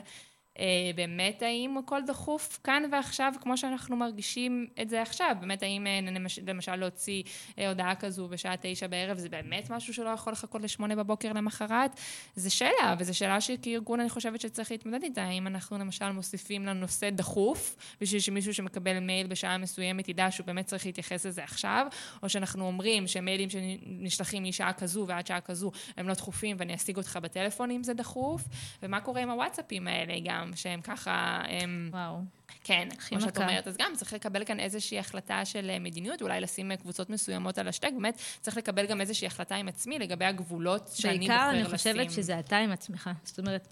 באמת 0.95 1.43
האם 1.43 1.79
הכל 1.79 2.01
דחוף 2.07 2.61
כאן 2.65 2.83
ועכשיו, 2.93 3.33
כמו 3.41 3.57
שאנחנו 3.57 3.97
מרגישים 3.97 4.67
את 4.83 4.89
זה 4.89 5.03
עכשיו? 5.03 5.37
באמת 5.41 5.63
האם 5.63 5.87
אה, 5.87 6.01
למשל 6.47 6.77
להוציא 6.77 7.23
אה, 7.59 7.69
הודעה 7.69 7.95
כזו 7.95 8.29
בשעה 8.29 8.55
תשע 8.61 8.87
בערב, 8.87 9.19
זה 9.19 9.29
באמת 9.29 9.71
משהו 9.71 9.95
שלא 9.95 10.11
יכול 10.11 10.33
לחכות 10.33 10.63
לשמונה 10.63 10.97
בבוקר 10.97 11.33
למחרת? 11.33 12.01
זו 12.37 12.57
שאלה, 12.57 12.95
וזו 12.99 13.17
שאלה 13.17 13.41
שכארגון 13.41 14.01
אני 14.01 14.09
חושבת 14.09 14.41
שצריך 14.41 14.71
להתמודד 14.71 15.03
איתה. 15.03 15.23
האם 15.23 15.47
אנחנו 15.47 15.79
למשל 15.79 16.11
מוסיפים 16.11 16.67
לנושא 16.67 17.11
דחוף, 17.11 17.77
בשביל 18.01 18.21
שמישהו 18.21 18.55
שמקבל 18.55 19.01
מייל 19.01 19.27
בשעה 19.27 19.59
מסוימת 19.59 20.09
ידע 20.09 20.31
שהוא 20.31 20.47
באמת 20.47 20.67
צריך 20.67 20.87
להתייחס 20.87 21.27
לזה 21.27 21.45
עכשיו, 21.45 21.87
או 22.23 22.29
שאנחנו 22.29 22.67
אומרים 22.67 23.07
שמיילים 23.07 23.51
שנשלחים 23.51 24.45
משעה 24.45 24.73
כזו 24.73 25.05
ועד 25.09 25.27
שעה 25.27 25.41
כזו 25.41 25.71
הם 25.97 26.09
לא 26.09 26.15
דחופים 26.15 26.57
ואני 26.61 26.75
אשיג 26.75 26.97
אותך 26.97 27.19
בטלפון 27.23 27.71
אם 27.71 27.83
זה 27.83 27.95
דחוף, 27.95 28.45
ומה 28.83 29.01
קורה 29.01 29.23
עם 29.23 29.31
הוואטסאפים 29.31 29.89
האלה 29.89 30.15
גם? 30.25 30.48
שהם 30.57 30.81
ככה... 30.81 31.43
הם, 31.49 31.91
וואו. 31.93 32.21
כן, 32.65 32.89
כמו 33.09 33.21
שאת 33.21 33.39
אומרת, 33.39 33.69
אז 33.69 33.77
גם 33.77 33.93
צריך 33.97 34.13
לקבל 34.13 34.45
כאן 34.45 34.61
איזושהי 34.61 34.99
החלטה 34.99 35.45
של 35.45 35.71
אה, 35.71 35.79
מדיניות, 35.79 36.23
אולי 36.23 36.41
לשים 36.41 36.71
אה, 36.71 36.77
קבוצות 36.77 37.11
מסוימות 37.11 37.59
על 37.59 37.69
השטק, 37.69 37.91
באמת 37.93 38.21
צריך 38.41 38.57
לקבל 38.57 38.87
גם 38.87 39.01
איזושהי 39.01 39.27
החלטה 39.27 39.57
עם 39.57 39.69
עצמי 39.69 39.99
לגבי 39.99 40.25
הגבולות 40.25 40.91
שאני 40.95 41.19
בוחר 41.19 41.35
לשים. 41.35 41.51
בעיקר 41.51 41.51
אני 41.51 41.77
חושבת 41.77 42.11
שזה 42.11 42.39
אתה 42.39 42.57
עם 42.57 42.73
עצמך. 42.73 43.11
זאת 43.25 43.39
אומרת, 43.39 43.69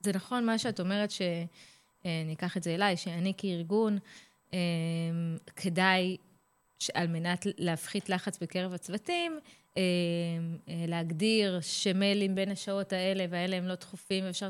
זה 0.00 0.12
נכון 0.12 0.46
מה 0.46 0.58
שאת 0.58 0.80
אומרת, 0.80 1.10
שאני 1.10 1.46
אה, 2.06 2.32
אקח 2.32 2.56
את 2.56 2.62
זה 2.62 2.74
אליי, 2.74 2.96
שאני 2.96 3.32
כארגון, 3.36 3.98
כדאי, 5.56 6.16
על 6.94 7.06
מנת 7.06 7.46
להפחית 7.58 8.08
לחץ 8.08 8.38
בקרב 8.38 8.74
הצוותים, 8.74 9.38
להגדיר 10.66 11.60
שמיילים 11.60 12.34
בין 12.34 12.50
השעות 12.50 12.92
האלה 12.92 13.24
והאלה 13.30 13.56
הם 13.56 13.66
לא 13.66 13.74
דחופים, 13.74 14.24
ואפשר... 14.24 14.48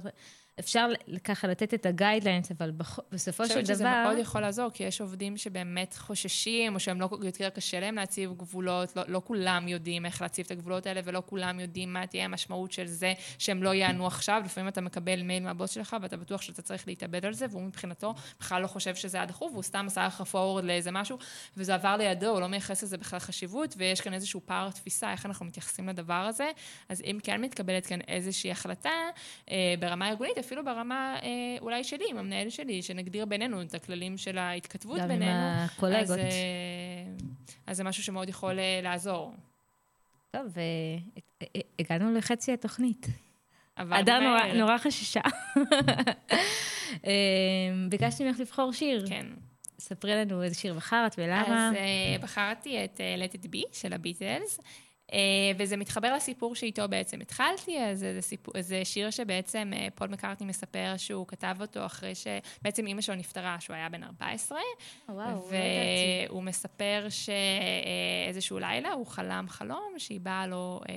אפשר 0.61 0.89
ככה 1.25 1.49
לתת 1.49 1.75
את 1.75 1.87
הגיידליינס, 1.87 2.51
אבל 2.51 2.71
בסופו 3.13 3.47
של 3.47 3.51
דבר... 3.51 3.55
אני 3.55 3.63
חושבת 3.63 3.77
שזה 3.77 3.85
מאוד 3.85 4.19
יכול 4.19 4.41
לעזור, 4.41 4.71
כי 4.71 4.85
יש 4.85 5.01
עובדים 5.01 5.37
שבאמת 5.37 5.95
חוששים, 5.99 6.75
או 6.75 6.81
שהם 6.81 7.01
לא, 7.01 7.09
יותר 7.23 7.51
קשה 7.51 7.81
להם 7.81 7.95
להציב 7.95 8.33
גבולות, 8.37 8.97
לא, 8.97 9.03
לא 9.09 9.23
כולם 9.25 9.69
יודעים 9.69 10.07
איך 10.07 10.23
להציב 10.23 10.47
את 10.47 10.51
הגבולות 10.51 10.87
האלה, 10.87 11.01
ולא 11.05 11.23
כולם 11.27 11.61
יודעים 11.61 11.93
מה 11.93 12.07
תהיה 12.07 12.25
המשמעות 12.25 12.73
של 12.73 12.87
זה 12.87 13.13
שהם 13.39 13.63
לא 13.63 13.75
יענו 13.75 14.07
עכשיו. 14.07 14.43
לפעמים 14.45 14.69
אתה 14.69 14.81
מקבל 14.81 15.23
מייל 15.23 15.43
מהבוס 15.43 15.71
שלך, 15.71 15.97
ואתה 16.03 16.17
בטוח 16.17 16.43
שאתה 16.43 16.63
צריך 16.63 16.89
להתאבד 16.89 17.27
על 17.27 17.33
זה, 17.33 17.47
והוא 17.51 17.63
מבחינתו 17.63 18.15
בכלל 18.41 18.63
לא 18.63 18.67
חושב 18.67 18.95
שזה 18.95 19.17
היה 19.17 19.27
דחוף, 19.27 19.53
והוא 19.53 19.63
סתם 19.63 19.85
עשה 19.87 20.07
לך 20.07 20.23
פורוורד 20.23 20.65
לאיזה 20.65 20.91
משהו, 20.91 21.19
וזה 21.57 21.75
עבר 21.75 21.97
לידו, 21.97 22.27
הוא 22.27 22.41
לא 22.41 22.47
מייחס 22.47 22.83
לזה 22.83 22.99
בכלל 22.99 23.19
חשיבות, 23.19 23.75
ויש 23.79 24.01
כאן 24.01 24.15
איזשהו 24.15 24.41
פער 24.45 24.71
תפיסה, 24.71 25.13
איך 25.13 25.27
אנחנו 25.27 25.47
מתייחסים 25.47 25.89
לדבר 25.89 26.15
הזה. 26.15 26.51
אז 26.89 27.03
אם 27.03 27.19
כן 27.23 27.41
מתקבלת 27.41 27.87
כאן 27.87 28.01
איזושהי 28.09 28.51
החלטה, 28.51 28.91
אה, 29.51 29.75
ברמה 29.81 30.09
ארגונית, 30.09 30.42
אפילו 30.47 30.65
ברמה 30.65 31.17
אה, 31.23 31.29
אולי 31.61 31.85
שלי, 31.85 32.05
עם 32.11 32.19
המנהל 32.19 32.51
שלי, 32.51 32.83
שנגדיר 32.83 33.25
בינינו 33.25 33.63
את 33.63 33.75
הכללים 33.75 34.19
של 34.19 34.39
ההתכתבות 34.39 34.99
גם 34.99 35.09
בינינו. 35.09 35.33
גם 35.33 35.37
עם 35.37 35.65
הקולגות. 35.65 36.01
אז, 36.01 36.11
אה, 36.11 36.25
אז 37.67 37.77
זה 37.77 37.85
משהו 37.85 38.03
שמאוד 38.03 38.29
יכול 38.29 38.59
אה, 38.59 38.81
לעזור. 38.83 39.35
טוב, 40.31 40.47
הגענו 41.79 42.15
לחצי 42.15 42.53
התוכנית. 42.53 43.07
אדר 43.77 44.21
נורא, 44.21 44.53
נורא 44.55 44.79
חששה. 44.79 45.21
ביקשתי 47.89 48.25
ממך 48.25 48.41
לבחור 48.41 48.73
שיר. 48.73 49.07
כן. 49.09 49.27
ספרי 49.83 50.15
לנו 50.15 50.43
איזה 50.43 50.55
שיר 50.55 50.75
בחרת 50.75 51.15
ולמה. 51.19 51.69
אז 51.69 51.75
uh, 51.75 52.23
בחרתי 52.23 52.85
את 52.85 53.01
uh, 53.01 53.31
Let 53.31 53.37
It 53.37 53.47
Be 53.47 53.63
של 53.73 53.93
הביטלס. 53.93 54.61
אה, 55.13 55.19
וזה 55.59 55.77
מתחבר 55.77 56.15
לסיפור 56.15 56.55
שאיתו 56.55 56.89
בעצם 56.89 57.21
התחלתי, 57.21 57.79
אז 57.81 57.99
זה, 57.99 58.19
סיפור, 58.21 58.55
זה 58.61 58.85
שיר 58.85 59.11
שבעצם 59.11 59.71
אה, 59.77 59.89
פול 59.95 60.09
מקארטני 60.09 60.47
מספר 60.47 60.95
שהוא 60.97 61.27
כתב 61.27 61.57
אותו 61.61 61.87
אחרי 61.87 62.13
שבעצם 62.15 62.87
אימא 62.87 63.01
שלו 63.01 63.15
נפטרה, 63.15 63.57
שהוא 63.61 63.77
היה 63.77 63.89
בן 63.89 64.03
14. 64.03 64.59
וואו, 65.09 65.31
לא 65.31 65.49
והוא 66.29 66.43
מספר 66.43 67.07
שאיזשהו 67.09 68.59
לילה 68.59 68.93
הוא 68.93 69.07
חלם 69.07 69.47
חלום 69.49 69.95
שהיא 69.99 70.21
באה 70.21 70.47
לו, 70.47 70.81
אה, 70.89 70.95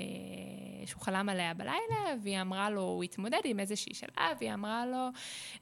שהוא 0.88 1.02
חלם 1.02 1.30
עליה 1.30 1.54
בלילה, 1.54 2.16
והיא 2.24 2.42
אמרה 2.42 2.70
לו, 2.70 2.82
הוא 2.82 3.04
התמודד 3.04 3.40
עם 3.44 3.60
איזושהי 3.60 3.94
שאלה, 3.94 4.32
והיא 4.40 4.54
אמרה 4.54 4.86
לו, 4.86 5.08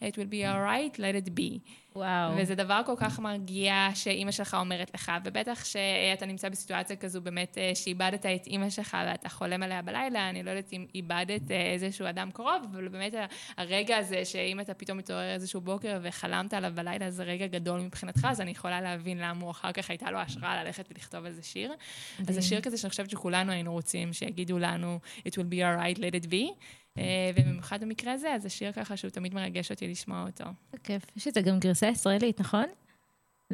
it 0.01 0.13
will 0.13 0.31
be 0.31 0.43
alright, 0.45 0.97
let 0.97 1.27
it 1.27 1.29
be. 1.29 1.59
וואו. 1.95 2.31
וזה 2.37 2.55
דבר 2.55 2.81
כל 2.85 2.93
כך 2.97 3.19
מרגיע 3.19 3.89
שאימא 3.93 4.31
שלך 4.31 4.57
אומרת 4.59 4.91
לך, 4.93 5.11
ובטח 5.25 5.65
שאתה 5.65 6.25
נמצא 6.25 6.49
בסיטואציה 6.49 6.95
כזו 6.95 7.21
באמת 7.21 7.57
אה, 7.57 7.71
שאיבדת 7.75 8.25
את 8.25 8.47
אימא 8.47 8.69
שלך 8.69 8.97
ואתה 9.07 9.29
חולם 9.29 9.63
עליה 9.63 9.81
בלילה, 9.81 10.29
אני 10.29 10.43
לא 10.43 10.49
יודעת 10.49 10.73
אם 10.73 10.85
איבדת 10.95 11.51
אה, 11.51 11.71
איזשהו 11.73 12.09
אדם 12.09 12.31
קרוב, 12.31 12.65
אבל 12.71 12.87
באמת 12.87 13.13
הרגע 13.57 13.97
הזה 13.97 14.25
שאם 14.25 14.59
אתה 14.59 14.73
פתאום 14.73 14.97
מתעורר 14.97 15.33
איזשהו 15.33 15.61
בוקר 15.61 15.99
וחלמת 16.01 16.53
עליו 16.53 16.71
בלילה, 16.75 17.11
זה 17.11 17.23
רגע 17.23 17.47
גדול 17.47 17.79
מבחינתך, 17.79 18.27
אז 18.29 18.41
אני 18.41 18.51
יכולה 18.51 18.81
להבין 18.81 19.17
למה 19.17 19.41
הוא 19.41 19.51
אחר 19.51 19.71
כך 19.71 19.89
הייתה 19.89 20.11
לו 20.11 20.19
השראה 20.19 20.63
ללכת 20.63 20.85
ולכתוב 20.91 21.25
איזה 21.25 21.43
שיר. 21.43 21.73
אז 22.27 22.35
זה 22.35 22.41
שיר 22.41 22.61
כזה 22.61 22.77
שאני 22.77 22.89
חושבת 22.89 23.09
שכולנו 23.09 23.51
היינו 23.51 23.71
רוצים 23.73 24.13
שיגידו 24.13 24.59
לנו, 24.59 24.99
it 25.17 25.31
will 25.31 25.51
be 25.51 25.57
alright, 25.57 25.97
let 25.97 26.25
it 26.25 26.29
be. 26.29 26.65
אה, 26.97 27.31
ובמיוחד 27.35 27.81
במקרה 27.81 28.13
הזה, 28.13 28.33
אז 28.35 28.43
זה 28.43 28.49
שיר 28.49 28.71
ככה 28.71 28.97
שהוא 28.97 29.11
תמיד 29.11 29.33
מרגש 29.33 29.71
אותי 29.71 29.87
לשמוע 29.87 30.25
אותו. 30.25 30.45
זה 30.71 30.77
כיף. 30.83 31.05
יש 31.15 31.27
את 31.27 31.33
זה 31.33 31.41
גם 31.41 31.59
גרסה 31.59 31.87
ישראלית, 31.87 32.39
נכון? 32.39 32.65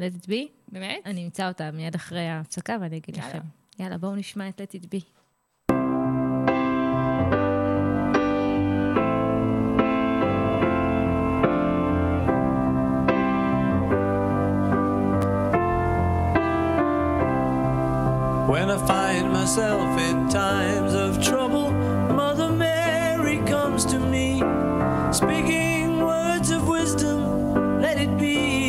let 0.00 0.24
it 0.24 0.26
be? 0.26 0.48
באמת? 0.68 1.00
אני 1.06 1.24
אמצא 1.24 1.48
אותה 1.48 1.70
מיד 1.70 1.94
אחרי 1.94 2.28
ההפסקה 2.28 2.76
ואני 2.80 2.96
אגיד 2.96 3.16
לכם. 3.16 3.40
יאללה, 3.78 3.98
בואו 3.98 4.16
נשמע 4.16 4.48
את 4.48 4.60
let 4.60 4.74
it 4.74 4.84
be. 4.84 5.04
When 18.52 18.68
I 18.68 18.78
find 18.92 19.26
myself 19.32 19.90
in 20.08 20.28
times 20.28 20.92
of 21.04 21.10
trouble 21.28 21.59
speaking 25.12 25.98
words 26.04 26.50
of 26.50 26.68
wisdom, 26.68 27.80
let 27.82 27.98
it 27.98 28.16
be. 28.18 28.59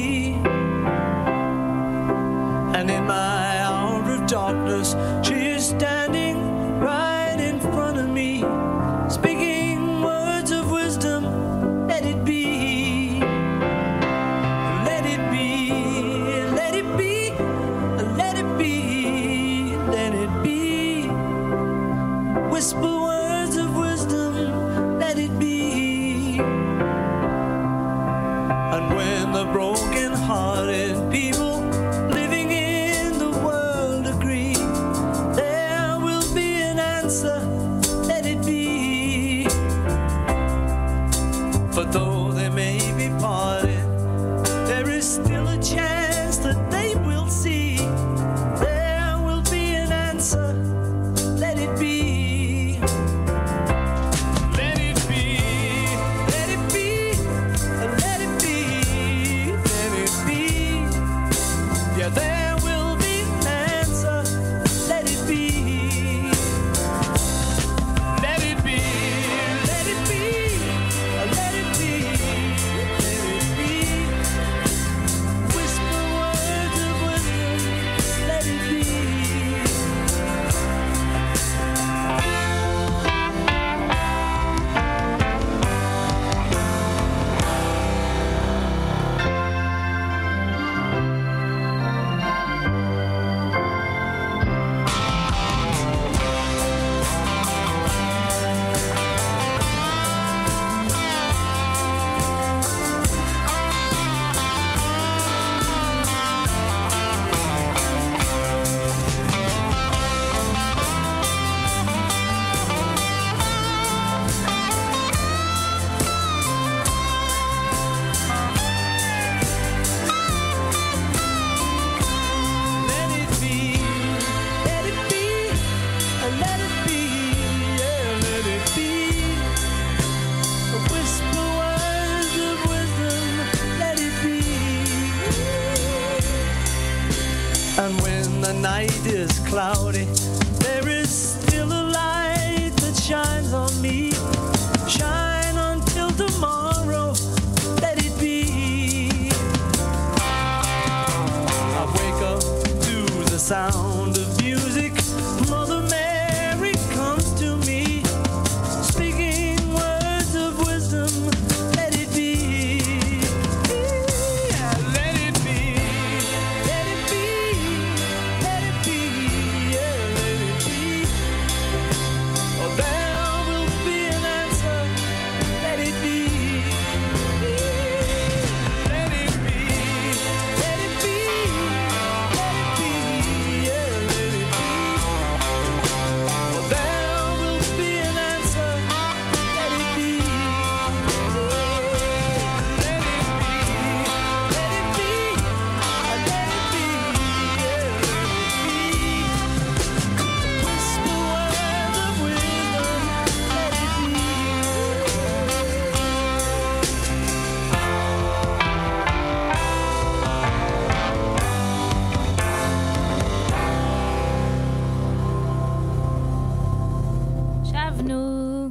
שבנו. 217.97 218.69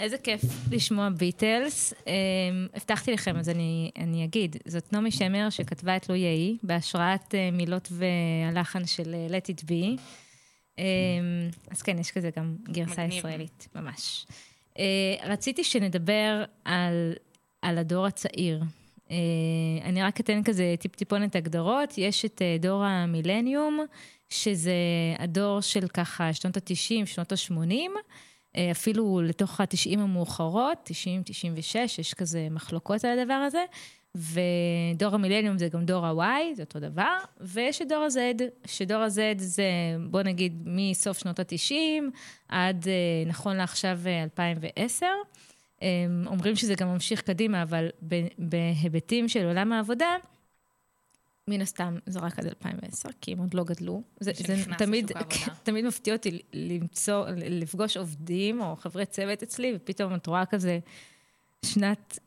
איזה 0.00 0.18
כיף 0.18 0.42
לשמוע 0.70 1.08
ביטלס. 1.08 1.92
Um, 1.92 2.06
הבטחתי 2.74 3.12
לכם, 3.12 3.36
אז 3.36 3.48
אני, 3.48 3.90
אני 3.98 4.24
אגיד. 4.24 4.56
זאת 4.66 4.92
נעמי 4.92 5.10
שמר 5.10 5.50
שכתבה 5.50 5.96
את 5.96 6.08
לא 6.08 6.14
יהי, 6.14 6.56
בהשראת 6.62 7.34
uh, 7.34 7.56
מילות 7.56 7.88
והלחן 7.92 8.86
של 8.86 9.14
uh, 9.28 9.32
Let 9.32 9.56
It 9.56 9.64
Be. 9.64 10.00
Um, 10.76 10.80
אז 11.70 11.82
כן, 11.82 11.98
יש 11.98 12.10
כזה 12.10 12.30
גם 12.36 12.56
גרסה 12.62 13.04
מגניב. 13.04 13.18
ישראלית, 13.18 13.68
ממש. 13.74 14.26
Uh, 14.74 14.78
רציתי 15.24 15.64
שנדבר 15.64 16.44
על, 16.64 17.12
על 17.62 17.78
הדור 17.78 18.06
הצעיר. 18.06 18.62
אני 19.84 20.02
רק 20.02 20.20
אתן 20.20 20.42
כזה 20.42 20.74
טיפ-טיפונת 20.78 21.36
הגדרות. 21.36 21.94
יש 21.98 22.24
את 22.24 22.42
דור 22.60 22.84
המילניום, 22.84 23.80
שזה 24.28 24.72
הדור 25.18 25.60
של 25.60 25.88
ככה 25.88 26.32
שנות 26.32 26.56
ה-90, 26.56 27.06
שנות 27.06 27.32
ה-80. 27.32 27.90
אה, 28.56 28.70
אפילו 28.70 29.20
לתוך 29.22 29.60
ה-90 29.60 29.98
המאוחרות, 30.00 30.78
90, 30.84 31.22
96, 31.24 31.98
יש 31.98 32.14
כזה 32.14 32.48
מחלוקות 32.50 33.04
על 33.04 33.18
הדבר 33.18 33.34
הזה. 33.34 33.64
ודור 34.14 35.14
המילניום 35.14 35.58
זה 35.58 35.68
גם 35.68 35.84
דור 35.84 36.06
ה-Y, 36.06 36.56
זה 36.56 36.62
אותו 36.62 36.80
דבר. 36.80 37.18
ויש 37.40 37.82
את 37.82 37.88
דור 37.88 38.04
ה-Z, 38.04 38.42
שדור 38.66 38.98
ה-Z 38.98 39.38
זה, 39.38 39.64
בוא 40.10 40.22
נגיד, 40.22 40.62
מסוף 40.66 41.18
שנות 41.18 41.38
ה-90 41.38 41.74
עד, 42.48 42.88
אה, 42.88 42.92
נכון 43.26 43.56
לעכשיו, 43.56 43.98
אה, 44.06 44.22
2010. 44.22 45.06
אה, 45.82 45.88
אומרים 46.26 46.56
שזה 46.56 46.74
גם 46.74 46.88
ממשיך 46.88 47.20
קדימה, 47.20 47.62
אבל 47.62 47.88
בהיבטים 48.38 49.28
של 49.28 49.46
עולם 49.46 49.72
העבודה, 49.72 50.16
מן 51.48 51.60
הסתם 51.60 51.98
זה 52.06 52.18
רק 52.18 52.38
עד 52.38 52.46
2010, 52.46 53.08
כי 53.20 53.32
הם 53.32 53.38
עוד 53.38 53.54
לא 53.54 53.64
גדלו. 53.64 54.02
זה, 54.20 54.32
זה 54.46 54.64
תמיד, 54.78 55.12
העבודה. 55.14 55.54
תמיד 55.62 55.84
מפתיע 55.84 56.14
אותי 56.14 56.38
למצוא, 56.52 57.26
לפגוש 57.36 57.96
עובדים 57.96 58.60
או 58.60 58.76
חברי 58.76 59.06
צוות 59.06 59.42
אצלי, 59.42 59.72
ופתאום 59.76 60.14
את 60.14 60.26
רואה 60.26 60.46
כזה 60.46 60.78
שנת, 61.64 62.18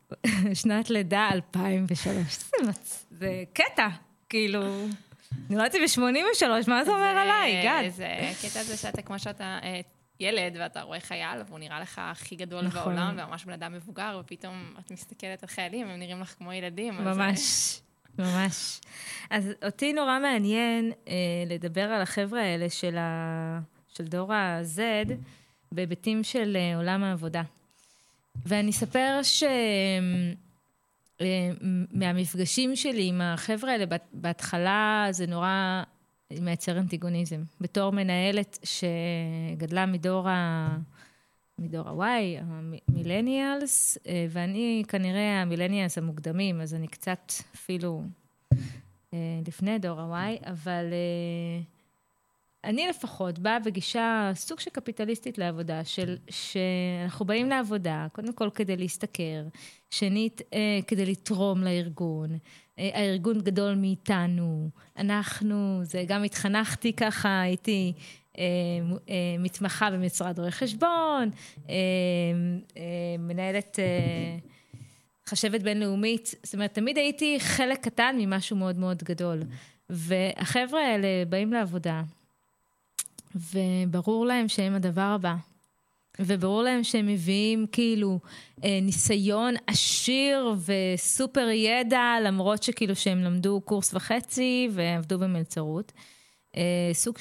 שנת 0.54 0.90
לידה 0.90 1.30
2003. 1.32 2.14
זה, 2.38 2.70
מצ... 2.70 3.06
זה 3.12 3.44
קטע, 3.54 3.88
כאילו, 4.30 4.88
נולדתי 5.50 5.78
ב-83, 5.80 6.48
מה 6.68 6.86
זה 6.86 6.92
אומר 6.92 7.18
עליי, 7.18 7.64
גד? 7.64 7.90
זה 7.90 8.08
קטע 8.42 8.64
זה 8.64 8.78
שאתה, 8.78 9.02
כמו 9.02 9.20
שאתה 9.20 9.60
אה, 9.64 9.82
ילד, 10.20 10.58
ואתה 10.60 10.82
רואה 10.82 11.00
חייל, 11.00 11.42
והוא 11.48 11.60
נראה 11.60 11.80
לך 11.80 12.02
הכי 12.04 12.36
גדול 12.36 12.66
נכון. 12.66 12.82
בעולם, 12.82 13.16
וממש 13.18 13.46
בן 13.46 13.54
אדם 13.54 13.74
מבוגר, 13.74 14.22
ופתאום 14.22 14.74
את 14.80 14.92
מסתכלת 14.92 15.44
על 15.44 15.50
חיילים, 15.50 15.88
הם 15.88 16.00
נראים 16.00 16.22
לך 16.22 16.36
כמו 16.38 16.54
ילדים. 16.54 17.08
אז, 17.08 17.20
אה, 17.20 17.32
ממש. 18.20 18.82
אז 19.30 19.50
אותי 19.66 19.94
נורא 19.94 20.20
מעניין 20.20 20.92
אה, 21.08 21.14
לדבר 21.48 21.82
על 21.82 22.02
החבר'ה 22.02 22.42
האלה 22.42 22.70
של, 22.70 22.98
ה... 22.98 23.60
של 23.88 24.04
דור 24.04 24.34
ה-Z 24.34 24.80
בהיבטים 25.72 26.24
של 26.24 26.58
אה, 26.60 26.78
עולם 26.78 27.04
העבודה. 27.04 27.42
ואני 28.46 28.72
אספר 28.72 29.20
ש... 29.24 29.44
אה, 31.22 31.50
מהמפגשים 31.92 32.76
שלי 32.76 33.08
עם 33.08 33.22
החבר'ה 33.22 33.72
האלה, 33.72 33.86
בהתחלה 34.14 35.08
זה 35.12 35.28
נורא 35.28 35.84
מייצר 36.32 36.78
אנטיגוניזם. 36.78 37.44
בתור 37.62 37.92
מנהלת 37.92 38.60
שגדלה 38.64 39.86
מדור 39.86 40.30
ה... 40.30 40.68
מדור 41.60 42.04
ה-Y, 42.04 42.44
המילניאלס, 42.90 43.98
אה, 44.08 44.26
ואני 44.30 44.84
כנראה 44.88 45.42
המילניאלס 45.42 45.98
המוקדמים, 45.98 46.62
אז 46.62 46.74
אני 46.74 46.88
קצת 46.88 47.32
אפילו 47.56 48.04
אה, 49.14 49.18
לפני 49.48 49.80
דור 49.80 50.00
ה-Y, 50.00 50.50
אבל 50.50 50.86
אה, 50.92 51.62
אני 52.64 52.88
לפחות 52.88 53.40
באה 53.40 53.60
בגישה 53.60 54.32
סוג 54.36 54.60
של 54.60 54.72
קפיטליסטית 54.72 55.38
לעבודה, 55.38 55.84
של 55.84 56.18
שאנחנו 56.30 57.26
באים 57.26 57.50
לעבודה, 57.50 58.08
קודם 58.12 58.34
כל 58.34 58.50
כדי 58.56 58.78
להשתכר, 58.78 59.44
שנית, 59.90 60.42
כדי 60.88 61.06
לתרום 61.06 61.64
לארגון. 61.64 62.38
הארגון 62.78 63.42
גדול 63.42 63.76
מאיתנו, 63.76 64.70
אנחנו, 64.98 65.80
זה 65.84 66.04
גם 66.08 66.24
התחנכתי 66.24 66.94
ככה, 66.94 67.42
הייתי 67.42 67.94
מתמחה 69.40 69.92
במשרד 69.92 70.40
רואי 70.40 70.52
חשבון, 70.52 71.30
אה, 71.70 71.74
אה, 72.78 72.84
מנהלת 73.20 73.80
אה, 73.80 74.38
חשבת 75.28 75.62
בינלאומית, 75.62 76.34
זאת 76.44 76.54
אומרת, 76.54 76.74
תמיד 76.74 76.98
הייתי 76.98 77.40
חלק 77.40 77.84
קטן 77.84 78.16
ממשהו 78.20 78.56
מאוד 78.58 78.78
מאוד 78.78 79.04
גדול. 79.04 79.40
והחבר'ה 79.90 80.82
האלה 80.82 81.08
באים 81.30 81.54
לעבודה, 81.54 82.02
וברור 83.36 84.26
להם 84.26 84.48
שהם 84.48 84.76
הדבר 84.76 85.02
הבא. 85.02 85.36
וברור 86.20 86.64
להם 86.64 86.84
שהם 86.84 87.08
מביאים 87.08 87.66
כאילו 87.72 88.20
אה, 88.64 88.80
ניסיון 88.82 89.54
עשיר 89.68 90.56
וסופר 90.66 91.50
ידע, 91.50 92.16
למרות 92.24 92.64
שכאילו 92.64 92.96
שהם 92.96 93.20
למדו 93.20 93.62
קורס 93.66 93.94
וחצי 93.94 94.70
ועבדו 94.72 95.20
במלצרות. 95.20 95.92
אה, 96.58 96.90
סוג 96.94 97.18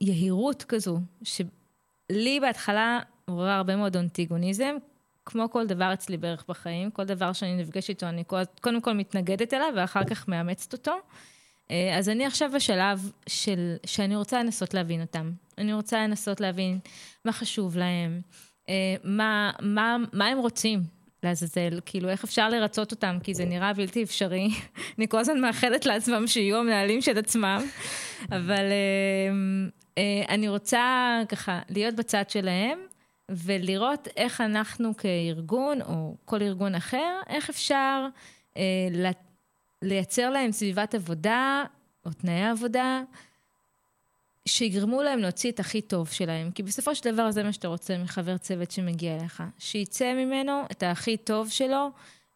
יהירות 0.00 0.62
כזו, 0.62 1.00
שלי 1.22 2.40
בהתחלה 2.40 3.00
עוררה 3.24 3.56
הרבה 3.56 3.76
מאוד 3.76 3.96
אנטיגוניזם, 3.96 4.76
כמו 5.26 5.50
כל 5.50 5.66
דבר 5.66 5.92
אצלי 5.92 6.16
בערך 6.16 6.44
בחיים, 6.48 6.90
כל 6.90 7.04
דבר 7.04 7.32
שאני 7.32 7.56
נפגשת 7.56 7.88
איתו, 7.88 8.06
אני 8.06 8.24
קודם 8.60 8.80
כל 8.80 8.92
מתנגדת 8.92 9.54
אליו 9.54 9.68
ואחר 9.76 10.04
כך 10.04 10.28
מאמצת 10.28 10.72
אותו. 10.72 10.92
אה, 11.70 11.98
אז 11.98 12.08
אני 12.08 12.26
עכשיו 12.26 12.50
בשלב 12.54 13.10
של, 13.26 13.76
שאני 13.86 14.16
רוצה 14.16 14.42
לנסות 14.42 14.74
להבין 14.74 15.00
אותם. 15.00 15.32
אני 15.58 15.72
רוצה 15.72 15.98
לנסות 15.98 16.40
להבין 16.40 16.78
מה 17.24 17.32
חשוב 17.32 17.76
להם, 17.76 18.20
אה, 18.68 18.94
מה, 19.04 19.50
מה, 19.60 19.96
מה 20.12 20.26
הם 20.26 20.38
רוצים 20.38 20.82
לעזאזל, 21.26 21.80
כאילו 21.86 22.08
איך 22.08 22.24
אפשר 22.24 22.48
לרצות 22.48 22.92
אותם, 22.92 23.18
כי 23.22 23.34
זה 23.34 23.44
נראה 23.44 23.72
בלתי 23.72 24.02
אפשרי. 24.02 24.48
אני 24.98 25.08
כל 25.08 25.18
הזמן 25.18 25.40
מאחלת 25.40 25.86
לעצמם 25.86 26.26
שיהיו 26.26 26.56
המנהלים 26.56 27.00
של 27.00 27.18
עצמם, 27.18 27.62
אבל 28.36 28.64
אה, 28.70 29.30
אה, 29.98 30.24
אני 30.28 30.48
רוצה 30.48 31.20
ככה 31.28 31.60
להיות 31.68 31.94
בצד 31.94 32.30
שלהם. 32.30 32.78
ולראות 33.30 34.08
איך 34.16 34.40
אנחנו 34.40 34.96
כארגון, 34.96 35.82
או 35.82 36.16
כל 36.24 36.42
ארגון 36.42 36.74
אחר, 36.74 37.20
איך 37.28 37.50
אפשר 37.50 38.06
אה, 38.56 38.62
לייצר 39.82 40.30
להם 40.30 40.52
סביבת 40.52 40.94
עבודה, 40.94 41.64
או 42.04 42.10
תנאי 42.12 42.44
עבודה, 42.44 43.02
שיגרמו 44.46 45.02
להם 45.02 45.18
להוציא 45.18 45.50
את 45.50 45.60
הכי 45.60 45.80
טוב 45.80 46.08
שלהם. 46.08 46.50
כי 46.50 46.62
בסופו 46.62 46.94
של 46.94 47.12
דבר 47.12 47.30
זה 47.30 47.42
מה 47.42 47.52
שאתה 47.52 47.68
רוצה 47.68 47.98
מחבר 47.98 48.36
צוות 48.36 48.70
שמגיע 48.70 49.16
אליך. 49.16 49.42
שיצא 49.58 50.14
ממנו 50.14 50.62
את 50.70 50.82
הכי 50.82 51.16
טוב 51.16 51.50
שלו, 51.50 51.90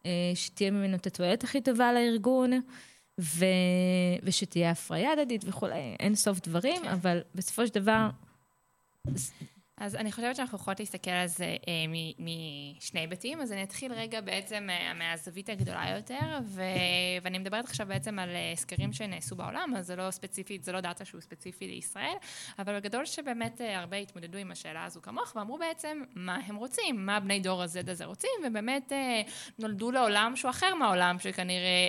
אה, 0.07 0.11
שתהיה 0.35 0.71
ממנו 0.71 0.97
את 0.97 1.07
התועלת 1.07 1.45
הכי 1.45 1.61
טובה 1.61 1.93
לארגון, 1.93 2.61
ו... 3.21 3.45
ושתהיה 4.23 4.71
הפריה 4.71 5.13
הדדית 5.13 5.43
וכולי, 5.47 5.97
אין 6.01 6.15
סוף 6.15 6.41
דברים. 6.41 6.85
אבל 6.85 7.21
בסופו 7.35 7.67
של 7.67 7.75
דבר, 7.75 8.09
אז 9.81 9.97
אני 9.97 10.13
חושבת 10.13 10.37
שאנחנו 10.37 10.59
יכולות 10.59 10.81
להסתכל 10.81 11.11
על 11.11 11.27
זה 11.27 11.45
אה, 11.45 11.73
משני 12.19 13.01
היבטים, 13.01 13.41
אז 13.41 13.53
אני 13.53 13.63
אתחיל 13.63 13.93
רגע 13.93 14.21
בעצם 14.21 14.67
אה, 14.71 14.95
מהזווית 14.95 15.49
הגדולה 15.49 15.85
יותר, 15.97 16.39
ו- 16.45 16.63
ואני 17.23 17.39
מדברת 17.39 17.65
עכשיו 17.65 17.87
בעצם 17.87 18.19
על 18.19 18.29
אה, 18.29 18.53
סקרים 18.57 18.93
שנעשו 18.93 19.37
בעולם, 19.37 19.75
אז 19.77 19.87
זה 19.87 19.97
לא 19.97 20.11
ספציפית, 20.11 20.65
זה 20.65 20.73
לא 20.73 20.81
דאטה 20.81 21.05
שהוא 21.05 21.21
ספציפי 21.21 21.67
לישראל, 21.69 22.15
אבל 22.59 22.81
בגדול 22.81 23.05
שבאמת 23.05 23.61
אה, 23.61 23.79
הרבה 23.79 23.97
התמודדו 23.97 24.39
עם 24.39 24.51
השאלה 24.51 24.85
הזו 24.85 25.03
כמוך, 25.03 25.33
ואמרו 25.37 25.59
בעצם 25.59 26.03
מה 26.15 26.39
הם 26.47 26.57
רוצים, 26.57 27.07
מה 27.07 27.21
בני 27.21 27.41
דור 27.41 27.63
ה-Z 27.63 27.91
הזה 27.91 28.05
רוצים, 28.05 28.31
ובאמת 28.47 28.93
אה, 28.93 29.23
נולדו 29.59 29.91
לעולם 29.91 30.33
שהוא 30.37 30.51
אחר 30.51 30.75
מהעולם 30.75 31.19
שכנראה 31.19 31.89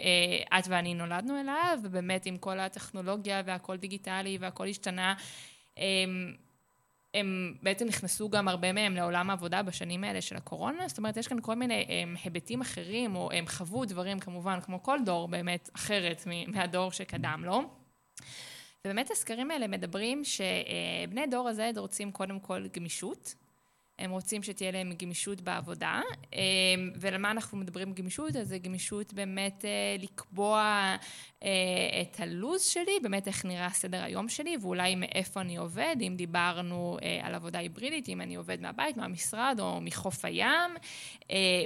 אה, 0.51 0.59
את 0.59 0.63
ואני 0.67 0.93
נולדנו 0.93 1.39
אליו, 1.39 1.79
ובאמת 1.83 2.25
עם 2.25 2.37
כל 2.37 2.59
הטכנולוגיה 2.59 3.41
והכל 3.45 3.77
דיגיטלי 3.77 4.37
והכל 4.41 4.67
השתנה. 4.67 5.13
אה, 5.77 5.83
הם 7.13 7.53
בעצם 7.63 7.87
נכנסו 7.87 8.29
גם 8.29 8.47
הרבה 8.47 8.73
מהם 8.73 8.95
לעולם 8.95 9.29
העבודה 9.29 9.63
בשנים 9.63 10.03
האלה 10.03 10.21
של 10.21 10.35
הקורונה, 10.35 10.87
זאת 10.87 10.97
אומרת, 10.97 11.17
יש 11.17 11.27
כאן 11.27 11.37
כל 11.41 11.55
מיני 11.55 11.85
הם, 11.89 12.15
היבטים 12.23 12.61
אחרים, 12.61 13.15
או 13.15 13.31
הם 13.31 13.47
חוו 13.47 13.85
דברים 13.85 14.19
כמובן, 14.19 14.59
כמו 14.61 14.83
כל 14.83 14.99
דור 15.05 15.27
באמת 15.27 15.69
אחרת 15.75 16.27
מהדור 16.47 16.91
שקדם 16.91 17.41
לו. 17.45 17.61
ובאמת 18.85 19.11
הסקרים 19.11 19.51
האלה 19.51 19.67
מדברים 19.67 20.21
שבני 20.23 21.27
דור 21.31 21.49
ה-Z 21.49 21.79
רוצים 21.79 22.11
קודם 22.11 22.39
כל 22.39 22.67
גמישות. 22.73 23.35
הם 24.01 24.11
רוצים 24.11 24.43
שתהיה 24.43 24.71
להם 24.71 24.91
גמישות 24.97 25.41
בעבודה, 25.41 26.01
אמ, 26.33 26.39
ולמה 26.95 27.31
אנחנו 27.31 27.57
מדברים 27.57 27.93
גמישות? 27.93 28.35
אז 28.35 28.47
זה 28.47 28.57
גמישות 28.57 29.13
באמת 29.13 29.65
אה, 29.65 29.95
לקבוע 29.99 30.61
אה, 31.43 31.49
את 32.01 32.19
הלו"ז 32.19 32.61
שלי, 32.61 32.99
באמת 33.03 33.27
איך 33.27 33.45
נראה 33.45 33.69
סדר 33.69 34.03
היום 34.03 34.29
שלי, 34.29 34.57
ואולי 34.61 34.95
מאיפה 34.95 35.41
אני 35.41 35.57
עובד, 35.57 35.95
אם 36.01 36.13
דיברנו 36.17 36.97
אה, 37.01 37.19
על 37.23 37.35
עבודה 37.35 37.59
היברידית, 37.59 38.09
אם 38.09 38.21
אני 38.21 38.35
עובד 38.35 38.61
מהבית, 38.61 38.97
מהמשרד 38.97 39.57
או 39.59 39.81
מחוף 39.81 40.25
הים, 40.25 40.71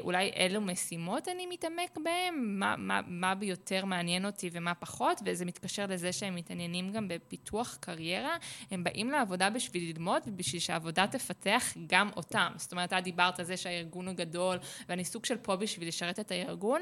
אולי 0.02 0.32
אילו 0.36 0.62
משימות 0.62 1.28
אני 1.28 1.48
מתעמק 1.48 1.98
בהן, 2.04 2.34
מה, 2.38 2.76
מה, 2.78 3.02
מה 3.08 3.36
ביותר 3.36 3.86
מעניין 3.86 4.26
אותי 4.26 4.50
ומה 4.54 4.74
פחות, 4.74 5.22
וזה 5.26 5.46
מתקשר 5.46 5.86
לזה 5.86 6.14
שהם 6.14 6.36
מתעניינים 6.36 6.92
גם 6.92 7.08
בפיתוח 7.08 7.78
קריירה, 7.80 8.38
הם 8.72 8.84
באים 8.84 9.12
לעבודה 9.12 9.50
בשביל 9.50 9.84
ללמוד 9.94 10.22
ובשביל 10.28 10.62
שהעבודה 10.62 11.08
תפתח 11.08 11.74
גם 11.88 12.10
אותם. 12.16 12.25
זאת 12.56 12.72
אומרת, 12.72 12.94
את 12.94 13.04
דיברת 13.04 13.40
על 13.40 13.46
זה 13.46 13.58
שהארגון 13.58 14.08
הוא 14.08 14.16
גדול, 14.16 14.58
ואני 14.90 15.06
סוג 15.06 15.26
של 15.26 15.38
פה 15.38 15.56
בשביל 15.56 15.88
לשרת 15.88 16.20
את 16.20 16.32
הארגון. 16.32 16.82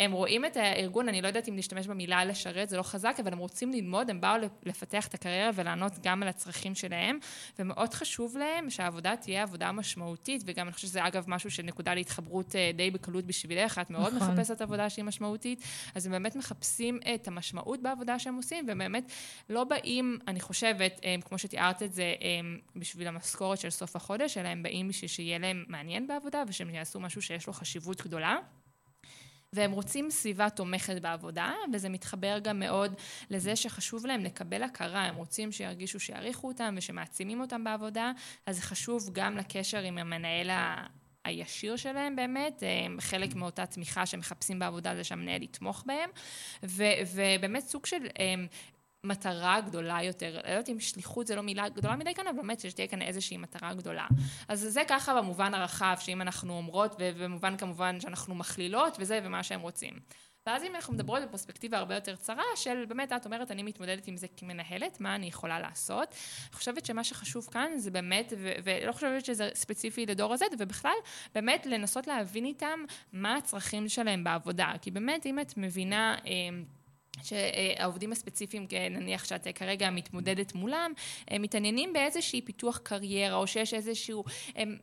הם 0.00 0.12
רואים 0.12 0.44
את 0.44 0.56
הארגון, 0.56 1.08
אני 1.08 1.22
לא 1.22 1.26
יודעת 1.26 1.48
אם 1.48 1.56
להשתמש 1.56 1.86
במילה 1.86 2.24
לשרת, 2.24 2.68
זה 2.68 2.76
לא 2.76 2.82
חזק, 2.82 3.16
אבל 3.22 3.32
הם 3.32 3.38
רוצים 3.38 3.72
ללמוד, 3.72 4.10
הם 4.10 4.20
באו 4.20 4.36
לפתח 4.62 5.06
את 5.06 5.14
הקריירה 5.14 5.50
ולענות 5.54 5.92
גם 6.02 6.22
על 6.22 6.28
הצרכים 6.28 6.74
שלהם, 6.74 7.18
ומאוד 7.58 7.94
חשוב 7.94 8.36
להם 8.36 8.70
שהעבודה 8.70 9.16
תהיה 9.16 9.42
עבודה 9.42 9.72
משמעותית, 9.72 10.42
וגם 10.46 10.66
אני 10.66 10.74
חושבת 10.74 10.90
שזה 10.90 11.06
אגב 11.06 11.24
משהו 11.28 11.50
של 11.50 11.62
נקודה 11.62 11.94
להתחברות 11.94 12.56
אה, 12.56 12.70
די 12.74 12.90
בקלות 12.90 13.24
בשבילך, 13.24 13.78
את 13.78 13.90
מאוד 13.90 14.14
נכון. 14.14 14.30
מחפשת 14.30 14.60
עבודה 14.60 14.90
שהיא 14.90 15.04
משמעותית, 15.04 15.62
אז 15.94 16.06
הם 16.06 16.12
באמת 16.12 16.36
מחפשים 16.36 17.00
את 17.14 17.28
המשמעות 17.28 17.82
בעבודה 17.82 18.18
שהם 18.18 18.34
עושים, 18.34 18.64
והם 18.68 18.78
באמת 18.78 19.12
לא 19.50 19.64
באים, 19.64 20.18
אני 20.28 20.40
חושבת, 20.40 21.00
אה, 21.04 21.14
כמו 21.24 21.38
שתיארת 21.38 21.82
את 21.82 21.92
זה, 21.92 22.14
אה, 22.22 22.40
בשביל 22.76 23.08
המשכורת 23.08 23.58
של 23.58 23.70
סוף 23.70 23.96
החודש, 23.96 24.38
אלא 24.38 24.48
הם 24.48 24.62
באים 24.68 24.88
בשביל 24.88 25.08
שיהיה 25.08 25.38
להם 25.38 25.64
מעניין 25.68 26.06
בעבודה, 26.06 26.42
ושהם 26.48 26.70
יעשו 26.70 27.00
משהו 27.00 27.22
שיש 27.22 27.46
לו 27.46 27.52
חשיבות 27.52 28.02
גדולה. 28.02 28.36
והם 29.52 29.72
רוצים 29.72 30.10
סביבה 30.10 30.50
תומכת 30.50 31.02
בעבודה, 31.02 31.52
וזה 31.72 31.88
מתחבר 31.88 32.38
גם 32.38 32.58
מאוד 32.58 32.94
לזה 33.30 33.56
שחשוב 33.56 34.06
להם 34.06 34.24
לקבל 34.24 34.62
הכרה, 34.62 35.04
הם 35.04 35.16
רוצים 35.16 35.52
שירגישו 35.52 36.00
שיעריכו 36.00 36.48
אותם 36.48 36.74
ושמעצימים 36.78 37.40
אותם 37.40 37.64
בעבודה, 37.64 38.12
אז 38.46 38.56
זה 38.56 38.62
חשוב 38.62 39.10
גם 39.12 39.36
לקשר 39.36 39.78
עם 39.78 39.98
המנהל 39.98 40.50
ה... 40.50 40.86
הישיר 41.24 41.76
שלהם 41.76 42.16
באמת, 42.16 42.62
הם 42.84 43.00
חלק 43.00 43.34
מאותה 43.34 43.66
תמיכה 43.66 44.06
שהם 44.06 44.20
מחפשים 44.20 44.58
בעבודה 44.58 44.96
זה 44.96 45.04
שהמנהל 45.04 45.42
יתמוך 45.42 45.84
בהם, 45.86 46.10
ו, 46.62 46.84
ובאמת 47.14 47.62
סוג 47.62 47.86
של 47.86 48.06
הם, 48.18 48.46
מטרה 49.04 49.60
גדולה 49.60 50.02
יותר, 50.02 50.40
לא 50.44 50.50
יודעת 50.50 50.68
אם 50.68 50.80
שליחות 50.80 51.26
זה 51.26 51.36
לא 51.36 51.42
מילה 51.42 51.68
גדולה 51.68 51.96
מדי 51.96 52.14
כאן, 52.14 52.26
אבל 52.26 52.36
באמת 52.36 52.60
שתהיה 52.60 52.88
כאן 52.88 53.02
איזושהי 53.02 53.36
מטרה 53.36 53.74
גדולה. 53.74 54.06
אז 54.48 54.60
זה 54.60 54.82
ככה 54.88 55.14
במובן 55.14 55.54
הרחב, 55.54 55.96
שאם 56.00 56.22
אנחנו 56.22 56.56
אומרות, 56.56 56.96
ובמובן 56.98 57.56
כמובן 57.56 58.00
שאנחנו 58.00 58.34
מכלילות, 58.34 58.96
וזה 59.00 59.20
ומה 59.24 59.42
שהם 59.42 59.60
רוצים. 59.60 59.94
ואז 60.46 60.64
אם 60.64 60.74
אנחנו 60.74 60.94
מדברות 60.94 61.22
בפרספקטיבה 61.22 61.78
הרבה 61.78 61.94
יותר 61.94 62.16
צרה, 62.16 62.42
של 62.56 62.84
באמת, 62.88 63.12
את 63.12 63.26
אומרת, 63.26 63.50
אני 63.50 63.62
מתמודדת 63.62 64.06
עם 64.06 64.16
זה 64.16 64.26
כמנהלת, 64.36 65.00
מה 65.00 65.14
אני 65.14 65.26
יכולה 65.26 65.60
לעשות? 65.60 66.08
אני 66.08 66.56
חושבת 66.56 66.86
שמה 66.86 67.04
שחשוב 67.04 67.48
כאן 67.52 67.78
זה 67.78 67.90
באמת, 67.90 68.32
ולא 68.64 68.92
חושבת 68.92 69.24
שזה 69.24 69.50
ספציפי 69.54 70.06
לדור 70.06 70.32
הזה, 70.32 70.44
ובכלל, 70.58 70.96
באמת 71.34 71.66
לנסות 71.66 72.06
להבין 72.06 72.44
איתם 72.44 72.80
מה 73.12 73.36
הצרכים 73.36 73.88
שלהם 73.88 74.24
בעבודה. 74.24 74.72
כי 74.82 74.90
באמת, 74.90 75.26
אם 75.26 75.40
את 75.40 75.56
מבינה... 75.56 76.16
אה, 76.26 76.77
שהעובדים 77.22 78.12
הספציפיים, 78.12 78.66
כן, 78.66 78.92
נניח 78.96 79.24
שאת 79.24 79.46
כרגע 79.54 79.90
מתמודדת 79.90 80.54
מולם, 80.54 80.92
הם 81.28 81.42
מתעניינים 81.42 81.92
באיזושהי 81.92 82.42
פיתוח 82.42 82.78
קריירה, 82.78 83.36
או 83.36 83.46
שיש 83.46 83.74
איזשהו... 83.74 84.24
הם, 84.56 84.76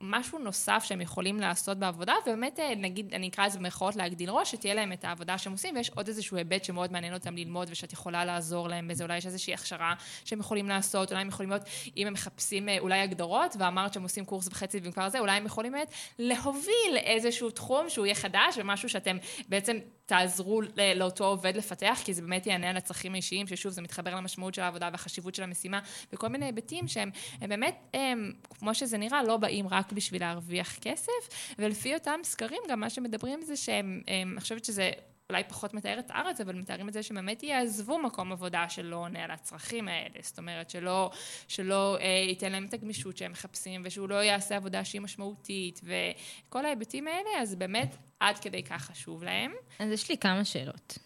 משהו 0.00 0.38
נוסף 0.38 0.84
שהם 0.84 1.00
יכולים 1.00 1.40
לעשות 1.40 1.78
בעבודה, 1.78 2.14
ובאמת, 2.22 2.60
אה, 2.60 2.74
נגיד, 2.74 3.14
אני 3.14 3.28
אקרא 3.28 3.46
לזה 3.46 3.58
במרכאות 3.58 3.96
להגדיל 3.96 4.30
ראש, 4.30 4.50
שתהיה 4.50 4.74
להם 4.74 4.92
את 4.92 5.04
העבודה 5.04 5.38
שהם 5.38 5.52
עושים, 5.52 5.76
ויש 5.76 5.90
עוד 5.90 6.08
איזשהו 6.08 6.36
היבט 6.36 6.64
שמאוד 6.64 6.92
מעניין 6.92 7.14
אותם 7.14 7.36
ללמוד, 7.36 7.68
ושאת 7.70 7.92
יכולה 7.92 8.24
לעזור 8.24 8.68
להם 8.68 8.88
בזה, 8.88 9.04
אולי 9.04 9.16
יש 9.16 9.26
איזושהי 9.26 9.54
הכשרה 9.54 9.94
שהם 10.24 10.40
יכולים 10.40 10.68
לעשות, 10.68 11.10
אולי 11.10 11.20
הם 11.20 11.28
יכולים 11.28 11.50
להיות, 11.50 11.62
אם 11.96 12.06
הם 12.06 12.12
מחפשים 12.12 12.68
אה, 12.68 12.78
אולי 12.78 13.00
הגדרות, 13.00 13.56
ואמרת 13.58 13.92
שהם 13.92 14.02
עושים 14.02 14.24
קורס 14.24 14.48
וחצי 14.48 14.80
כבר 14.80 15.08
זה, 15.08 15.18
אולי 15.18 15.36
הם 15.36 15.46
יכולים 15.46 15.72
באמת 15.72 15.92
להוביל 16.18 16.96
איזשהו 16.96 17.50
תחום 17.50 17.90
שהוא 17.90 18.06
יהיה 18.06 18.14
חדש, 18.14 18.54
ומשהו 18.56 18.88
שאתם 18.88 19.16
בעצם 19.48 19.78
תעזרו 20.06 20.62
לאותו 20.96 21.24
עובד 21.24 21.56
לפתח, 21.56 22.00
כי 22.04 22.14
זה 22.14 22.22
באמת 22.22 22.46
יענה 22.46 22.70
על 22.70 22.76
הצרכים 22.76 23.12
האישיים, 23.12 23.46
ששוב, 23.46 23.72
זה 23.72 23.82
מתחבר 23.82 24.14
למשמעות 24.14 24.54
של 24.54 24.62
העבודה 24.62 24.88
והחשיבות 24.92 25.34
של 25.34 25.42
המשימה, 25.42 25.80
וכל 26.12 26.28
מיני 26.28 26.46
היבטים 26.46 26.88
שהם 26.88 27.10
הם 27.40 27.48
באמת, 27.48 27.76
הם, 27.94 28.32
כמו 28.58 28.74
שזה 28.74 28.98
נראה, 28.98 29.22
לא 29.22 29.36
באים 29.36 29.68
רק 29.68 29.92
בשביל 29.92 30.22
להרוויח 30.22 30.78
כסף, 30.78 31.52
ולפי 31.58 31.94
אותם 31.94 32.20
סקרים, 32.22 32.62
גם 32.68 32.80
מה 32.80 32.90
שמדברים 32.90 33.42
זה 33.42 33.56
שהם, 33.56 34.02
הם, 34.08 34.32
אני 34.32 34.40
חושבת 34.40 34.64
שזה... 34.64 34.90
אולי 35.30 35.44
פחות 35.48 35.74
מתאר 35.74 35.98
את 35.98 36.10
הארץ, 36.10 36.40
אבל 36.40 36.54
מתארים 36.54 36.88
את 36.88 36.92
זה 36.92 37.02
שבאמת 37.02 37.42
יעזבו 37.42 37.98
מקום 37.98 38.32
עבודה 38.32 38.68
שלא 38.68 38.96
עונה 38.96 39.24
על 39.24 39.30
הצרכים 39.30 39.88
האלה. 39.88 40.18
זאת 40.22 40.38
אומרת, 40.38 40.70
שלא, 40.70 41.10
שלא 41.48 41.98
אה, 42.00 42.06
ייתן 42.28 42.52
להם 42.52 42.66
את 42.66 42.74
הגמישות 42.74 43.16
שהם 43.16 43.32
מחפשים, 43.32 43.82
ושהוא 43.84 44.08
לא 44.08 44.22
יעשה 44.22 44.56
עבודה 44.56 44.84
שהיא 44.84 45.00
משמעותית, 45.00 45.80
וכל 45.84 46.66
ההיבטים 46.66 47.08
האלה, 47.08 47.42
אז 47.42 47.54
באמת 47.54 47.96
עד 48.20 48.38
כדי 48.38 48.62
כך 48.62 48.84
חשוב 48.84 49.24
להם. 49.24 49.52
אז 49.78 49.90
יש 49.90 50.10
לי 50.10 50.18
כמה 50.18 50.44
שאלות. 50.44 50.98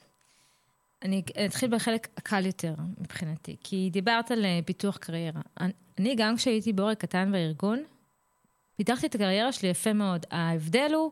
אני 1.02 1.22
אתחיל 1.46 1.70
בחלק 1.70 2.08
הקל 2.16 2.46
יותר 2.46 2.74
מבחינתי, 2.98 3.56
כי 3.60 3.88
דיברת 3.92 4.30
על 4.30 4.44
אה, 4.44 4.60
פיתוח 4.64 4.96
קריירה. 4.96 5.40
אני, 5.98 6.14
גם 6.16 6.36
כשהייתי 6.36 6.72
בורג 6.72 6.96
קטן 6.96 7.32
בארגון, 7.32 7.82
פיתחתי 8.76 9.06
את 9.06 9.14
הקריירה 9.14 9.52
שלי 9.52 9.68
יפה 9.68 9.92
מאוד. 9.92 10.26
ההבדל 10.30 10.90
הוא 10.94 11.10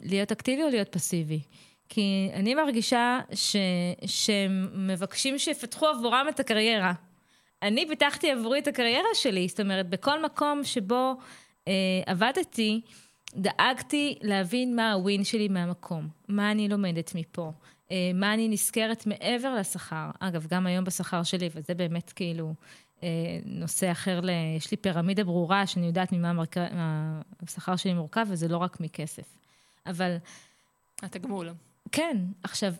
להיות 0.00 0.32
אקטיבי 0.32 0.62
או 0.62 0.68
להיות 0.68 0.88
פסיבי. 0.88 1.40
כי 1.88 2.30
אני 2.32 2.54
מרגישה 2.54 3.20
ש... 3.34 3.56
שהם 4.06 4.68
מבקשים 4.74 5.38
שיפתחו 5.38 5.86
עבורם 5.86 6.26
את 6.28 6.40
הקריירה. 6.40 6.92
אני 7.62 7.88
פיתחתי 7.88 8.30
עבורי 8.30 8.58
את 8.58 8.68
הקריירה 8.68 9.08
שלי, 9.14 9.48
זאת 9.48 9.60
אומרת, 9.60 9.88
בכל 9.88 10.22
מקום 10.22 10.64
שבו 10.64 11.16
אה, 11.68 11.72
עבדתי, 12.06 12.80
דאגתי 13.34 14.18
להבין 14.22 14.76
מה 14.76 14.92
הווין 14.92 15.24
שלי 15.24 15.48
מהמקום, 15.48 16.08
מה 16.28 16.50
אני 16.50 16.68
לומדת 16.68 17.12
מפה, 17.14 17.52
אה, 17.90 18.10
מה 18.14 18.34
אני 18.34 18.48
נזכרת 18.48 19.06
מעבר 19.06 19.54
לשכר. 19.54 20.10
אגב, 20.20 20.46
גם 20.50 20.66
היום 20.66 20.84
בשכר 20.84 21.22
שלי, 21.22 21.48
וזה 21.54 21.74
באמת 21.74 22.12
כאילו 22.12 22.54
אה, 23.02 23.08
נושא 23.44 23.92
אחר, 23.92 24.20
ל... 24.20 24.30
יש 24.56 24.70
לי 24.70 24.76
פירמידה 24.76 25.24
ברורה 25.24 25.66
שאני 25.66 25.86
יודעת 25.86 26.12
ממה. 26.12 26.32
מה 26.32 27.20
השכר 27.42 27.76
שלי 27.76 27.94
מורכב, 27.94 28.26
וזה 28.28 28.48
לא 28.48 28.56
רק 28.56 28.80
מכסף. 28.80 29.36
אבל... 29.86 30.16
התגמול. 31.02 31.48
כן, 31.92 32.16
עכשיו, 32.42 32.72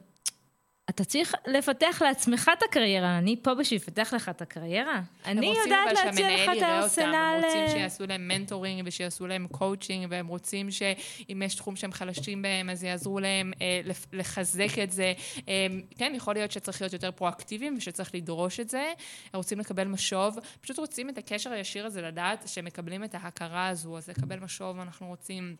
אתה 0.91 1.05
צריך 1.05 1.35
לפתח 1.47 2.03
לעצמך 2.05 2.51
את 2.59 2.63
הקריירה, 2.63 3.19
אני 3.19 3.37
פה 3.43 3.55
בשביל 3.55 3.81
לפתח 3.81 4.13
לך 4.17 4.29
את 4.29 4.43
הקריירה. 4.43 5.01
אני 5.27 5.47
יודעת 5.47 5.93
להציע 5.93 6.35
לך 6.35 6.51
את 6.57 6.63
הארסנל... 6.63 7.15
הם 7.15 7.45
רוצים 7.45 7.69
שיעשו 7.69 8.07
להם 8.07 8.29
mentoring 8.28 8.83
ושיעשו 8.87 9.27
להם 9.27 9.47
קואוצ'ינג, 9.51 10.07
והם 10.11 10.27
רוצים 10.27 10.71
שאם 10.71 11.43
יש 11.45 11.55
תחום 11.55 11.77
שהם 11.77 11.93
חלשים 11.93 12.43
בהם, 12.43 12.71
אז 12.71 12.85
יעזרו 12.85 13.21
להם 13.21 13.53
אה, 13.61 13.81
לחזק 14.13 14.79
את 14.83 14.91
זה. 14.91 15.13
אה, 15.49 15.67
כן, 15.99 16.13
יכול 16.17 16.35
להיות 16.35 16.53
שצריך 16.53 16.83
להיות 16.83 16.93
יותר 16.93 17.11
פרואקטיביים 17.11 17.75
ושצריך 17.79 18.15
לדרוש 18.15 18.61
את 18.61 18.69
זה. 18.69 18.93
הם 19.33 19.37
רוצים 19.37 19.59
לקבל 19.59 19.89
משוב, 19.89 20.39
פשוט 20.61 20.79
רוצים 20.79 21.09
את 21.09 21.19
הקשר 21.19 21.53
הישיר 21.53 21.87
הזה 21.87 22.03
לדעת 22.03 22.49
שהם 22.49 22.65
מקבלים 22.65 23.05
את 23.05 23.15
ההכרה 23.15 23.69
הזו, 23.69 23.97
אז 23.97 24.09
לקבל 24.09 24.39
משוב, 24.39 24.79
אנחנו 24.79 25.07
רוצים... 25.07 25.57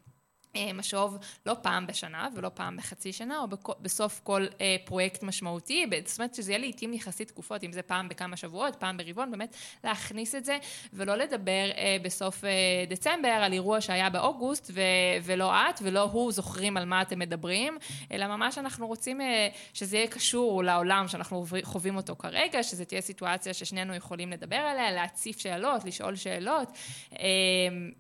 אה, 0.57 0.73
משוב 0.73 1.19
לא 1.47 1.57
פעם 1.63 1.87
בשנה 1.87 2.29
ולא 2.37 2.51
פעם 2.55 2.77
בחצי 2.77 3.13
שנה, 3.13 3.39
או 3.39 3.47
בסוף 3.81 4.21
כל 4.25 4.47
אה, 4.61 4.77
פרויקט 4.85 5.23
משמעותי, 5.23 5.87
זאת 6.07 6.19
אומרת 6.19 6.35
שזה 6.35 6.53
יהיה 6.53 6.59
לעיתים 6.59 6.93
יחסית 6.93 7.29
תקופות, 7.29 7.65
אם 7.65 7.73
זה 7.73 7.83
פעם 7.83 8.09
בכמה 8.09 8.37
שבועות, 8.37 8.77
פעם 8.77 8.97
ברבעון, 8.97 9.31
באמת 9.31 9.57
להכניס 9.85 10.35
את 10.35 10.45
זה, 10.45 10.59
ולא 10.93 11.17
לדבר 11.17 11.71
אה, 11.77 11.97
בסוף 12.03 12.45
אה, 12.45 12.51
דצמבר 12.89 13.29
על 13.29 13.53
אירוע 13.53 13.81
שהיה 13.81 14.11
באוגוסט, 14.11 14.71
ו- 14.75 14.81
ולא 15.23 15.53
את 15.55 15.83
ולא 15.83 16.03
הוא 16.03 16.33
זוכרים 16.33 16.77
על 16.77 16.85
מה 16.85 17.03
אתם 17.03 17.19
מדברים, 17.19 17.79
אלא 18.13 18.27
ממש 18.27 18.59
אנחנו 18.59 18.87
רוצים 18.87 19.21
אה, 19.21 19.49
שזה 19.75 19.97
יהיה 19.97 20.07
קשור 20.07 20.65
לעולם 20.65 21.09
שאנחנו 21.09 21.47
חווים 21.63 21.97
אותו 21.97 22.17
כרגע, 22.17 22.63
שזה 22.63 22.85
תהיה 22.85 23.01
סיטואציה 23.01 23.55
ששנינו 23.55 23.95
יכולים 23.95 24.31
לדבר 24.31 24.57
עליה, 24.57 24.93
להציף 24.93 25.39
שאלות, 25.39 25.85
לשאול 25.85 26.17
שאלות, 26.17 26.69
אה, 27.13 27.19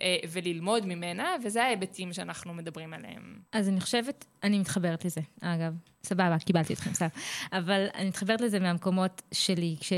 אה, 0.03 0.17
וללמוד 0.31 0.87
ממנה, 0.87 1.37
וזה 1.45 1.65
ההיבטים 1.65 2.13
שאנחנו 2.13 2.42
מדברים 2.55 2.95
עליהם. 2.95 3.39
אז 3.53 3.69
אני 3.69 3.81
חושבת, 3.81 4.25
אני 4.43 4.59
מתחברת 4.59 5.05
לזה, 5.05 5.21
אגב. 5.41 5.75
סבבה, 6.05 6.39
קיבלתי 6.39 6.73
אתכם, 6.73 6.95
סתם. 6.95 7.07
אבל 7.53 7.87
אני 7.95 8.09
מתחברת 8.09 8.41
לזה 8.41 8.61
מהמקומות 8.61 9.23
שלי, 9.35 9.77
כש... 9.81 9.93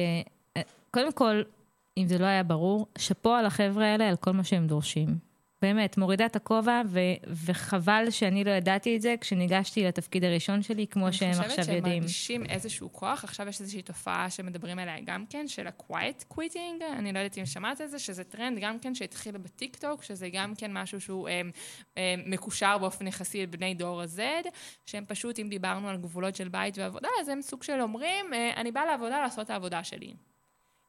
קודם 0.91 1.13
כל, 1.13 1.43
אם 1.99 2.07
זה 2.09 2.19
לא 2.19 2.27
היה 2.27 2.43
ברור, 2.43 2.87
שאפו 2.99 3.33
על 3.33 3.47
החבר'ה 3.47 3.87
האלה, 3.87 4.09
על 4.09 4.17
כל 4.17 4.31
מה 4.31 4.45
שהם 4.45 4.67
דורשים. 4.67 5.19
באמת, 5.65 5.99
מורידה 5.99 6.27
את 6.27 6.37
הכובע, 6.37 6.83
ו- 6.87 7.01
וחבל 7.45 8.07
שאני 8.11 8.45
לא 8.45 8.51
ידעתי 8.51 8.97
את 8.97 9.03
זה 9.03 9.15
כשניגשתי 9.21 9.85
לתפקיד 9.85 10.25
הראשון 10.25 10.63
שלי, 10.63 10.87
כמו 10.87 11.13
שהם 11.13 11.29
אני 11.29 11.39
עכשיו 11.39 11.51
חושבת 11.51 11.65
שהם 11.65 11.77
יודעים. 11.77 11.99
מרגישים 11.99 12.47
איזשהו 12.47 12.93
כוח, 12.93 13.25
עכשיו 13.25 13.49
יש 13.49 13.61
איזושהי 13.61 13.83
תופעה 13.83 14.31
שמדברים 14.31 14.79
עליה 14.79 14.97
גם 15.05 15.25
כן, 15.31 15.49
של 15.49 15.67
ה-quiet 15.67 16.35
quitting, 16.35 16.85
אני 16.97 17.13
לא 17.13 17.19
יודעת 17.19 17.39
אם 17.39 17.47
שמעת 17.47 17.81
את 17.81 17.91
זה, 17.91 17.99
שזה 17.99 18.25
טרנד 18.25 18.59
גם 18.61 18.79
כן 18.79 18.95
שהתחיל 18.95 19.37
בטיקטוק, 19.37 20.03
שזה 20.03 20.29
גם 20.33 20.55
כן 20.55 20.73
משהו 20.73 21.01
שהוא 21.01 21.29
אה, 21.29 21.41
אה, 21.99 22.15
מקושר 22.27 22.79
באופן 22.79 23.07
יחסי 23.07 23.43
לבני 23.43 23.75
דור 23.75 24.03
ה-Z, 24.03 24.21
שהם 24.87 25.05
פשוט, 25.09 25.39
אם 25.39 25.49
דיברנו 25.49 25.89
על 25.89 25.97
גבולות 25.97 26.37
של 26.37 26.49
בית 26.49 26.79
ועבודה, 26.79 27.09
אז 27.21 27.29
הם 27.29 27.43
סוג 27.43 27.63
של 27.63 27.81
אומרים, 27.81 28.35
אה, 28.35 28.51
אני 28.57 28.73
באה 28.73 28.87
לעבודה 28.87 29.21
לעשות 29.21 29.45
את 29.45 29.51
העבודה 29.51 29.85
שלי. 29.85 30.15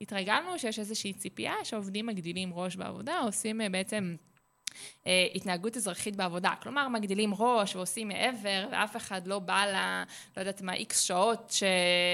התרגלנו 0.02 0.60
שיש 0.60 0.80
איזושהי 0.80 1.14
ציפייה 1.14 1.54
שעובדים 1.64 2.06
מגדילים 2.06 2.54
ראש 2.54 2.76
בעבודה, 2.76 3.20
עושים 3.20 3.62
אה, 3.62 3.70
בעצם... 3.70 4.16
אה, 5.08 5.28
התנהגות 5.36 5.78
אזרחית 5.78 6.16
בעבודה. 6.16 6.54
כלומר, 6.62 6.88
מגדילים 6.88 7.34
ראש 7.34 7.76
ועושים 7.76 8.08
מעבר, 8.08 8.68
ואף 8.72 8.96
אחד 8.96 9.28
לא 9.28 9.40
בא 9.40 9.66
ל... 9.66 10.04
לא 10.38 10.42
יודעת 10.42 10.62
מה, 10.62 10.74
איקס 10.74 11.02
שעות 11.02 11.52
ש... 11.52 11.64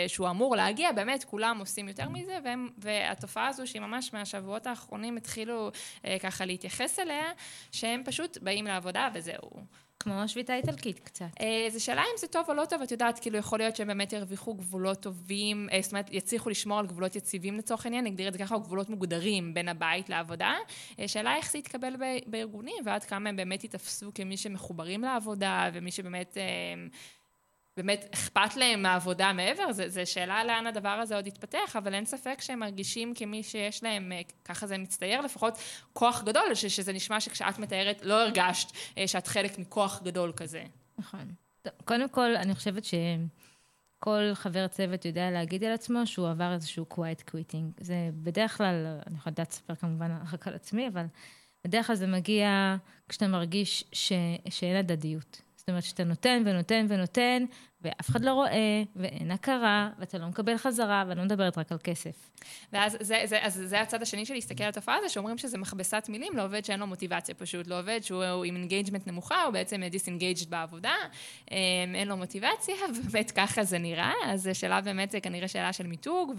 שהוא 0.08 0.30
אמור 0.30 0.56
להגיע, 0.56 0.92
באמת, 0.92 1.24
כולם 1.24 1.58
עושים 1.60 1.88
יותר 1.88 2.10
מזה, 2.10 2.38
והם... 2.44 2.70
והתופעה 2.78 3.48
הזו, 3.48 3.68
שהיא 3.68 3.82
ממש 3.82 4.14
מהשבועות 4.14 4.68
האחרונים 4.68 5.18
התחילו 5.18 5.72
אה, 6.06 6.18
ככה 6.20 6.46
להתייחס 6.46 7.00
אליה, 7.00 7.32
שהם 7.72 8.02
פשוט 8.06 8.38
באים 8.42 8.66
לעבודה 8.66 9.10
וזהו. 9.14 9.50
כמו 10.02 10.28
שביתה 10.28 10.56
איטלקית 10.56 11.00
קצת. 11.00 11.26
אה, 11.42 11.68
זו 11.70 11.84
שאלה 11.84 12.02
אם 12.02 12.18
זה 12.18 12.28
טוב 12.28 12.46
או 12.48 12.54
לא 12.54 12.66
טוב, 12.66 12.82
את 12.82 12.92
יודעת, 12.92 13.20
כאילו 13.20 13.38
יכול 13.38 13.60
להיות 13.60 13.76
שהם 13.76 13.88
באמת 13.88 14.14
ירוויחו 14.14 14.54
גבולות 14.54 15.00
טובים, 15.02 15.68
אה, 15.72 15.80
זאת 15.82 15.92
אומרת, 15.92 16.10
יצליחו 16.12 16.50
לשמור 16.50 16.80
על 16.80 16.88
גבולות 16.88 17.16
יציבים 17.16 17.58
לצורך 17.58 17.86
העניין, 17.86 18.06
נגדיר 18.06 18.28
את 18.28 18.34
זה 18.34 18.40
ככה, 18.40 18.56
או 18.56 18.62
גבולות 18.62 18.90
מוגדרים 18.90 19.54
בין 19.54 19.68
הבית 19.70 20.10
לעבודה. 20.10 20.54
אה, 21.00 21.08
שאלה 21.08 21.36
איך 21.36 21.52
זה 21.52 21.58
יתקבל 21.58 21.94
בארגונים, 22.28 22.76
ועד 22.86 23.04
כמה 23.04 23.30
הם 23.30 23.36
באמת 23.36 23.64
ייתפסו 23.64 24.12
כמי 24.16 24.38
שמחוברים 24.38 25.02
לעבודה, 25.02 25.70
ומי 25.74 25.92
שבאמת... 25.92 26.38
באמת 27.78 28.06
אכפת 28.14 28.56
להם 28.56 28.82
מהעבודה 28.82 29.34
מעבר, 29.34 29.72
זו 29.72 30.02
שאלה 30.06 30.44
לאן 30.44 30.68
הדבר 30.68 30.90
הזה 30.90 31.16
עוד 31.16 31.28
יתפתח, 31.28 31.76
אבל 31.78 31.94
אין 31.94 32.06
ספק 32.06 32.42
שהם 32.42 32.60
מרגישים 32.60 33.14
כמי 33.14 33.44
שיש 33.44 33.84
להם, 33.84 34.12
אה, 34.12 34.22
ככה 34.46 34.68
זה 34.68 34.78
מצטייר 34.78 35.22
לפחות, 35.22 35.58
כוח 35.94 36.24
גדול, 36.24 36.56
ש- 36.56 36.66
שזה 36.66 36.94
נשמע 36.94 37.20
שכשאת 37.20 37.60
מתארת 37.60 38.02
לא 38.06 38.22
הרגשת 38.22 38.72
אה, 38.98 39.08
שאת 39.08 39.28
חלק 39.28 39.60
מכוח 39.60 40.02
גדול 40.04 40.32
כזה. 40.36 40.64
נכון. 40.98 41.34
טוב, 41.62 41.74
קודם 41.86 42.10
כל, 42.10 42.36
אני 42.36 42.56
חושבת 42.56 42.84
שכל 42.86 44.32
חבר 44.34 44.68
צוות 44.68 45.06
יודע 45.06 45.32
להגיד 45.32 45.64
על 45.64 45.74
עצמו 45.74 46.08
שהוא 46.08 46.30
עבר 46.30 46.54
איזשהו 46.54 46.86
quiet 46.94 47.32
quitting. 47.32 47.66
זה 47.80 48.10
בדרך 48.14 48.58
כלל, 48.58 49.00
אני 49.08 49.18
יכולה 49.18 49.32
לדעת 49.32 49.50
לספר 49.52 49.76
כמובן 49.76 50.18
רק 50.34 50.48
על 50.48 50.54
עצמי, 50.54 50.88
אבל 50.88 51.06
בדרך 51.66 51.88
כלל 51.88 51.96
זה 51.96 52.08
מגיע 52.08 52.76
כשאתה 53.10 53.28
מרגיש 53.28 53.84
ש... 53.92 54.14
שאין 54.50 54.76
הדדיות. 54.76 55.42
זאת 55.62 55.70
אומרת, 55.70 55.84
שאתה 55.84 56.04
נותן 56.04 56.44
ונותן 56.46 56.86
ונותן, 56.90 57.46
ואף 57.84 58.10
אחד 58.10 58.22
לא 58.22 58.34
רואה, 58.34 58.84
ואין 58.96 59.32
הכרה, 59.32 59.90
ואתה 60.00 60.18
לא 60.18 60.28
מקבל 60.28 60.58
חזרה, 60.58 61.04
ואני 61.08 61.20
לא 61.20 61.26
מדברת 61.26 61.58
רק 61.58 61.72
על 61.72 61.78
כסף. 61.84 62.30
ואז 62.74 62.98
זה, 63.00 63.22
זה, 63.26 63.40
אז 63.42 63.62
זה 63.66 63.82
הצד 63.82 64.02
השני 64.02 64.26
של 64.26 64.34
להסתכל 64.34 64.64
על 64.64 64.70
התופעה 64.70 64.96
הזו, 64.96 65.14
שאומרים 65.14 65.38
שזה 65.38 65.58
מכבסת 65.58 66.06
מילים 66.10 66.38
לעובד 66.38 66.66
שאין 66.66 66.80
לו 66.80 66.88
מוטיבציה 66.88 67.36
פשוט, 67.36 67.68
לעובד 67.68 68.00
שהוא 68.04 68.44
עם 68.46 68.56
engagement 68.56 69.08
נמוכה, 69.08 69.44
הוא 69.44 69.54
בעצם 69.54 69.84
disengaged 69.84 70.50
בעבודה, 70.50 70.94
אמ, 71.52 71.58
אין 71.96 72.08
לו 72.08 72.18
מוטיבציה, 72.18 72.76
ובאמת 72.96 73.32
ככה 73.32 73.64
זה 73.64 73.78
נראה, 73.78 74.14
אז 74.26 74.50
שאלה 74.54 74.82
באמת, 74.82 75.12
זה 75.12 75.20
כנראה 75.20 75.48
שאלה 75.48 75.74
של 75.74 75.88
מיתוג, 75.88 76.34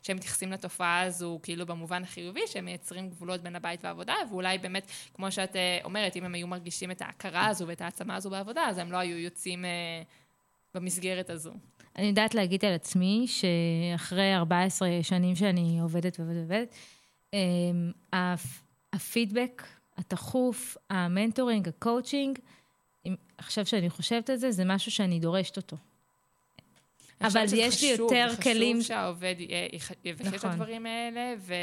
ושהם 0.00 0.16
מתייחסים 0.16 0.52
לתופעה 0.52 1.00
הזו 1.00 1.40
כאילו 1.42 1.66
במובן 1.66 2.02
החיובי, 2.02 2.40
שהם 2.46 2.64
מייצרים 2.64 3.08
גבולות 3.10 3.40
בין 3.40 3.56
הבית 3.56 3.84
והעבודה, 3.84 4.14
ואולי 4.30 4.58
באמת, 4.58 4.90
כמו 5.14 5.32
שאת 5.32 5.56
אה, 5.56 5.78
אומרת, 5.84 6.16
אם 6.16 6.24
הם 6.24 6.34
היו 6.34 6.46
מרגישים 6.46 6.90
את 6.90 7.02
ההכרה 7.02 7.46
הזו 7.46 7.66
ואת 7.66 7.80
העצמה 7.80 8.16
הזו 8.16 8.30
בעבודה, 8.30 8.62
אז 8.68 8.78
הם 8.78 8.92
לא 8.92 8.96
היו 8.96 9.18
יוצאים 9.18 9.64
אה, 9.64 10.01
במסגרת 10.74 11.30
הזו. 11.30 11.52
אני 11.96 12.06
יודעת 12.06 12.34
להגיד 12.34 12.64
על 12.64 12.72
עצמי 12.72 13.26
שאחרי 13.28 14.34
14 14.36 14.88
שנים 15.02 15.36
שאני 15.36 15.80
עובדת 15.80 16.20
ועובדת 16.20 16.36
ועובדת, 16.38 16.74
אמ, 17.32 17.38
הפ- 18.12 18.62
הפידבק 18.92 19.62
התכוף, 19.96 20.76
ה 20.90 20.97
mentoring, 20.97 21.68
הקואוצ'ינג, 21.68 22.38
עכשיו 23.38 23.66
שאני 23.66 23.90
חושבת 23.90 24.30
על 24.30 24.36
זה, 24.36 24.50
זה 24.50 24.64
משהו 24.64 24.90
שאני 24.92 25.20
דורשת 25.20 25.56
אותו. 25.56 25.76
אבל 27.26 27.44
יש 27.44 27.82
לי 27.82 27.94
חשוב, 27.94 28.00
יותר 28.12 28.28
זה 28.36 28.42
כלים- 28.42 28.76
חשוב 28.76 28.88
שהעובד 28.88 29.34
יבקש 30.04 30.26
את 30.28 30.34
נכון. 30.34 30.50
הדברים 30.50 30.86
האלה, 30.86 31.34
ו... 31.38 31.54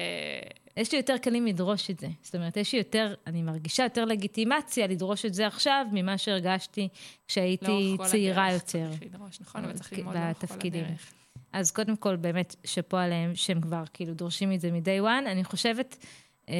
יש 0.77 0.91
לי 0.91 0.97
יותר 0.97 1.15
כלים 1.23 1.45
לדרוש 1.45 1.89
את 1.89 1.99
זה. 1.99 2.07
זאת 2.21 2.35
אומרת, 2.35 2.57
יש 2.57 2.73
לי 2.73 2.77
יותר, 2.79 3.13
אני 3.27 3.41
מרגישה 3.41 3.83
יותר 3.83 4.05
לגיטימציה 4.05 4.87
לדרוש 4.87 5.25
את 5.25 5.33
זה 5.33 5.47
עכשיו, 5.47 5.85
ממה 5.91 6.17
שהרגשתי 6.17 6.87
כשהייתי 7.27 7.65
לאורך 7.67 7.97
כל 8.01 8.05
צעירה 8.05 8.47
הדרך 8.47 8.61
יותר. 8.61 8.89
צריך 8.89 9.03
לדרוש, 9.13 9.41
נכון, 9.41 9.63
אבל 9.65 9.73
צריך 9.73 9.89
כ- 9.89 9.93
ללמוד 9.93 10.15
לאורך 10.15 10.37
כל. 10.61 10.67
הדרך. 10.67 11.13
אז 11.53 11.71
קודם 11.71 11.95
כל, 11.95 12.15
באמת, 12.15 12.55
שאפו 12.65 12.97
עליהם 12.97 13.35
שהם 13.35 13.61
כבר 13.61 13.83
כאילו 13.93 14.13
דורשים 14.13 14.51
את 14.53 14.61
זה 14.61 14.71
מ-day 14.71 15.03
one. 15.03 15.29
אני 15.31 15.43
חושבת 15.43 16.05
אמ, 16.49 16.53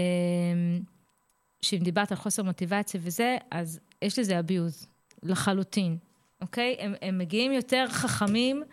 שאם 1.61 1.79
דיברת 1.81 2.11
על 2.11 2.17
חוסר 2.17 2.43
מוטיבציה 2.43 2.99
וזה, 3.03 3.37
אז 3.51 3.79
יש 4.01 4.19
לזה 4.19 4.39
abuse, 4.39 4.85
לחלוטין, 5.23 5.97
אוקיי? 6.41 6.75
הם, 6.79 6.93
הם 7.01 7.17
מגיעים 7.17 7.51
יותר 7.51 7.85
חכמים 7.89 8.63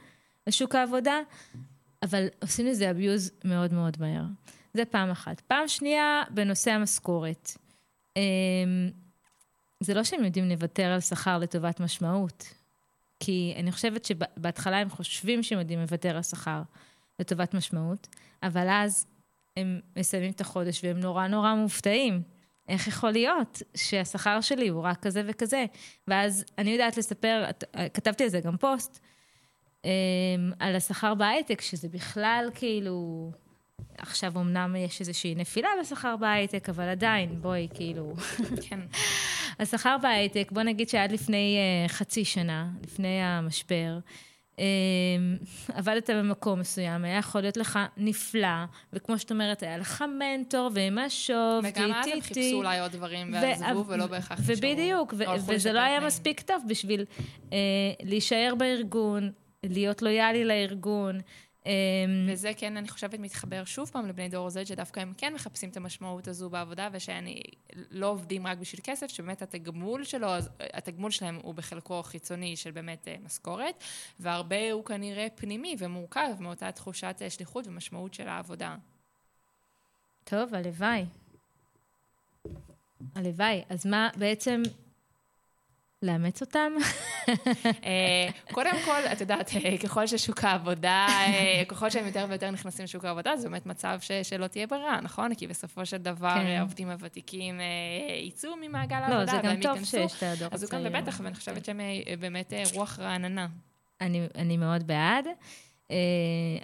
לשוק 0.47 0.74
העבודה, 0.74 1.20
אבל 2.03 2.26
עושים 2.42 2.66
לזה 2.66 2.90
abuse 2.90 3.32
מאוד 3.44 3.74
מאוד 3.74 3.97
מהר. 4.01 4.24
זה 4.74 4.84
פעם 4.84 5.11
אחת. 5.11 5.40
פעם 5.40 5.68
שנייה, 5.68 6.22
בנושא 6.30 6.70
המשכורת. 6.70 7.51
אמ, 8.16 8.90
זה 9.80 9.94
לא 9.94 10.05
שהם 10.05 10.24
יודעים 10.24 10.49
לוותר 10.49 10.84
על 10.84 11.01
שכר 11.01 11.38
לטובת 11.38 11.80
משמעות. 11.80 12.55
כי 13.20 13.55
אני 13.57 13.72
חושבת 13.72 14.05
שבהתחלה 14.05 14.78
הם 14.78 14.90
חושבים 14.90 15.42
שהם 15.42 15.59
יודעים 15.59 15.80
לוותר 15.80 16.16
על 16.16 16.22
שכר 16.22 16.62
לטובת 17.18 17.55
משמעות, 17.55 18.09
אבל 18.42 18.66
אז 18.70 19.07
הם 19.57 19.80
מסיימים 19.97 20.30
את 20.30 20.40
החודש 20.40 20.84
והם 20.84 21.01
נורא 21.01 21.26
נורא 21.26 21.55
מופתעים. 21.55 22.22
איך 22.68 22.88
יכול 22.88 23.11
להיות 23.11 23.62
שהשכר 23.74 24.40
שלי 24.40 24.68
הוא 24.68 24.82
רק 24.82 25.03
כזה 25.03 25.22
וכזה? 25.26 25.64
ואז 26.09 26.44
אני 26.59 26.70
יודעת 26.70 26.97
לספר, 26.97 27.44
כתבתי 27.94 28.24
על 28.24 28.30
זה 28.30 28.40
גם 28.40 28.57
פוסט, 28.57 29.01
על 30.59 30.76
השכר 30.76 31.14
בהייטק, 31.14 31.61
שזה 31.61 31.89
בכלל 31.89 32.51
כאילו... 32.55 33.30
עכשיו 33.99 34.32
אמנם 34.37 34.76
יש 34.76 35.01
איזושהי 35.01 35.34
נפילה 35.34 35.68
בשכר 35.80 36.16
בהייטק, 36.16 36.68
אבל 36.68 36.89
עדיין, 36.89 37.43
בואי, 37.43 37.68
כאילו... 37.74 38.14
כן. 38.68 38.80
השכר 39.61 39.97
בהייטק, 40.03 40.53
בוא 40.53 40.62
נגיד 40.62 40.89
שעד 40.89 41.12
לפני 41.12 41.59
uh, 41.87 41.89
חצי 41.89 42.24
שנה, 42.24 42.68
לפני 42.84 43.22
המשבר, 43.22 43.99
um, 44.57 44.59
עבדת 45.74 46.11
במקום 46.11 46.61
מסוים, 46.61 47.05
היה 47.05 47.18
יכול 47.18 47.41
להיות 47.41 47.57
לך 47.57 47.78
נפלא, 47.97 48.64
וכמו 48.93 49.18
שאת 49.18 49.30
אומרת, 49.30 49.62
היה 49.62 49.78
לך 49.78 50.05
מנטור 50.18 50.70
ומשוב, 50.74 51.64
וגם 51.64 51.93
אז 51.93 52.07
הם 52.12 52.20
חיפשו 52.20 52.57
אולי 52.57 52.80
עוד 52.80 52.93
דברים 52.93 53.32
ועזבו, 53.32 53.87
ולא 53.87 54.07
בהכרח 54.07 54.41
נשארו. 54.41 54.59
ובדיוק, 54.59 55.14
וזה 55.47 55.72
לא 55.72 55.80
היה. 55.80 56.01
מספיק 56.01 56.41
טוב 56.41 56.62
בשביל 56.68 57.05
uh, 57.45 57.53
להישאר 58.03 58.55
בארגון, 58.59 59.30
להיות 59.70 60.02
לויאלי 60.02 60.44
לארגון. 60.44 61.20
Um, 61.66 61.68
וזה 62.28 62.52
כן, 62.56 62.76
אני 62.76 62.88
חושבת, 62.88 63.18
מתחבר 63.18 63.64
שוב 63.64 63.90
פעם 63.90 64.06
לבני 64.06 64.28
דור 64.28 64.48
Z, 64.48 64.66
שדווקא 64.66 65.00
הם 65.00 65.12
כן 65.18 65.34
מחפשים 65.34 65.70
את 65.70 65.76
המשמעות 65.76 66.28
הזו 66.28 66.50
בעבודה, 66.50 66.88
ושאני 66.92 67.42
לא 67.90 68.06
עובדים 68.06 68.46
רק 68.46 68.58
בשביל 68.58 68.80
כסף, 68.84 69.06
שבאמת 69.06 69.42
התגמול 69.42 70.04
שלו, 70.04 70.28
התגמול 70.72 71.10
שלהם 71.10 71.38
הוא 71.42 71.54
בחלקו 71.54 72.02
חיצוני 72.02 72.56
של 72.56 72.70
באמת 72.70 73.08
אה, 73.08 73.16
משכורת, 73.24 73.84
והרבה 74.20 74.72
הוא 74.72 74.84
כנראה 74.84 75.26
פנימי 75.34 75.76
ומורכב 75.78 76.30
מאותה 76.40 76.72
תחושת 76.72 77.16
אה, 77.22 77.30
שליחות 77.30 77.66
ומשמעות 77.66 78.14
של 78.14 78.28
העבודה. 78.28 78.76
טוב, 80.24 80.54
הלוואי. 80.54 81.04
הלוואי. 83.14 83.62
אז 83.68 83.86
מה 83.86 84.08
בעצם, 84.16 84.62
לאמץ 86.07 86.40
אותם? 86.40 86.72
אה, 87.84 88.28
קודם 88.52 88.74
כל, 88.84 89.00
את 89.12 89.20
יודעת, 89.20 89.50
אה, 89.64 89.78
ככל 89.78 90.07
ששוק 90.07 90.44
העבודה, 90.44 91.07
אה, 91.09 91.62
ככל 91.68 91.90
שהם 91.90 92.07
יותר 92.07 92.26
ויותר 92.28 92.50
נכנסים 92.50 92.84
לשוק 92.84 93.04
העבודה, 93.04 93.36
זה 93.36 93.48
באמת 93.48 93.66
מצב 93.66 93.98
ש, 94.00 94.12
שלא 94.12 94.46
תהיה 94.46 94.66
ברירה, 94.66 95.00
נכון? 95.02 95.34
כי 95.34 95.46
בסופו 95.46 95.86
של 95.86 95.96
דבר 95.96 96.34
כן. 96.34 96.40
כן. 96.40 96.46
העובדים 96.46 96.90
הוותיקים 96.90 97.61
יצאו 98.22 98.50
ממעגל 98.61 98.96
לא, 99.09 99.14
העבודה, 99.14 99.32
זה 99.32 99.36
גם 99.36 99.44
והם 99.44 99.61
טוב 99.62 99.72
ייכנסו. 99.72 99.90
שיש 99.90 100.14
את 100.16 100.22
הדור 100.22 100.48
אז 100.52 100.62
הוא 100.62 100.70
גם 100.70 100.86
הצעיר. 100.86 101.00
בבטח, 101.00 101.20
ואני 101.22 101.34
חושבת 101.34 101.64
שהם 101.64 101.80
אה, 101.80 102.16
באמת 102.20 102.52
רוח 102.74 102.98
רעננה. 102.98 103.46
אני, 104.00 104.26
אני 104.34 104.57
מאוד 104.57 104.86
בעד. 104.86 105.24
Uh, 105.88 105.88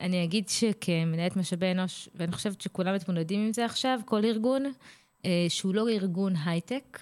אני 0.00 0.24
אגיד 0.24 0.48
שכמנהלת 0.48 1.36
משאבי 1.36 1.70
אנוש, 1.70 2.08
ואני 2.14 2.32
חושבת 2.32 2.60
שכולם 2.60 2.94
מתמודדים 2.94 3.40
עם 3.40 3.52
זה 3.52 3.64
עכשיו, 3.64 4.00
כל 4.04 4.24
ארגון 4.24 4.64
uh, 4.66 5.26
שהוא 5.48 5.74
לא 5.74 5.88
ארגון 5.88 6.34
הייטק, 6.44 6.98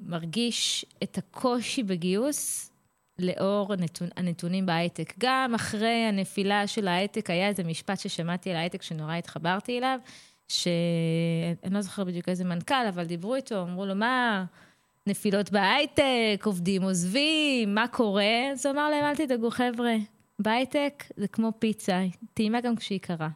מרגיש 0.00 0.84
את 1.02 1.18
הקושי 1.18 1.82
בגיוס 1.82 2.72
לאור 3.18 3.72
הנתון, 3.72 4.08
הנתונים 4.16 4.66
בהייטק. 4.66 5.14
גם 5.18 5.54
אחרי 5.54 6.04
הנפילה 6.08 6.66
של 6.66 6.88
ההייטק, 6.88 7.30
היה 7.30 7.48
איזה 7.48 7.64
משפט 7.64 7.98
ששמעתי 7.98 8.50
על 8.50 8.56
ההייטק 8.56 8.82
שנורא 8.82 9.14
התחברתי 9.14 9.78
אליו, 9.78 9.98
שאני 10.48 11.74
לא 11.74 11.80
זוכרת 11.80 12.06
בדיוק 12.06 12.28
איזה 12.28 12.44
מנכ"ל, 12.44 12.86
אבל 12.88 13.04
דיברו 13.04 13.34
איתו, 13.34 13.62
אמרו 13.62 13.86
לו, 13.86 13.94
מה... 13.94 14.44
נפילות 15.08 15.50
בהייטק, 15.50 16.42
עובדים 16.44 16.82
עוזבים, 16.82 17.74
מה 17.74 17.88
קורה? 17.88 18.50
אז 18.52 18.66
הוא 18.66 18.74
אמר 18.74 18.90
להם, 18.90 19.04
אל 19.04 19.16
תדאגו, 19.16 19.50
חבר'ה, 19.50 19.94
בהייטק 20.38 21.04
זה 21.16 21.28
כמו 21.28 21.52
פיצה, 21.58 22.04
טעימה 22.34 22.60
גם 22.60 22.76
כשהיא 22.76 23.00
קרה. 23.00 23.28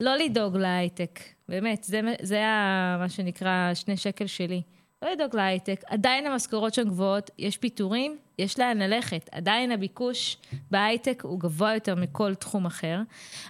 לא 0.00 0.16
לדאוג 0.16 0.56
להייטק, 0.56 1.20
באמת, 1.48 1.84
זה, 1.84 2.00
זה 2.22 2.46
ה- 2.46 2.96
מה 2.98 3.08
שנקרא 3.08 3.74
שני 3.74 3.96
שקל 3.96 4.26
שלי. 4.26 4.62
לא 5.02 5.10
לדאוג 5.10 5.36
להייטק, 5.36 5.80
עדיין 5.86 6.26
המשכורות 6.26 6.74
שם 6.74 6.84
גבוהות, 6.88 7.30
יש 7.38 7.56
פיטורים, 7.58 8.16
יש 8.38 8.58
לאן 8.58 8.78
ללכת. 8.78 9.28
עדיין 9.32 9.72
הביקוש 9.72 10.36
בהייטק 10.70 11.22
הוא 11.24 11.40
גבוה 11.40 11.74
יותר 11.74 11.94
מכל 11.94 12.34
תחום 12.34 12.66
אחר. 12.66 12.98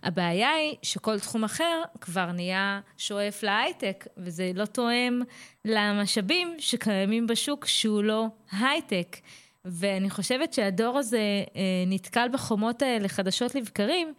הבעיה 0.02 0.50
היא 0.50 0.74
שכל 0.82 1.18
תחום 1.20 1.44
אחר 1.44 1.82
כבר 2.00 2.32
נהיה 2.32 2.80
שואף 2.98 3.42
להייטק, 3.42 4.06
וזה 4.16 4.50
לא 4.54 4.64
תואם 4.64 5.22
למשאבים 5.64 6.54
שקיימים 6.58 7.26
בשוק 7.26 7.66
שהוא 7.66 8.02
לא 8.02 8.26
הייטק. 8.60 9.16
ואני 9.64 10.10
חושבת 10.10 10.52
שהדור 10.52 10.98
הזה 10.98 11.18
אה, 11.56 11.60
נתקל 11.86 12.28
בחומות 12.32 12.82
האלה 12.82 13.08
חדשות 13.08 13.54
לבקרים, 13.54 14.14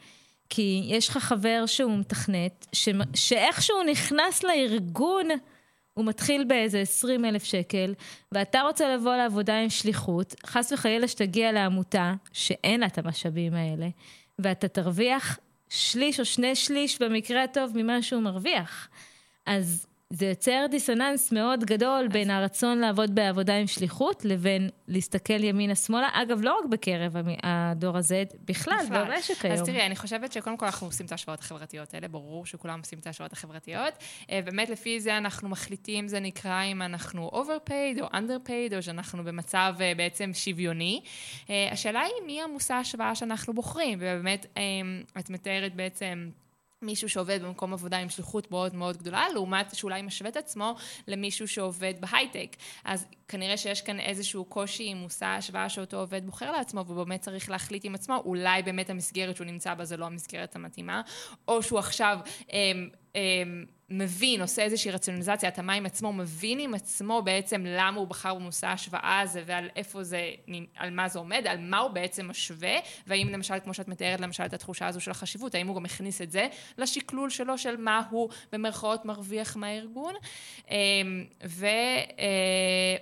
כי 0.49 0.83
יש 0.87 1.09
לך 1.09 1.17
חבר 1.17 1.63
שהוא 1.65 1.97
מתכנת, 1.97 2.67
ש... 2.73 2.89
שאיכשהו 3.15 3.83
נכנס 3.83 4.43
לארגון, 4.43 5.27
הוא 5.93 6.05
מתחיל 6.05 6.43
באיזה 6.43 6.79
20 6.79 7.25
אלף 7.25 7.43
שקל, 7.43 7.93
ואתה 8.31 8.61
רוצה 8.61 8.95
לבוא 8.95 9.15
לעבודה 9.15 9.59
עם 9.59 9.69
שליחות, 9.69 10.35
חס 10.45 10.71
וחלילה 10.71 11.07
שתגיע 11.07 11.51
לעמותה 11.51 12.13
שאין 12.33 12.79
לה 12.79 12.85
את 12.85 12.97
המשאבים 12.97 13.53
האלה, 13.53 13.87
ואתה 14.39 14.67
תרוויח 14.67 15.39
שליש 15.69 16.19
או 16.19 16.25
שני 16.25 16.55
שליש 16.55 17.01
במקרה 17.01 17.43
הטוב 17.43 17.71
ממה 17.75 18.01
שהוא 18.01 18.21
מרוויח. 18.21 18.87
אז 19.45 19.87
זה 20.09 20.25
יוצר 20.25 20.65
דיסוננס 20.71 21.31
מאוד 21.31 21.63
גדול 21.63 22.07
בין 22.07 22.29
הרצון 22.29 22.77
לעבוד 22.77 23.15
בעבודה 23.15 23.55
עם 23.55 23.67
שליחות 23.67 24.25
לבין 24.25 24.69
להסתכל 24.87 25.43
ימינה-שמאלה. 25.43 26.09
אגב, 26.13 26.41
לא 26.41 26.59
רק 26.59 26.69
בקרב 26.69 27.15
הדור 27.43 27.97
הזה, 27.97 28.23
בכלל, 28.45 28.75
בכלל. 28.85 29.05
במשק 29.05 29.45
היום. 29.45 29.53
אז 29.53 29.61
תראי, 29.61 29.85
אני 29.85 29.95
חושבת 29.95 30.31
שקודם 30.31 30.57
כל 30.57 30.65
אנחנו 30.65 30.87
עושים 30.87 31.05
את 31.05 31.11
ההשוואות 31.11 31.39
החברתיות 31.39 31.93
האלה, 31.93 32.07
ברור 32.07 32.45
שכולם 32.45 32.79
עושים 32.79 32.99
את 32.99 33.07
ההשוואות 33.07 33.33
החברתיות. 33.33 33.93
אה, 34.31 34.39
באמת, 34.45 34.69
לפי 34.69 34.99
זה 34.99 35.17
אנחנו 35.17 35.49
מחליטים, 35.49 36.07
זה 36.07 36.19
נקרא 36.19 36.63
אם 36.63 36.81
אנחנו 36.81 37.31
overpaid 37.33 38.01
או 38.01 38.07
underpaid, 38.07 38.75
או 38.75 38.81
שאנחנו 38.81 39.23
במצב 39.23 39.75
אה, 39.81 39.93
בעצם 39.97 40.31
שוויוני. 40.33 41.01
אה, 41.49 41.69
השאלה 41.71 42.01
היא 42.01 42.25
מי 42.25 42.41
המושא 42.41 42.73
ההשוואה 42.73 43.15
שאנחנו 43.15 43.53
בוחרים, 43.53 43.97
ובאמת, 44.01 44.45
את 45.19 45.29
מתארת 45.29 45.75
בעצם... 45.75 46.29
מישהו 46.85 47.09
שעובד 47.09 47.39
במקום 47.43 47.73
עבודה 47.73 47.97
עם 47.97 48.09
שליחות 48.09 48.51
מאוד 48.51 48.75
מאוד 48.75 48.97
גדולה, 48.97 49.25
לעומת 49.33 49.75
שאולי 49.75 50.01
משווה 50.01 50.29
את 50.29 50.37
עצמו 50.37 50.75
למישהו 51.07 51.47
שעובד 51.47 51.93
בהייטק. 51.99 52.55
אז 52.83 53.05
כנראה 53.27 53.57
שיש 53.57 53.81
כאן 53.81 53.99
איזשהו 53.99 54.45
קושי 54.45 54.83
עם 54.83 54.97
מושא 54.97 55.25
ההשוואה 55.25 55.69
שאותו 55.69 55.97
עובד 55.97 56.25
בוחר 56.25 56.51
לעצמו, 56.51 56.85
והוא 56.85 57.03
באמת 57.03 57.21
צריך 57.21 57.49
להחליט 57.49 57.85
עם 57.85 57.95
עצמו, 57.95 58.21
אולי 58.25 58.63
באמת 58.63 58.89
המסגרת 58.89 59.35
שהוא 59.35 59.47
נמצא 59.47 59.73
בה 59.73 59.85
זה 59.85 59.97
לא 59.97 60.05
המסגרת 60.05 60.55
המתאימה, 60.55 61.01
או 61.47 61.63
שהוא 61.63 61.79
עכשיו... 61.79 62.19
אמ, 62.53 62.89
אמ, 63.15 63.65
מבין, 63.89 64.41
עושה 64.41 64.63
איזושהי 64.63 64.91
רציונליזציה, 64.91 65.49
התאמה 65.49 65.73
עם 65.73 65.85
עצמו, 65.85 66.13
מבין 66.13 66.59
עם 66.59 66.73
עצמו 66.73 67.21
בעצם 67.21 67.63
למה 67.65 67.99
הוא 67.99 68.07
בחר 68.07 68.33
במושא 68.33 68.67
ההשוואה 68.67 69.19
הזה 69.19 69.43
ועל 69.45 69.69
איפה 69.75 70.03
זה, 70.03 70.31
על 70.75 70.89
מה 70.89 71.07
זה 71.07 71.19
עומד, 71.19 71.43
על 71.47 71.57
מה 71.59 71.77
הוא 71.77 71.91
בעצם 71.91 72.27
משווה, 72.27 72.75
והאם 73.07 73.29
למשל, 73.29 73.59
כמו 73.63 73.73
שאת 73.73 73.87
מתארת 73.87 74.19
למשל 74.21 74.45
את 74.45 74.53
התחושה 74.53 74.87
הזו 74.87 75.01
של 75.01 75.11
החשיבות, 75.11 75.55
האם 75.55 75.67
הוא 75.67 75.75
גם 75.75 75.83
מכניס 75.83 76.21
את 76.21 76.31
זה 76.31 76.47
לשקלול 76.77 77.29
שלו 77.29 77.57
של 77.57 77.77
מה 77.77 78.01
הוא 78.09 78.29
במרכאות 78.51 79.05
מרוויח 79.05 79.55
מהארגון, 79.55 80.13
אמ, 80.69 81.25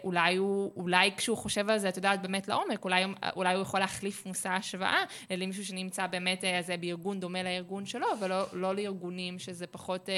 ואולי 0.03 0.36
הוא, 0.36 0.71
אולי 0.75 1.11
כשהוא 1.17 1.38
חושב 1.38 1.69
על 1.69 1.77
זה, 1.77 1.89
את 1.89 1.97
יודעת, 1.97 2.21
באמת 2.21 2.47
לעומק, 2.47 2.84
אולי, 2.84 3.03
אולי 3.36 3.53
הוא 3.53 3.61
יכול 3.61 3.79
להחליף 3.79 4.25
מושא 4.25 4.49
השוואה 4.49 5.03
למישהו 5.29 5.65
שנמצא 5.65 6.07
באמת 6.07 6.43
אה, 6.43 6.61
זה 6.61 6.77
בארגון 6.77 7.19
דומה 7.19 7.43
לארגון 7.43 7.86
שלו, 7.86 8.07
ולא 8.21 8.45
לא 8.53 8.75
לארגונים 8.75 9.39
שזה 9.39 9.67
פחות... 9.67 10.09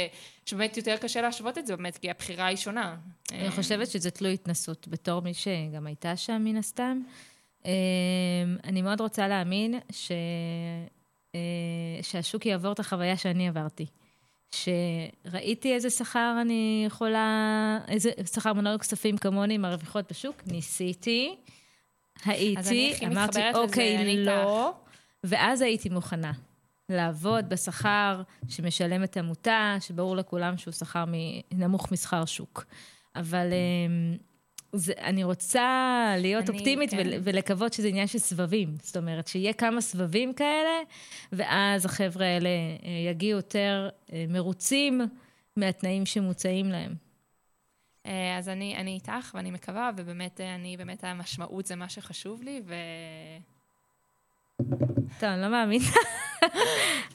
אה, 0.46 0.50
שבאמת 0.50 0.78
יותר 0.78 0.98
קשה 0.98 1.22
להשוות 1.22 1.58
את 1.58 1.68
זה, 1.68 1.76
באמת, 1.76 1.98
כי 1.98 2.10
הבחירה 2.10 2.46
היא 2.46 2.58
שונה. 2.58 2.96
אני 3.32 3.52
חושבת 3.52 3.88
שזה 3.88 4.12
תלוי 4.12 4.34
התנסות, 4.34 4.88
בתור 4.88 5.22
מי 5.22 5.34
שגם 5.34 5.88
הייתה 5.88 6.16
שם 6.16 6.42
מן 6.46 6.58
הסתם. 6.58 7.02
אמ, 7.66 7.72
אני 8.64 8.82
מאוד 8.82 9.02
רוצה 9.02 9.28
להאמין 9.28 9.80
ש... 9.92 10.12
אה, 11.36 11.40
שהשוק 12.02 12.46
יעבור 12.46 12.72
את 12.72 12.80
החוויה 12.80 13.18
שאני 13.18 13.48
עברתי. 13.48 13.86
שראיתי 14.52 15.74
איזה 15.74 15.90
שכר 15.90 16.38
אני 16.42 16.84
יכולה, 16.88 17.80
איזה 17.88 18.12
שכר 18.34 18.54
מנהל 18.54 18.78
כספים 18.78 19.18
כמוני 19.18 19.58
מרוויחות 19.58 20.12
בשוק, 20.12 20.36
ניסיתי, 20.48 21.36
הייתי, 22.26 22.94
אמרתי, 23.06 23.40
אוקיי, 23.54 24.26
לא, 24.26 24.74
ואז 25.24 25.62
הייתי 25.62 25.90
מוכנה 25.90 26.32
לעבוד 26.90 27.50
בשכר 27.50 28.22
שמשלמת 28.48 29.18
עמותה, 29.18 29.78
שברור 29.80 30.16
לכולם 30.16 30.58
שהוא 30.58 30.72
שכר 30.72 31.06
נמוך 31.52 31.92
משכר 31.92 32.26
שוק. 32.26 32.66
אבל 33.16 33.48
אמ, 33.54 34.18
זה, 34.74 34.94
אני 35.02 35.24
רוצה 35.24 35.70
להיות 36.18 36.50
אני- 36.50 36.58
אופטימית 36.58 36.90
כן. 36.92 36.98
ול, 36.98 37.14
ולקוות 37.24 37.74
שזה 37.74 37.88
עניין 37.88 38.08
של 38.08 38.20
סבבים. 38.20 38.76
זאת 38.82 38.98
אומרת, 38.98 39.28
שיהיה 39.28 39.54
כמה 39.54 39.82
סבבים 39.82 40.34
כאלה, 40.34 40.80
ואז 41.32 41.86
החבר'ה 41.86 42.26
האלה 42.26 42.50
אה, 42.50 43.10
יגיעו 43.12 43.38
יותר 43.38 43.90
אה, 44.14 44.26
מרוצים 44.30 45.02
מהתנאים 45.58 46.06
שמוצעים 46.06 46.70
להם. 46.70 46.96
אה, 48.06 48.38
אז 48.38 48.50
אני, 48.50 48.78
אני 48.78 48.92
איתך 48.92 49.32
ואני 49.36 49.52
מקווה, 49.52 49.90
ובאמת, 49.98 50.42
אני, 50.42 50.78
באמת 50.78 51.04
המשמעות 51.04 51.66
זה 51.66 51.76
מה 51.76 51.90
שחשוב 51.90 52.44
לי, 52.44 52.62
ו... 52.66 52.74
טוב, 55.20 55.30
אני 55.30 55.42
לא 55.42 55.48
מאמינה. 55.50 55.86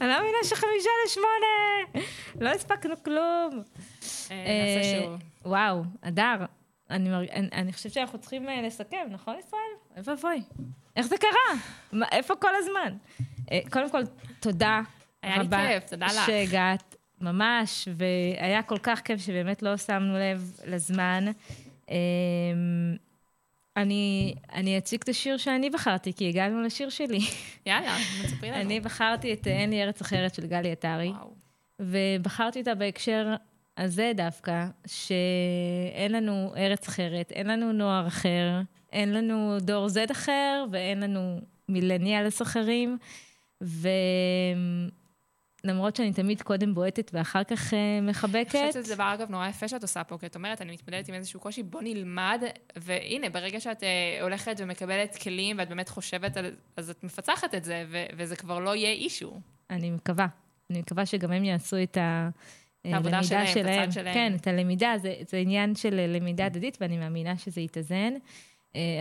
אני 0.00 0.08
לא 0.08 0.16
מאמינה 0.16 0.38
שחמישה 0.44 0.90
לשמונה. 1.06 2.06
לא 2.40 2.48
הספקנו 2.48 3.02
כלום. 3.04 3.62
אה, 4.30 4.36
נעשה 4.36 4.98
אה, 4.98 5.02
שוב. 5.02 5.18
וואו, 5.44 5.82
אדר, 6.02 6.44
אני, 6.90 7.08
מרג... 7.08 7.28
אני, 7.28 7.48
אני 7.52 7.72
חושבת 7.72 7.92
שאנחנו 7.92 8.18
צריכים 8.18 8.48
אה, 8.48 8.62
לסכם, 8.62 9.06
נכון, 9.10 9.36
ישראל? 9.38 9.60
אוי 9.96 10.02
ואבוי. 10.04 10.42
איך 10.96 11.06
זה 11.06 11.16
קרה? 11.18 11.58
מה, 11.92 12.06
איפה 12.12 12.36
כל 12.36 12.54
הזמן? 12.54 12.96
קודם 13.70 13.90
כל, 13.90 14.02
תודה 14.40 14.80
היה 15.22 15.36
לי 15.36 15.44
רבה 15.44 15.66
כיף, 15.68 15.90
תודה 15.90 16.06
לך. 16.06 16.26
שהגעת, 16.26 16.96
ממש, 17.20 17.88
והיה 17.96 18.62
כל 18.62 18.78
כך 18.78 19.00
כיף 19.00 19.20
שבאמת 19.20 19.62
לא 19.62 19.76
שמנו 19.76 20.18
לב 20.18 20.60
לזמן. 20.64 21.24
אני, 23.82 24.34
אני 24.52 24.78
אציג 24.78 25.00
את 25.02 25.08
השיר 25.08 25.36
שאני 25.36 25.70
בחרתי, 25.70 26.12
כי 26.12 26.28
הגענו 26.28 26.62
לשיר 26.62 26.88
שלי. 26.88 27.18
יאללה, 27.66 27.96
תספרי 28.24 28.50
לנו. 28.50 28.60
אני 28.60 28.80
בחרתי 28.80 29.32
את 29.32 29.46
אין 29.46 29.70
לי 29.70 29.82
ארץ 29.82 30.00
אחרת 30.00 30.34
של 30.34 30.46
גלי 30.46 30.72
עטרי. 30.72 31.12
ובחרתי 31.80 32.60
אותה 32.60 32.74
בהקשר 32.74 33.34
הזה 33.76 34.12
דווקא, 34.14 34.66
שאין 34.86 36.12
לנו 36.12 36.52
ארץ 36.56 36.88
אחרת, 36.88 37.32
אין 37.32 37.46
לנו 37.46 37.72
נוער 37.72 38.06
אחר, 38.06 38.60
אין 38.92 39.12
לנו 39.12 39.56
דור 39.60 39.86
Z 39.86 40.12
אחר, 40.12 40.64
ואין 40.70 41.00
לנו 41.00 41.40
מילניאלס 41.68 42.42
אחרים. 42.42 42.98
ולמרות 45.64 45.96
שאני 45.96 46.12
תמיד 46.12 46.42
קודם 46.42 46.74
בועטת 46.74 47.10
ואחר 47.14 47.44
כך 47.44 47.74
אני 47.74 48.00
מחבקת, 48.00 48.50
חושבת 48.50 48.72
שזה 48.72 48.94
דבר, 48.94 49.14
אגב, 49.14 49.30
נורא 49.30 49.48
יפה 49.48 49.68
שאת 49.68 49.82
עושה 49.82 50.04
פה, 50.04 50.18
כי 50.18 50.26
את 50.26 50.36
אומרת, 50.36 50.62
אני 50.62 50.72
מתמודדת 50.72 51.08
עם 51.08 51.14
איזשהו 51.14 51.40
קושי, 51.40 51.62
בוא 51.62 51.80
נלמד, 51.82 52.42
והנה, 52.76 53.30
ברגע 53.30 53.60
שאת 53.60 53.82
אה, 53.82 54.22
הולכת 54.22 54.56
ומקבלת 54.58 55.16
כלים, 55.16 55.58
ואת 55.58 55.68
באמת 55.68 55.88
חושבת 55.88 56.36
על... 56.36 56.56
אז 56.76 56.90
את 56.90 57.04
מפצחת 57.04 57.54
את 57.54 57.64
זה, 57.64 57.84
ו- 57.88 58.04
וזה 58.16 58.36
כבר 58.36 58.58
לא 58.58 58.76
יהיה 58.76 58.92
אישו. 58.92 59.40
אני 59.70 59.90
מקווה. 59.90 60.26
אני 60.70 60.78
מקווה 60.80 61.06
שגם 61.06 61.32
הם 61.32 61.44
יעשו 61.44 61.82
את, 61.82 61.96
ה, 61.96 62.30
אה, 62.86 62.94
העבודה 62.94 63.18
למידה 63.18 63.46
שלהם, 63.46 63.82
את 63.82 63.88
הצד 63.88 63.92
שלהם. 63.92 64.14
כן, 64.14 64.32
את 64.36 64.46
הלמידה, 64.46 64.94
זה, 65.02 65.14
זה 65.28 65.36
עניין 65.36 65.74
של 65.74 65.94
למידה 66.08 66.46
הדדית, 66.46 66.78
ואני 66.80 66.98
מאמינה 66.98 67.38
שזה 67.38 67.60
יתאזן. 67.60 68.12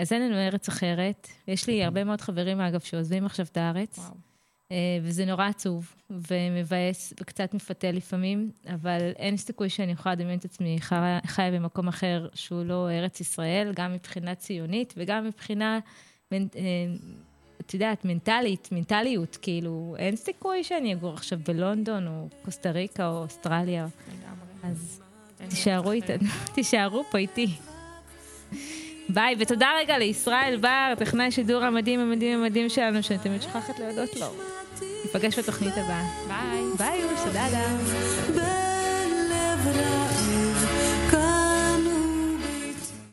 אז 0.01 0.13
אין 0.13 0.21
לנו 0.21 0.35
ארץ 0.35 0.67
אחרת. 0.67 1.27
יש 1.47 1.67
לי 1.67 1.83
הרבה 1.83 2.03
מאוד 2.03 2.21
חברים, 2.21 2.61
אגב, 2.61 2.79
שעוזבים 2.79 3.25
עכשיו 3.25 3.45
את 3.51 3.57
הארץ. 3.57 3.97
וואו. 3.97 4.28
אה, 4.71 4.77
וזה 5.01 5.25
נורא 5.25 5.45
עצוב 5.45 5.95
ומבאס 6.09 7.13
וקצת 7.21 7.53
מפתה 7.53 7.91
לפעמים, 7.91 8.51
אבל 8.73 9.11
אין 9.15 9.37
סיכוי 9.37 9.69
שאני 9.69 9.91
יכולה 9.91 10.15
לדמיין 10.15 10.39
את 10.39 10.45
עצמי 10.45 10.77
חיה, 11.25 11.51
במקום 11.51 11.87
אחר 11.87 12.27
שהוא 12.33 12.63
לא 12.63 12.89
ארץ 12.91 13.19
ישראל, 13.19 13.71
גם 13.75 13.93
מבחינה 13.93 14.35
ציונית 14.35 14.93
וגם 14.97 15.25
מבחינה, 15.25 15.79
אה, 16.33 16.37
את 17.61 17.73
יודעת, 17.73 18.05
מנטלית, 18.05 18.69
מנטליות, 18.71 19.37
כאילו, 19.41 19.95
אין 19.99 20.15
סיכוי 20.15 20.63
שאני 20.63 20.93
אגור 20.93 21.13
עכשיו 21.13 21.39
בלונדון 21.47 22.07
או 22.07 22.27
קוסטה 22.45 22.71
ריקה 22.71 23.07
או 23.07 23.17
אוסטרליה, 23.17 23.85
לגמרי. 24.07 24.71
אז 24.71 25.01
תישארו 25.49 25.91
איתנו, 25.91 26.27
תישארו 26.55 27.03
פה 27.11 27.17
איתי. 27.17 27.47
ביי, 29.09 29.35
ותודה 29.39 29.67
רגע 29.79 29.97
לישראל 29.97 30.57
בר, 30.61 30.93
טכנאי 30.97 31.31
שידור 31.31 31.63
המדהים 31.63 31.99
המדהים 31.99 32.39
המדהים 32.39 32.69
שלנו, 32.69 33.03
שאני 33.03 33.19
תמיד 33.19 33.41
שוכחת 33.41 33.79
להודות 33.79 34.15
לו. 34.15 34.27
ניפגש 35.05 35.39
בתוכנית 35.39 35.73
הבאה. 35.77 36.03
ביי. 36.27 36.63
ביי, 36.77 37.01
יוש, 37.01 37.19
תודה, 37.25 37.47
רעב 38.35 39.98